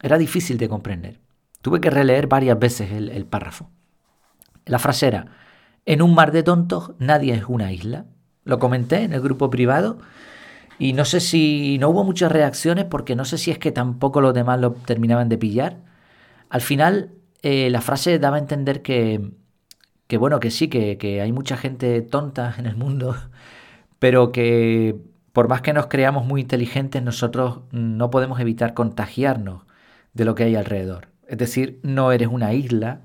era 0.00 0.18
difícil 0.18 0.58
de 0.58 0.68
comprender. 0.68 1.20
Tuve 1.62 1.80
que 1.80 1.90
releer 1.90 2.26
varias 2.26 2.58
veces 2.58 2.92
el, 2.92 3.08
el 3.08 3.24
párrafo. 3.24 3.70
La 4.66 4.78
frase 4.78 5.06
era, 5.08 5.26
en 5.86 6.02
un 6.02 6.14
mar 6.14 6.32
de 6.32 6.42
tontos 6.42 6.92
nadie 6.98 7.34
es 7.34 7.44
una 7.48 7.72
isla. 7.72 8.06
Lo 8.44 8.58
comenté 8.58 9.02
en 9.02 9.12
el 9.12 9.20
grupo 9.20 9.50
privado 9.50 9.98
y 10.78 10.92
no 10.92 11.04
sé 11.04 11.20
si 11.20 11.78
no 11.78 11.90
hubo 11.90 12.04
muchas 12.04 12.32
reacciones 12.32 12.84
porque 12.86 13.16
no 13.16 13.24
sé 13.24 13.38
si 13.38 13.50
es 13.50 13.58
que 13.58 13.72
tampoco 13.72 14.20
los 14.20 14.34
demás 14.34 14.60
lo 14.60 14.72
terminaban 14.72 15.28
de 15.28 15.38
pillar. 15.38 15.78
Al 16.50 16.60
final 16.60 17.12
eh, 17.42 17.70
la 17.70 17.80
frase 17.80 18.18
daba 18.18 18.36
a 18.36 18.40
entender 18.40 18.82
que, 18.82 19.32
que 20.12 20.18
bueno, 20.18 20.40
que 20.40 20.50
sí, 20.50 20.68
que, 20.68 20.98
que 20.98 21.22
hay 21.22 21.32
mucha 21.32 21.56
gente 21.56 22.02
tonta 22.02 22.54
en 22.58 22.66
el 22.66 22.76
mundo, 22.76 23.16
pero 23.98 24.30
que 24.30 24.94
por 25.32 25.48
más 25.48 25.62
que 25.62 25.72
nos 25.72 25.86
creamos 25.86 26.26
muy 26.26 26.42
inteligentes, 26.42 27.02
nosotros 27.02 27.60
no 27.70 28.10
podemos 28.10 28.38
evitar 28.38 28.74
contagiarnos 28.74 29.62
de 30.12 30.26
lo 30.26 30.34
que 30.34 30.44
hay 30.44 30.54
alrededor. 30.54 31.08
Es 31.26 31.38
decir, 31.38 31.80
no 31.82 32.12
eres 32.12 32.28
una 32.28 32.52
isla 32.52 33.00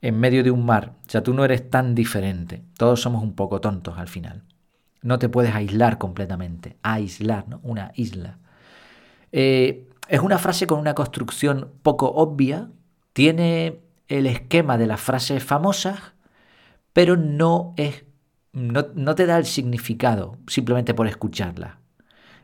en 0.00 0.18
medio 0.20 0.42
de 0.42 0.50
un 0.50 0.64
mar. 0.64 0.94
O 1.06 1.10
sea, 1.10 1.22
tú 1.22 1.34
no 1.34 1.44
eres 1.44 1.68
tan 1.68 1.94
diferente. 1.94 2.62
Todos 2.78 3.02
somos 3.02 3.22
un 3.22 3.34
poco 3.34 3.60
tontos 3.60 3.98
al 3.98 4.08
final. 4.08 4.42
No 5.02 5.18
te 5.18 5.28
puedes 5.28 5.54
aislar 5.54 5.98
completamente. 5.98 6.78
Aislar, 6.82 7.46
¿no? 7.46 7.60
Una 7.62 7.92
isla. 7.94 8.38
Eh, 9.32 9.86
es 10.08 10.20
una 10.20 10.38
frase 10.38 10.66
con 10.66 10.78
una 10.78 10.94
construcción 10.94 11.72
poco 11.82 12.10
obvia. 12.10 12.70
Tiene 13.12 13.82
el 14.08 14.26
esquema 14.26 14.78
de 14.78 14.86
las 14.86 15.02
frases 15.02 15.44
famosas, 15.44 16.11
pero 16.92 17.16
no 17.16 17.74
es. 17.76 18.04
No, 18.52 19.14
te 19.14 19.24
da 19.24 19.38
el 19.38 19.46
significado 19.46 20.38
simplemente 20.46 20.92
por 20.92 21.06
escucharla. 21.06 21.78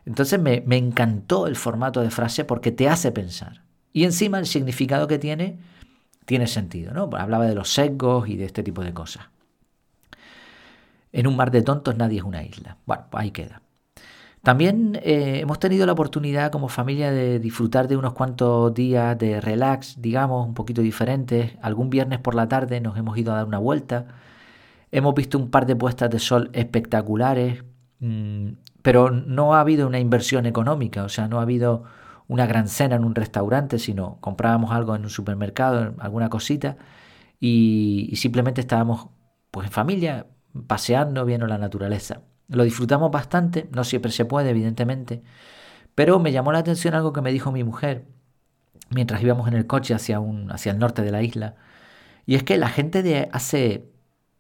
Entonces 0.06 0.40
me, 0.40 0.62
me 0.66 0.78
encantó 0.78 1.46
el 1.46 1.56
formato 1.56 2.00
de 2.00 2.10
frase 2.10 2.46
porque 2.46 2.72
te 2.72 2.88
hace 2.88 3.12
pensar. 3.12 3.62
Y 3.92 4.04
encima 4.04 4.38
el 4.38 4.46
significado 4.46 5.06
que 5.06 5.18
tiene 5.18 5.58
tiene 6.24 6.46
sentido, 6.46 6.92
¿no? 6.92 7.10
Hablaba 7.16 7.46
de 7.46 7.54
los 7.54 7.72
sesgos 7.72 8.28
y 8.28 8.36
de 8.36 8.44
este 8.44 8.62
tipo 8.62 8.82
de 8.82 8.94
cosas. 8.94 9.24
En 11.12 11.26
un 11.26 11.36
mar 11.36 11.50
de 11.50 11.62
tontos 11.62 11.96
nadie 11.96 12.18
es 12.18 12.24
una 12.24 12.42
isla. 12.42 12.76
Bueno, 12.86 13.04
pues 13.10 13.22
ahí 13.22 13.30
queda. 13.30 13.62
También 14.42 14.98
eh, 15.02 15.40
hemos 15.40 15.58
tenido 15.58 15.84
la 15.84 15.92
oportunidad 15.92 16.52
como 16.52 16.68
familia 16.68 17.10
de 17.10 17.38
disfrutar 17.38 17.88
de 17.88 17.96
unos 17.96 18.12
cuantos 18.12 18.72
días 18.72 19.18
de 19.18 19.40
relax, 19.40 20.00
digamos, 20.00 20.46
un 20.46 20.54
poquito 20.54 20.80
diferentes. 20.80 21.52
Algún 21.60 21.90
viernes 21.90 22.18
por 22.20 22.34
la 22.34 22.48
tarde 22.48 22.80
nos 22.80 22.96
hemos 22.96 23.18
ido 23.18 23.32
a 23.32 23.36
dar 23.36 23.46
una 23.46 23.58
vuelta. 23.58 24.06
Hemos 24.90 25.14
visto 25.14 25.38
un 25.38 25.50
par 25.50 25.66
de 25.66 25.76
puestas 25.76 26.10
de 26.10 26.18
sol 26.18 26.50
espectaculares, 26.52 27.64
mm, 28.00 28.48
pero 28.82 29.10
no 29.10 29.54
ha 29.54 29.60
habido 29.60 29.86
una 29.86 29.98
inversión 29.98 30.46
económica, 30.46 31.04
o 31.04 31.08
sea, 31.08 31.28
no 31.28 31.38
ha 31.38 31.42
habido 31.42 31.84
una 32.28 32.46
gran 32.46 32.68
cena 32.68 32.96
en 32.96 33.04
un 33.04 33.14
restaurante, 33.14 33.78
sino 33.78 34.18
comprábamos 34.20 34.70
algo 34.70 34.94
en 34.94 35.02
un 35.02 35.10
supermercado, 35.10 35.94
alguna 35.98 36.28
cosita, 36.28 36.76
y, 37.40 38.12
simplemente 38.16 38.60
estábamos 38.60 39.08
pues 39.50 39.66
en 39.68 39.72
familia, 39.72 40.26
paseando, 40.66 41.24
viendo 41.24 41.46
la 41.46 41.58
naturaleza. 41.58 42.22
Lo 42.48 42.64
disfrutamos 42.64 43.10
bastante, 43.10 43.68
no 43.72 43.84
siempre 43.84 44.12
se 44.12 44.24
puede, 44.24 44.50
evidentemente, 44.50 45.22
pero 45.94 46.18
me 46.18 46.32
llamó 46.32 46.52
la 46.52 46.58
atención 46.60 46.94
algo 46.94 47.12
que 47.12 47.22
me 47.22 47.32
dijo 47.32 47.52
mi 47.52 47.64
mujer 47.64 48.06
mientras 48.90 49.22
íbamos 49.22 49.48
en 49.48 49.54
el 49.54 49.66
coche 49.66 49.94
hacia, 49.94 50.20
un, 50.20 50.50
hacia 50.50 50.72
el 50.72 50.78
norte 50.78 51.02
de 51.02 51.12
la 51.12 51.22
isla, 51.22 51.56
y 52.26 52.34
es 52.34 52.42
que 52.42 52.58
la 52.58 52.68
gente 52.68 53.02
de 53.02 53.28
hace, 53.32 53.90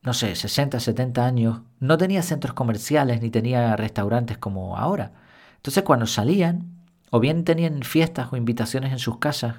no 0.02 0.14
sé, 0.14 0.34
60, 0.34 0.80
70 0.80 1.26
años 1.26 1.60
no 1.80 1.98
tenía 1.98 2.22
centros 2.22 2.54
comerciales 2.54 3.20
ni 3.20 3.30
tenía 3.30 3.76
restaurantes 3.76 4.38
como 4.38 4.76
ahora. 4.76 5.12
Entonces 5.56 5.82
cuando 5.82 6.06
salían, 6.06 6.84
o 7.10 7.20
bien 7.20 7.44
tenían 7.44 7.82
fiestas 7.82 8.32
o 8.32 8.36
invitaciones 8.36 8.92
en 8.92 8.98
sus 8.98 9.18
casas, 9.18 9.56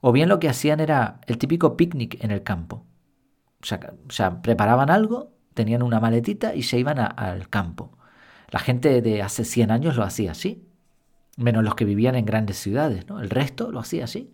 o 0.00 0.12
bien 0.12 0.28
lo 0.28 0.38
que 0.40 0.48
hacían 0.48 0.80
era 0.80 1.20
el 1.26 1.38
típico 1.38 1.76
picnic 1.76 2.22
en 2.22 2.30
el 2.30 2.42
campo. 2.42 2.84
O 3.62 4.10
sea, 4.12 4.42
preparaban 4.42 4.90
algo 4.90 5.36
tenían 5.56 5.82
una 5.82 5.98
maletita 5.98 6.54
y 6.54 6.62
se 6.62 6.78
iban 6.78 7.00
al 7.00 7.48
campo. 7.48 7.98
La 8.50 8.60
gente 8.60 9.02
de 9.02 9.22
hace 9.22 9.44
100 9.44 9.72
años 9.72 9.96
lo 9.96 10.04
hacía 10.04 10.30
así, 10.32 10.68
menos 11.36 11.64
los 11.64 11.74
que 11.74 11.84
vivían 11.84 12.14
en 12.14 12.26
grandes 12.26 12.58
ciudades, 12.58 13.08
¿no? 13.08 13.20
El 13.20 13.30
resto 13.30 13.72
lo 13.72 13.80
hacía 13.80 14.04
así. 14.04 14.32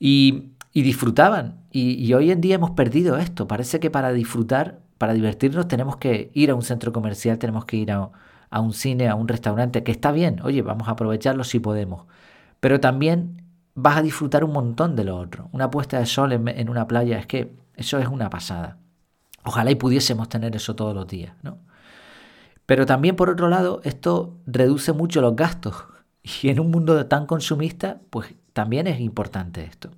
Y, 0.00 0.54
disfrutaban. 0.74 1.62
Y, 1.70 2.12
hoy 2.14 2.30
en 2.30 2.40
día 2.40 2.56
hemos 2.56 2.70
perdido 2.72 3.16
esto. 3.18 3.48
Parece 3.48 3.80
que 3.80 3.90
para 3.90 4.12
disfrutar, 4.12 4.80
para 4.98 5.14
divertirnos, 5.14 5.68
tenemos 5.68 5.96
que 5.96 6.30
ir 6.34 6.50
a 6.50 6.54
un 6.54 6.62
centro 6.62 6.92
comercial, 6.92 7.38
tenemos 7.38 7.64
que 7.64 7.76
ir 7.76 7.92
a, 7.92 8.10
un 8.60 8.72
cine, 8.72 9.08
a 9.08 9.14
un 9.14 9.28
restaurante, 9.28 9.82
que 9.82 9.92
está 9.92 10.12
bien. 10.12 10.40
Oye, 10.42 10.62
vamos 10.62 10.88
a 10.88 10.92
aprovecharlo 10.92 11.44
si 11.44 11.58
podemos. 11.58 12.06
Pero 12.60 12.80
también 12.80 13.42
vas 13.74 13.98
a 13.98 14.02
disfrutar 14.02 14.44
un 14.44 14.52
montón 14.52 14.96
de 14.96 15.04
lo 15.04 15.16
otro. 15.16 15.48
Una 15.52 15.70
puesta 15.70 15.98
de 15.98 16.06
sol 16.06 16.32
en 16.32 16.68
una 16.68 16.86
playa, 16.86 17.18
es 17.18 17.26
que 17.26 17.54
eso 17.76 17.98
es 17.98 18.08
una 18.08 18.28
pasada. 18.30 18.78
Ojalá 19.44 19.70
y 19.70 19.76
pudiésemos 19.76 20.28
tener 20.28 20.54
eso 20.56 20.74
todos 20.74 20.94
los 20.94 21.06
días, 21.06 21.32
¿no? 21.42 21.58
Pero 22.66 22.84
también, 22.84 23.16
por 23.16 23.30
otro 23.30 23.48
lado, 23.48 23.80
esto 23.84 24.36
reduce 24.46 24.92
mucho 24.92 25.20
los 25.20 25.34
gastos. 25.34 25.74
Y 26.42 26.50
en 26.50 26.60
un 26.60 26.70
mundo 26.70 27.06
tan 27.06 27.24
consumista, 27.24 28.00
pues 28.10 28.34
también 28.52 28.86
es 28.86 29.00
importante 29.00 29.64
esto. 29.64 29.90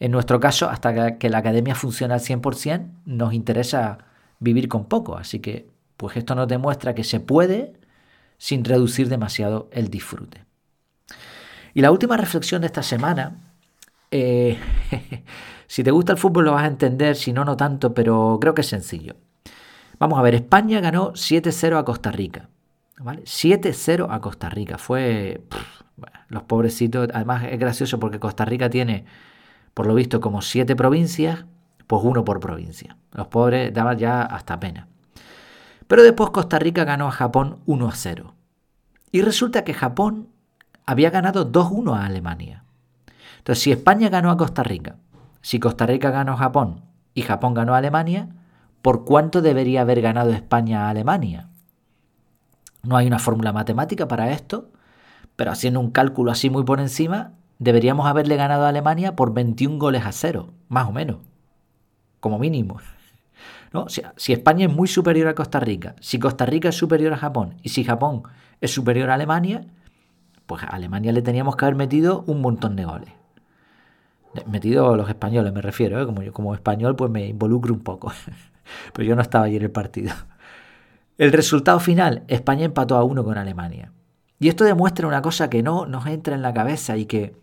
En 0.00 0.10
nuestro 0.10 0.40
caso, 0.40 0.68
hasta 0.68 1.18
que 1.18 1.30
la 1.30 1.38
academia 1.38 1.74
funcione 1.74 2.14
al 2.14 2.20
100%, 2.20 2.90
nos 3.04 3.32
interesa 3.32 3.98
vivir 4.40 4.68
con 4.68 4.86
poco. 4.86 5.16
Así 5.16 5.38
que, 5.38 5.68
pues 5.96 6.16
esto 6.16 6.34
nos 6.34 6.48
demuestra 6.48 6.94
que 6.94 7.04
se 7.04 7.20
puede 7.20 7.74
sin 8.38 8.64
reducir 8.64 9.08
demasiado 9.08 9.68
el 9.72 9.88
disfrute. 9.88 10.44
Y 11.74 11.82
la 11.82 11.92
última 11.92 12.16
reflexión 12.16 12.62
de 12.62 12.66
esta 12.66 12.82
semana 12.82 13.36
eh, 14.10 14.58
Si 15.70 15.84
te 15.84 15.92
gusta 15.92 16.10
el 16.10 16.18
fútbol 16.18 16.46
lo 16.46 16.52
vas 16.54 16.64
a 16.64 16.66
entender, 16.66 17.14
si 17.14 17.32
no, 17.32 17.44
no 17.44 17.56
tanto, 17.56 17.94
pero 17.94 18.38
creo 18.40 18.54
que 18.54 18.62
es 18.62 18.66
sencillo. 18.66 19.14
Vamos 20.00 20.18
a 20.18 20.22
ver, 20.22 20.34
España 20.34 20.80
ganó 20.80 21.12
7-0 21.12 21.78
a 21.78 21.84
Costa 21.84 22.10
Rica. 22.10 22.48
¿vale? 22.98 23.22
7-0 23.22 24.08
a 24.10 24.20
Costa 24.20 24.50
Rica. 24.50 24.78
Fue... 24.78 25.42
los 26.28 26.42
pobrecitos, 26.42 27.08
además 27.14 27.44
es 27.48 27.56
gracioso 27.60 28.00
porque 28.00 28.18
Costa 28.18 28.44
Rica 28.44 28.68
tiene, 28.68 29.04
por 29.74 29.86
lo 29.86 29.94
visto, 29.94 30.20
como 30.20 30.42
7 30.42 30.76
provincias, 30.76 31.44
pues 31.86 32.02
uno 32.04 32.24
por 32.24 32.40
provincia. 32.40 32.96
Los 33.12 33.28
pobres 33.28 33.72
daban 33.72 33.98
ya 33.98 34.22
hasta 34.22 34.60
pena. 34.60 34.88
Pero 35.86 36.02
después 36.02 36.30
Costa 36.30 36.58
Rica 36.58 36.84
ganó 36.84 37.08
a 37.08 37.12
Japón 37.12 37.58
1-0. 37.66 38.32
Y 39.12 39.22
resulta 39.22 39.64
que 39.64 39.74
Japón 39.74 40.28
había 40.86 41.10
ganado 41.10 41.50
2-1 41.50 41.96
a 41.96 42.06
Alemania. 42.06 42.64
Entonces, 43.38 43.62
si 43.62 43.72
España 43.72 44.08
ganó 44.08 44.30
a 44.30 44.36
Costa 44.36 44.62
Rica 44.62 44.96
si 45.42 45.58
Costa 45.58 45.86
Rica 45.86 46.10
ganó 46.10 46.32
a 46.32 46.36
Japón 46.36 46.82
y 47.14 47.22
Japón 47.22 47.54
ganó 47.54 47.74
a 47.74 47.78
Alemania, 47.78 48.28
¿por 48.82 49.04
cuánto 49.04 49.42
debería 49.42 49.82
haber 49.82 50.00
ganado 50.00 50.30
España 50.30 50.86
a 50.86 50.90
Alemania? 50.90 51.48
No 52.82 52.96
hay 52.96 53.06
una 53.06 53.18
fórmula 53.18 53.52
matemática 53.52 54.08
para 54.08 54.30
esto, 54.32 54.70
pero 55.36 55.50
haciendo 55.50 55.80
un 55.80 55.90
cálculo 55.90 56.30
así 56.30 56.50
muy 56.50 56.64
por 56.64 56.80
encima, 56.80 57.32
deberíamos 57.60 58.06
haberle 58.06 58.34
ganado 58.34 58.64
a 58.64 58.70
Alemania 58.70 59.14
por 59.14 59.32
21 59.32 59.78
goles 59.78 60.04
a 60.04 60.10
cero, 60.10 60.48
más 60.68 60.88
o 60.88 60.92
menos, 60.92 61.18
como 62.18 62.40
mínimo. 62.40 62.78
¿No? 63.72 63.88
Si, 63.88 64.02
si, 64.16 64.32
España 64.32 64.66
es 64.66 64.74
muy 64.74 64.88
superior 64.88 65.28
a 65.28 65.36
Costa 65.36 65.60
Rica, 65.60 65.94
si 66.00 66.18
Costa 66.18 66.44
Rica 66.44 66.70
es 66.70 66.74
superior 66.76 67.12
a 67.12 67.16
Japón 67.16 67.54
y 67.62 67.68
si 67.68 67.84
Japón 67.84 68.24
es 68.60 68.72
superior 68.72 69.10
a 69.10 69.14
Alemania, 69.14 69.64
pues 70.46 70.64
a 70.64 70.66
Alemania 70.66 71.12
le 71.12 71.22
teníamos 71.22 71.54
que 71.54 71.66
haber 71.66 71.76
metido 71.76 72.24
un 72.26 72.40
montón 72.40 72.74
de 72.74 72.84
goles. 72.84 73.10
Metido 74.46 74.96
los 74.96 75.08
españoles, 75.08 75.52
me 75.52 75.60
refiero, 75.60 76.00
¿eh? 76.00 76.06
como 76.06 76.22
yo 76.22 76.32
como 76.32 76.54
español 76.54 76.96
pues 76.96 77.10
me 77.10 77.28
involucro 77.28 77.72
un 77.72 77.80
poco, 77.80 78.12
pero 78.92 79.06
yo 79.06 79.14
no 79.14 79.22
estaba 79.22 79.44
allí 79.44 79.56
en 79.56 79.62
el 79.62 79.70
partido. 79.70 80.12
El 81.18 81.32
resultado 81.32 81.78
final, 81.78 82.24
España 82.26 82.64
empató 82.64 82.96
a 82.96 83.04
uno 83.04 83.22
con 83.22 83.38
Alemania. 83.38 83.92
Y 84.40 84.48
esto 84.48 84.64
demuestra 84.64 85.06
una 85.06 85.22
cosa 85.22 85.50
que 85.50 85.62
no 85.62 85.86
nos 85.86 86.06
entra 86.06 86.34
en 86.34 86.42
la 86.42 86.54
cabeza 86.54 86.96
y 86.96 87.04
que 87.04 87.36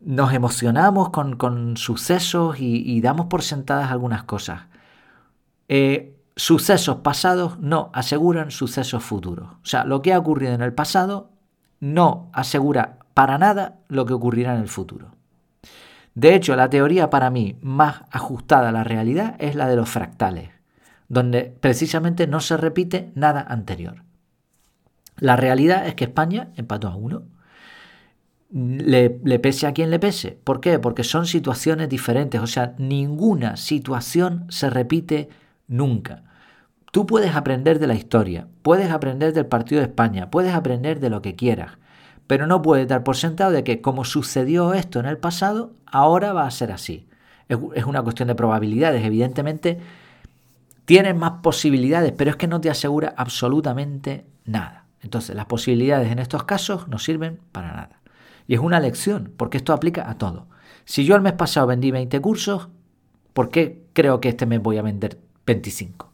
nos 0.00 0.32
emocionamos 0.32 1.10
con, 1.10 1.76
sucesos 1.76 2.56
y, 2.60 3.00
damos 3.00 3.26
por 3.26 3.42
sentadas 3.42 3.90
algunas 3.90 4.22
cosas. 4.22 4.62
Eh, 5.66 6.16
sucesos 6.36 6.98
pasados 6.98 7.58
no 7.58 7.90
aseguran 7.92 8.52
sucesos 8.52 9.02
futuros. 9.02 9.48
O 9.62 9.66
sea, 9.66 9.84
lo 9.84 10.00
que 10.00 10.12
ha 10.12 10.18
ocurrido 10.18 10.54
en 10.54 10.62
el 10.62 10.72
pasado 10.72 11.30
no 11.80 12.30
asegura 12.32 13.00
para 13.12 13.36
nada 13.36 13.78
lo 13.88 14.06
que 14.06 14.14
ocurrirá 14.14 14.54
en 14.54 14.60
el 14.60 14.68
futuro. 14.68 15.08
De 16.14 16.36
hecho, 16.36 16.54
la 16.54 16.70
teoría 16.70 17.10
para 17.10 17.30
mí 17.30 17.58
más 17.60 18.02
ajustada 18.12 18.68
a 18.68 18.72
la 18.72 18.84
realidad 18.84 19.34
es 19.40 19.56
la 19.56 19.66
de 19.66 19.76
los 19.76 19.88
fractales, 19.88 20.50
donde 21.08 21.44
precisamente 21.60 22.28
no 22.28 22.38
se 22.38 22.56
repite 22.56 23.10
nada 23.16 23.44
anterior. 23.48 24.07
La 25.20 25.36
realidad 25.36 25.86
es 25.86 25.94
que 25.94 26.04
España 26.04 26.50
empató 26.56 26.88
a 26.88 26.96
uno. 26.96 27.22
le, 28.50 29.10
pese 29.38 29.66
a 29.66 29.72
quien 29.72 29.90
le 29.90 29.98
pese. 29.98 30.38
¿Por 30.42 30.60
qué? 30.60 30.78
Porque 30.78 31.04
son 31.04 31.26
situaciones 31.26 31.88
diferentes, 31.88 32.40
o 32.40 32.46
sea, 32.46 32.74
ninguna 32.78 33.56
situación 33.56 34.46
se 34.48 34.70
repite 34.70 35.28
nunca. 35.66 36.22
Tú 36.90 37.06
puedes 37.06 37.36
aprender 37.36 37.78
de 37.78 37.86
la 37.86 37.94
historia, 37.94 38.48
puedes 38.62 38.90
aprender 38.90 39.34
del 39.34 39.46
partido 39.46 39.80
de 39.80 39.88
España, 39.88 40.30
puedes 40.30 40.54
aprender 40.54 41.00
de 41.00 41.10
lo 41.10 41.20
que 41.20 41.34
quieras, 41.34 41.72
pero 42.26 42.46
no 42.46 42.62
puedes 42.62 42.88
dar 42.88 43.04
por 43.04 43.16
sentado 43.16 43.52
de 43.52 43.62
que 43.62 43.82
como 43.82 44.04
sucedió 44.04 44.72
esto 44.72 44.98
en 44.98 45.06
el 45.06 45.18
pasado, 45.18 45.74
ahora 45.86 46.32
va 46.32 46.46
a 46.46 46.50
ser 46.50 46.72
así. 46.72 47.06
Es, 47.48 47.84
una 47.84 48.02
cuestión 48.02 48.28
de 48.28 48.34
probabilidades, 48.34 49.04
evidentemente 49.04 49.78
tienes 50.86 51.14
más 51.14 51.32
posibilidades, 51.42 52.12
pero 52.12 52.30
es 52.30 52.36
que 52.36 52.46
no 52.46 52.60
te 52.60 52.70
asegura 52.70 53.14
absolutamente 53.16 54.26
nada. 54.44 54.87
Entonces, 55.02 55.36
las 55.36 55.46
posibilidades 55.46 56.10
en 56.10 56.18
estos 56.18 56.44
casos 56.44 56.88
no 56.88 56.98
sirven 56.98 57.40
para 57.52 57.72
nada. 57.72 58.00
Y 58.46 58.54
es 58.54 58.60
una 58.60 58.80
lección, 58.80 59.32
porque 59.36 59.58
esto 59.58 59.72
aplica 59.72 60.08
a 60.10 60.18
todo. 60.18 60.46
Si 60.84 61.04
yo 61.04 61.14
el 61.14 61.22
mes 61.22 61.34
pasado 61.34 61.66
vendí 61.66 61.90
20 61.90 62.20
cursos, 62.20 62.68
¿por 63.32 63.50
qué 63.50 63.84
creo 63.92 64.20
que 64.20 64.30
este 64.30 64.46
mes 64.46 64.60
voy 64.60 64.78
a 64.78 64.82
vender 64.82 65.18
25? 65.46 66.10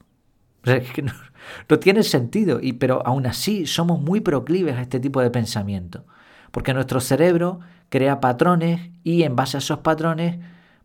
no, 1.69 1.79
tiene 1.79 2.03
sentido, 2.03 2.59
y, 2.61 2.75
pero 2.75 3.07
aún 3.07 3.27
así 3.27 3.67
somos 3.67 4.01
muy 4.01 4.21
proclives 4.21 4.77
a 4.77 4.83
este 4.83 5.01
tipo 5.01 5.21
de 5.21 5.31
pensamiento, 5.31 6.05
porque 6.51 6.75
nuestro 6.75 7.01
cerebro 7.01 7.61
crea 7.89 8.21
patrones 8.21 8.91
y 9.05 9.23
en 9.23 9.37
base 9.37 9.57
a 9.57 9.59
esos 9.59 9.79
patrones, 9.79 10.39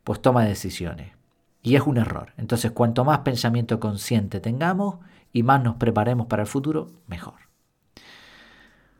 pues 0.03 0.21
toma 0.21 0.45
decisiones. 0.45 1.13
Y 1.61 1.75
es 1.75 1.81
un 1.81 1.97
error. 1.97 2.33
Entonces, 2.37 2.71
cuanto 2.71 3.03
más 3.03 3.19
pensamiento 3.19 3.79
consciente 3.79 4.39
tengamos 4.39 4.99
y 5.33 5.43
más 5.43 5.63
nos 5.63 5.75
preparemos 5.75 6.27
para 6.27 6.43
el 6.43 6.47
futuro, 6.47 6.91
mejor. 7.07 7.48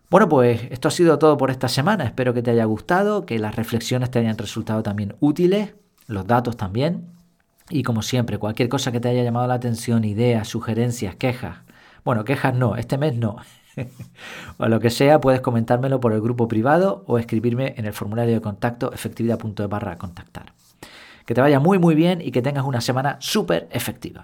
Bueno, 0.09 0.27
pues 0.27 0.63
esto 0.71 0.87
ha 0.87 0.91
sido 0.91 1.19
todo 1.19 1.37
por 1.37 1.51
esta 1.51 1.67
semana. 1.67 2.03
Espero 2.03 2.33
que 2.33 2.41
te 2.41 2.49
haya 2.49 2.65
gustado, 2.65 3.27
que 3.27 3.37
las 3.37 3.55
reflexiones 3.55 4.09
te 4.09 4.17
hayan 4.17 4.37
resultado 4.39 4.81
también 4.81 5.15
útiles, 5.19 5.75
los 6.07 6.25
datos 6.25 6.57
también. 6.57 7.05
Y 7.69 7.83
como 7.83 8.01
siempre, 8.01 8.39
cualquier 8.39 8.69
cosa 8.69 8.91
que 8.91 8.99
te 8.99 9.09
haya 9.09 9.23
llamado 9.23 9.45
la 9.45 9.53
atención, 9.53 10.03
ideas, 10.03 10.47
sugerencias, 10.47 11.15
quejas. 11.15 11.57
Bueno, 12.03 12.23
quejas 12.23 12.55
no, 12.55 12.75
este 12.75 12.97
mes 12.97 13.15
no. 13.15 13.35
o 14.57 14.67
lo 14.67 14.79
que 14.79 14.89
sea, 14.89 15.21
puedes 15.21 15.41
comentármelo 15.41 15.99
por 15.99 16.13
el 16.13 16.21
grupo 16.21 16.47
privado 16.47 17.03
o 17.05 17.19
escribirme 17.19 17.75
en 17.77 17.85
el 17.85 17.93
formulario 17.93 18.33
de 18.33 18.41
contacto 18.41 18.91
efectividad.de 18.91 19.67
barra 19.67 19.99
contactar. 19.99 20.53
Que 21.27 21.35
te 21.35 21.41
vaya 21.41 21.59
muy 21.59 21.77
muy 21.77 21.93
bien 21.93 22.19
y 22.23 22.31
que 22.31 22.41
tengas 22.41 22.65
una 22.65 22.81
semana 22.81 23.17
súper 23.19 23.69
efectiva. 23.71 24.23